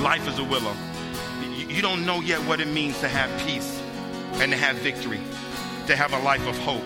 Life 0.02 0.28
is 0.28 0.38
a 0.38 0.44
willow. 0.44 0.76
You, 1.44 1.68
you 1.68 1.82
don't 1.82 2.06
know 2.06 2.20
yet 2.20 2.40
what 2.42 2.60
it 2.60 2.68
means 2.68 3.00
to 3.00 3.08
have 3.08 3.30
peace 3.48 3.75
and 4.42 4.52
to 4.52 4.58
have 4.58 4.76
victory, 4.78 5.20
to 5.88 5.96
have 5.96 6.14
a 6.14 6.20
life 6.20 6.46
of 6.48 6.58
hope, 6.60 6.84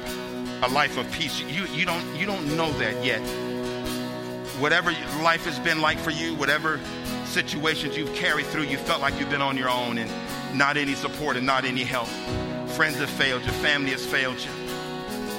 a 0.63 0.69
life 0.69 0.97
of 0.97 1.11
peace. 1.11 1.41
You, 1.41 1.65
you, 1.65 1.85
don't, 1.85 2.15
you 2.15 2.25
don't 2.25 2.55
know 2.55 2.71
that 2.73 3.03
yet. 3.03 3.21
Whatever 4.59 4.91
life 5.23 5.45
has 5.45 5.57
been 5.59 5.81
like 5.81 5.97
for 5.97 6.11
you, 6.11 6.35
whatever 6.35 6.79
situations 7.25 7.95
you've 7.97 8.13
carried 8.15 8.45
through, 8.47 8.63
you 8.63 8.77
felt 8.77 9.01
like 9.01 9.19
you've 9.19 9.29
been 9.29 9.41
on 9.41 9.57
your 9.57 9.69
own 9.69 9.97
and 9.97 10.11
not 10.57 10.77
any 10.77 10.95
support 10.95 11.37
and 11.37 11.45
not 11.45 11.65
any 11.65 11.83
help. 11.83 12.07
Friends 12.69 12.97
have 12.97 13.09
failed 13.09 13.43
you, 13.43 13.51
family 13.51 13.91
has 13.91 14.05
failed 14.05 14.39
you, 14.39 14.51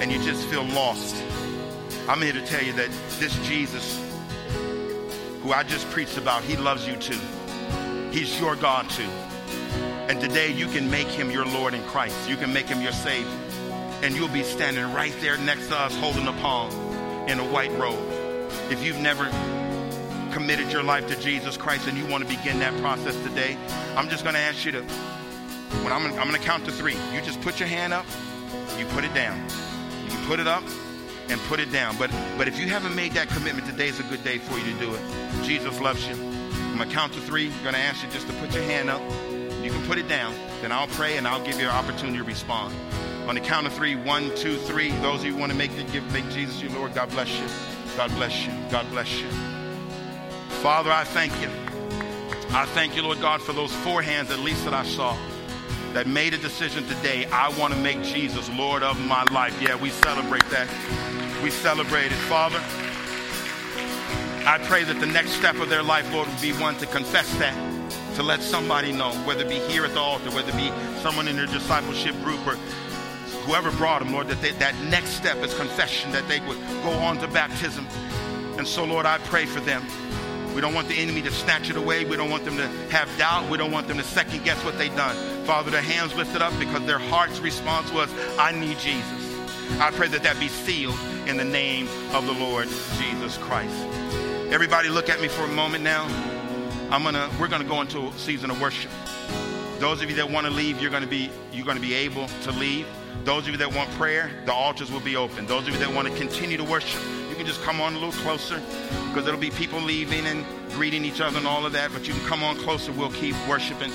and 0.01 0.11
you 0.11 0.21
just 0.23 0.47
feel 0.47 0.63
lost. 0.63 1.15
I'm 2.07 2.21
here 2.21 2.33
to 2.33 2.45
tell 2.45 2.63
you 2.63 2.73
that 2.73 2.89
this 3.19 3.35
Jesus, 3.47 3.99
who 5.41 5.51
I 5.53 5.63
just 5.63 5.89
preached 5.91 6.17
about, 6.17 6.43
he 6.43 6.57
loves 6.57 6.87
you 6.87 6.95
too. 6.95 7.19
He's 8.11 8.39
your 8.39 8.55
God 8.55 8.89
too. 8.89 9.07
And 10.09 10.19
today 10.19 10.51
you 10.51 10.67
can 10.67 10.89
make 10.89 11.07
him 11.07 11.31
your 11.31 11.45
Lord 11.45 11.73
in 11.73 11.83
Christ. 11.83 12.29
You 12.29 12.37
can 12.37 12.51
make 12.51 12.67
him 12.67 12.81
your 12.81 12.91
Savior. 12.91 13.31
And 14.01 14.15
you'll 14.15 14.27
be 14.27 14.43
standing 14.43 14.91
right 14.93 15.13
there 15.21 15.37
next 15.37 15.67
to 15.67 15.77
us 15.77 15.95
holding 15.97 16.27
a 16.27 16.33
palm 16.33 16.71
in 17.29 17.39
a 17.39 17.45
white 17.45 17.71
robe. 17.73 17.99
If 18.69 18.83
you've 18.83 18.99
never 18.99 19.25
committed 20.33 20.71
your 20.71 20.83
life 20.83 21.07
to 21.07 21.19
Jesus 21.19 21.57
Christ 21.57 21.87
and 21.87 21.97
you 21.97 22.05
want 22.05 22.27
to 22.27 22.35
begin 22.35 22.59
that 22.59 22.75
process 22.81 23.15
today, 23.23 23.57
I'm 23.95 24.09
just 24.09 24.23
going 24.23 24.35
to 24.35 24.41
ask 24.41 24.65
you 24.65 24.71
to, 24.73 24.81
when 25.83 25.93
I'm, 25.93 26.05
I'm 26.05 26.27
going 26.27 26.33
to 26.33 26.39
count 26.39 26.65
to 26.65 26.71
three, 26.71 26.95
you 27.13 27.21
just 27.21 27.41
put 27.41 27.59
your 27.59 27.69
hand 27.69 27.93
up, 27.93 28.05
you 28.77 28.85
put 28.87 29.03
it 29.03 29.13
down. 29.13 29.39
You 30.09 30.17
put 30.27 30.39
it 30.39 30.47
up, 30.47 30.63
and 31.31 31.39
put 31.41 31.59
it 31.59 31.71
down. 31.71 31.97
But 31.97 32.11
but 32.37 32.47
if 32.47 32.59
you 32.59 32.67
haven't 32.67 32.95
made 32.95 33.13
that 33.13 33.29
commitment, 33.29 33.65
today 33.65 33.87
is 33.87 33.99
a 33.99 34.03
good 34.03 34.23
day 34.23 34.37
for 34.37 34.57
you 34.57 34.73
to 34.73 34.79
do 34.79 34.93
it. 34.93 35.01
Jesus 35.43 35.79
loves 35.79 36.05
you. 36.07 36.13
I'm 36.13 36.77
gonna 36.77 36.91
count 36.91 37.13
to 37.13 37.21
three. 37.21 37.49
I'm 37.49 37.63
gonna 37.63 37.77
ask 37.77 38.03
you 38.03 38.09
just 38.11 38.27
to 38.27 38.33
put 38.33 38.53
your 38.53 38.63
hand 38.63 38.89
up. 38.89 39.01
You 39.63 39.71
can 39.71 39.85
put 39.85 39.97
it 39.97 40.07
down. 40.07 40.33
Then 40.61 40.71
I'll 40.71 40.87
pray 40.87 41.17
and 41.17 41.27
I'll 41.27 41.43
give 41.43 41.59
you 41.59 41.67
an 41.67 41.75
opportunity 41.75 42.17
to 42.17 42.23
respond. 42.23 42.73
On 43.27 43.35
the 43.35 43.41
count 43.41 43.67
of 43.67 43.73
three, 43.73 43.95
one, 43.95 44.33
two, 44.35 44.57
three. 44.57 44.91
Those 44.97 45.19
of 45.19 45.25
you 45.25 45.33
who 45.33 45.39
want 45.39 45.51
to 45.51 45.57
make 45.57 45.75
the 45.75 45.83
give, 45.85 46.11
make 46.11 46.29
Jesus 46.29 46.61
your 46.61 46.71
Lord. 46.71 46.93
God 46.93 47.09
bless 47.11 47.29
you. 47.29 47.45
God 47.97 48.09
bless 48.11 48.45
you. 48.45 48.51
God 48.69 48.89
bless 48.89 49.19
you. 49.19 49.27
Father, 50.61 50.91
I 50.91 51.03
thank 51.03 51.33
you. 51.41 51.49
I 52.51 52.65
thank 52.67 52.95
you, 52.95 53.03
Lord 53.03 53.21
God, 53.21 53.41
for 53.41 53.53
those 53.53 53.71
four 53.71 54.01
hands 54.01 54.31
at 54.31 54.39
least 54.39 54.65
that 54.65 54.73
I 54.73 54.83
saw 54.83 55.17
that 55.93 56.07
made 56.07 56.33
a 56.33 56.37
decision 56.37 56.85
today. 56.87 57.25
I 57.27 57.49
want 57.57 57.73
to 57.73 57.79
make 57.79 58.01
Jesus 58.03 58.49
Lord 58.49 58.83
of 58.83 58.99
my 59.07 59.23
life. 59.25 59.61
Yeah, 59.61 59.75
we 59.75 59.89
celebrate 59.89 60.45
that 60.49 60.67
we 61.41 61.49
celebrate 61.49 62.11
it. 62.11 62.17
Father, 62.29 62.59
I 64.45 64.59
pray 64.65 64.83
that 64.83 64.99
the 64.99 65.07
next 65.07 65.31
step 65.31 65.55
of 65.55 65.69
their 65.69 65.81
life, 65.81 66.11
Lord, 66.13 66.27
would 66.27 66.41
be 66.41 66.53
one 66.53 66.75
to 66.77 66.85
confess 66.85 67.33
that, 67.35 67.55
to 68.15 68.23
let 68.23 68.41
somebody 68.41 68.91
know, 68.91 69.11
whether 69.25 69.43
it 69.45 69.49
be 69.49 69.59
here 69.71 69.85
at 69.85 69.93
the 69.93 69.99
altar, 69.99 70.29
whether 70.31 70.49
it 70.49 70.57
be 70.57 70.71
someone 71.01 71.27
in 71.27 71.35
their 71.35 71.45
discipleship 71.45 72.15
group 72.23 72.45
or 72.45 72.55
whoever 73.45 73.71
brought 73.71 74.03
them, 74.03 74.13
Lord, 74.13 74.27
that 74.27 74.41
they, 74.41 74.51
that 74.51 74.75
next 74.83 75.09
step 75.11 75.37
is 75.37 75.53
confession, 75.53 76.11
that 76.11 76.27
they 76.27 76.39
would 76.41 76.59
go 76.83 76.91
on 76.91 77.17
to 77.19 77.27
baptism. 77.27 77.87
And 78.57 78.67
so, 78.67 78.83
Lord, 78.83 79.05
I 79.05 79.17
pray 79.19 79.45
for 79.45 79.59
them. 79.61 79.83
We 80.53 80.61
don't 80.61 80.73
want 80.73 80.89
the 80.89 80.95
enemy 80.95 81.21
to 81.21 81.31
snatch 81.31 81.69
it 81.69 81.77
away. 81.77 82.03
We 82.03 82.17
don't 82.17 82.29
want 82.29 82.43
them 82.43 82.57
to 82.57 82.67
have 82.89 83.09
doubt. 83.17 83.49
We 83.49 83.57
don't 83.57 83.71
want 83.71 83.87
them 83.87 83.97
to 83.97 84.03
second 84.03 84.43
guess 84.43 84.63
what 84.65 84.77
they've 84.77 84.95
done. 84.95 85.15
Father, 85.45 85.71
their 85.71 85.81
hands 85.81 86.13
lifted 86.15 86.41
up 86.41 86.57
because 86.59 86.85
their 86.85 86.99
heart's 86.99 87.39
response 87.39 87.91
was, 87.91 88.09
I 88.37 88.51
need 88.51 88.77
Jesus. 88.77 89.31
I 89.79 89.91
pray 89.91 90.09
that 90.09 90.23
that 90.23 90.39
be 90.39 90.49
sealed 90.49 90.99
in 91.27 91.37
the 91.37 91.45
name 91.45 91.87
of 92.13 92.25
the 92.25 92.33
Lord 92.33 92.67
Jesus 92.97 93.37
Christ. 93.37 93.73
Everybody 94.51 94.89
look 94.89 95.09
at 95.09 95.21
me 95.21 95.29
for 95.29 95.43
a 95.43 95.47
moment 95.47 95.83
now. 95.83 96.05
I'm 96.91 97.03
gonna 97.03 97.29
we're 97.39 97.47
gonna 97.47 97.63
go 97.63 97.79
into 97.79 98.07
a 98.07 98.17
season 98.17 98.51
of 98.51 98.59
worship. 98.59 98.91
Those 99.79 100.01
of 100.01 100.09
you 100.09 100.15
that 100.17 100.29
want 100.29 100.45
to 100.45 100.51
leave, 100.51 100.81
you're 100.81 100.91
gonna 100.91 101.07
be 101.07 101.31
you're 101.53 101.65
gonna 101.65 101.79
be 101.79 101.93
able 101.93 102.27
to 102.43 102.51
leave. 102.51 102.85
Those 103.23 103.43
of 103.43 103.51
you 103.51 103.57
that 103.57 103.73
want 103.73 103.89
prayer, 103.91 104.29
the 104.45 104.51
altars 104.51 104.91
will 104.91 104.99
be 104.99 105.15
open. 105.15 105.45
Those 105.45 105.67
of 105.67 105.73
you 105.73 105.79
that 105.79 105.93
want 105.93 106.09
to 106.09 106.15
continue 106.15 106.57
to 106.57 106.65
worship, 106.65 107.01
you 107.29 107.35
can 107.35 107.45
just 107.45 107.61
come 107.61 107.79
on 107.79 107.93
a 107.93 107.97
little 107.97 108.11
closer 108.21 108.61
because 109.07 109.23
there'll 109.23 109.39
be 109.39 109.51
people 109.51 109.79
leaving 109.79 110.25
and 110.25 110.45
greeting 110.71 111.05
each 111.05 111.21
other 111.21 111.37
and 111.37 111.47
all 111.47 111.65
of 111.65 111.71
that. 111.71 111.93
But 111.93 112.09
you 112.09 112.13
can 112.13 112.25
come 112.25 112.43
on 112.43 112.57
closer. 112.57 112.91
We'll 112.91 113.11
keep 113.11 113.35
worshiping. 113.47 113.91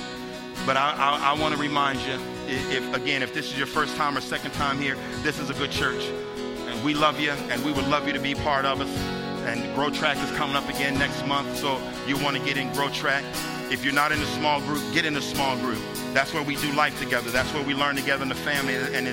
But 0.65 0.79
I, 0.79 0.93
I, 0.93 1.33
I 1.33 1.39
want 1.39 1.55
to 1.55 1.61
remind 1.61 2.01
you, 2.01 2.19
if 2.49 2.95
again, 2.95 3.23
if 3.23 3.35
this 3.35 3.53
is 3.53 3.59
your 3.59 3.67
first 3.67 3.95
time 3.97 4.17
or 4.17 4.23
second 4.23 4.53
time 4.53 4.81
here, 4.81 4.97
this 5.23 5.39
is 5.39 5.51
a 5.51 5.55
good 5.55 5.71
church. 5.71 6.03
And 6.67 6.83
we 6.83 6.95
love 6.95 7.21
you, 7.21 7.33
and 7.33 7.63
we 7.63 7.73
would 7.73 7.89
love 7.89 8.07
you 8.07 8.15
to 8.15 8.21
be 8.21 8.35
part 8.35 8.65
of 8.65 8.81
us. 8.81 9.16
And 9.47 9.73
Grow 9.77 9.91
Track 9.91 10.17
is 10.19 10.31
coming 10.37 10.57
up 10.57 10.69
again 10.69 10.99
next 10.99 11.25
month, 11.25 11.57
so 11.57 11.81
you 12.07 12.19
want 12.19 12.37
to 12.37 12.43
get 12.43 12.57
in 12.57 12.73
Grow 12.73 12.89
Track. 12.89 13.25
If 13.71 13.85
you're 13.85 13.95
not 13.95 14.11
in 14.11 14.21
a 14.21 14.27
small 14.27 14.61
group, 14.61 14.83
get 14.93 15.05
in 15.05 15.17
a 15.17 15.23
small 15.23 15.57
group. 15.59 15.79
That's 16.13 16.35
where 16.35 16.43
we 16.43 16.57
do 16.57 16.73
life 16.73 16.99
together. 16.99 17.31
That's 17.31 17.55
where 17.55 17.63
we 17.63 17.73
learn 17.73 17.95
together 17.95 18.25
in 18.25 18.29
the 18.29 18.35
family 18.35 18.75
and 18.75 19.07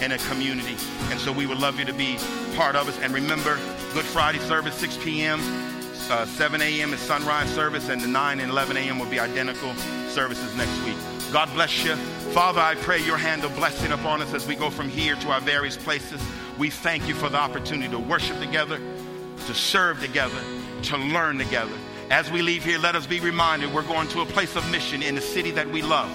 in 0.00 0.12
a 0.12 0.18
community. 0.28 0.76
And 1.10 1.18
so 1.18 1.32
we 1.32 1.44
would 1.44 1.58
love 1.58 1.78
you 1.78 1.84
to 1.86 1.92
be 1.92 2.18
part 2.54 2.76
of 2.76 2.88
us. 2.88 2.98
And 3.00 3.12
remember, 3.12 3.56
Good 3.92 4.04
Friday 4.04 4.38
service, 4.38 4.76
6 4.76 4.96
p.m. 4.98 5.40
Uh, 6.08 6.24
7 6.24 6.60
a.m. 6.60 6.92
is 6.92 7.00
sunrise 7.00 7.48
service, 7.54 7.88
and 7.88 8.00
the 8.00 8.06
9 8.06 8.40
and 8.40 8.50
11 8.50 8.76
a.m. 8.76 8.98
will 8.98 9.06
be 9.06 9.20
identical 9.20 9.74
services 10.08 10.56
next 10.56 10.76
week. 10.84 10.96
God 11.32 11.48
bless 11.54 11.84
you. 11.84 11.94
Father, 12.32 12.60
I 12.60 12.74
pray 12.76 12.98
your 13.04 13.16
hand 13.16 13.44
of 13.44 13.54
blessing 13.54 13.92
upon 13.92 14.20
us 14.20 14.34
as 14.34 14.46
we 14.46 14.56
go 14.56 14.70
from 14.70 14.88
here 14.88 15.14
to 15.16 15.30
our 15.30 15.40
various 15.40 15.76
places. 15.76 16.20
We 16.58 16.68
thank 16.68 17.06
you 17.06 17.14
for 17.14 17.28
the 17.28 17.38
opportunity 17.38 17.88
to 17.90 17.98
worship 17.98 18.40
together, 18.40 18.80
to 19.50 19.56
serve 19.56 20.00
together, 20.00 20.40
to 20.80 20.96
learn 20.96 21.36
together. 21.36 21.76
As 22.08 22.30
we 22.30 22.40
leave 22.40 22.64
here, 22.64 22.78
let 22.78 22.94
us 22.94 23.04
be 23.04 23.18
reminded 23.18 23.74
we're 23.74 23.82
going 23.82 24.06
to 24.10 24.20
a 24.20 24.24
place 24.24 24.54
of 24.54 24.70
mission 24.70 25.02
in 25.02 25.16
the 25.16 25.20
city 25.20 25.50
that 25.50 25.68
we 25.68 25.82
love 25.82 26.08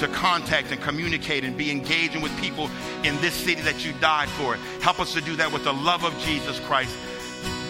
to 0.00 0.08
contact 0.08 0.72
and 0.72 0.80
communicate 0.82 1.44
and 1.44 1.56
be 1.56 1.70
engaging 1.70 2.20
with 2.20 2.36
people 2.40 2.68
in 3.04 3.14
this 3.20 3.32
city 3.32 3.60
that 3.60 3.84
you 3.84 3.92
died 4.00 4.28
for. 4.30 4.56
Help 4.80 4.98
us 4.98 5.14
to 5.14 5.20
do 5.20 5.36
that 5.36 5.52
with 5.52 5.62
the 5.62 5.72
love 5.72 6.02
of 6.02 6.18
Jesus 6.18 6.58
Christ, 6.60 6.96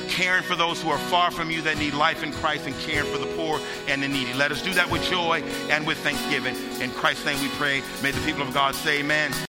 caring 0.09 0.43
for 0.43 0.57
those 0.57 0.81
who 0.81 0.89
are 0.89 0.99
far 0.99 1.31
from 1.31 1.51
you 1.51 1.61
that 1.61 1.77
need 1.77 1.93
life 1.93 2.23
in 2.23 2.33
Christ 2.33 2.67
and 2.67 2.75
caring 2.79 3.13
for 3.13 3.19
the 3.19 3.31
poor 3.37 3.61
and 3.87 4.03
the 4.03 4.09
needy. 4.09 4.33
Let 4.33 4.53
us 4.53 4.63
do 4.63 4.73
that 4.73 4.91
with 4.91 5.03
joy 5.11 5.43
and 5.69 5.87
with 5.87 5.99
thanksgiving. 5.99 6.57
In 6.81 6.91
Christ's 6.93 7.27
name 7.27 7.39
we 7.43 7.49
pray. 7.59 7.83
May 8.03 8.13
the 8.13 8.25
people 8.25 8.41
of 8.41 8.55
God 8.55 8.75
say 8.75 9.01
amen. 9.01 9.35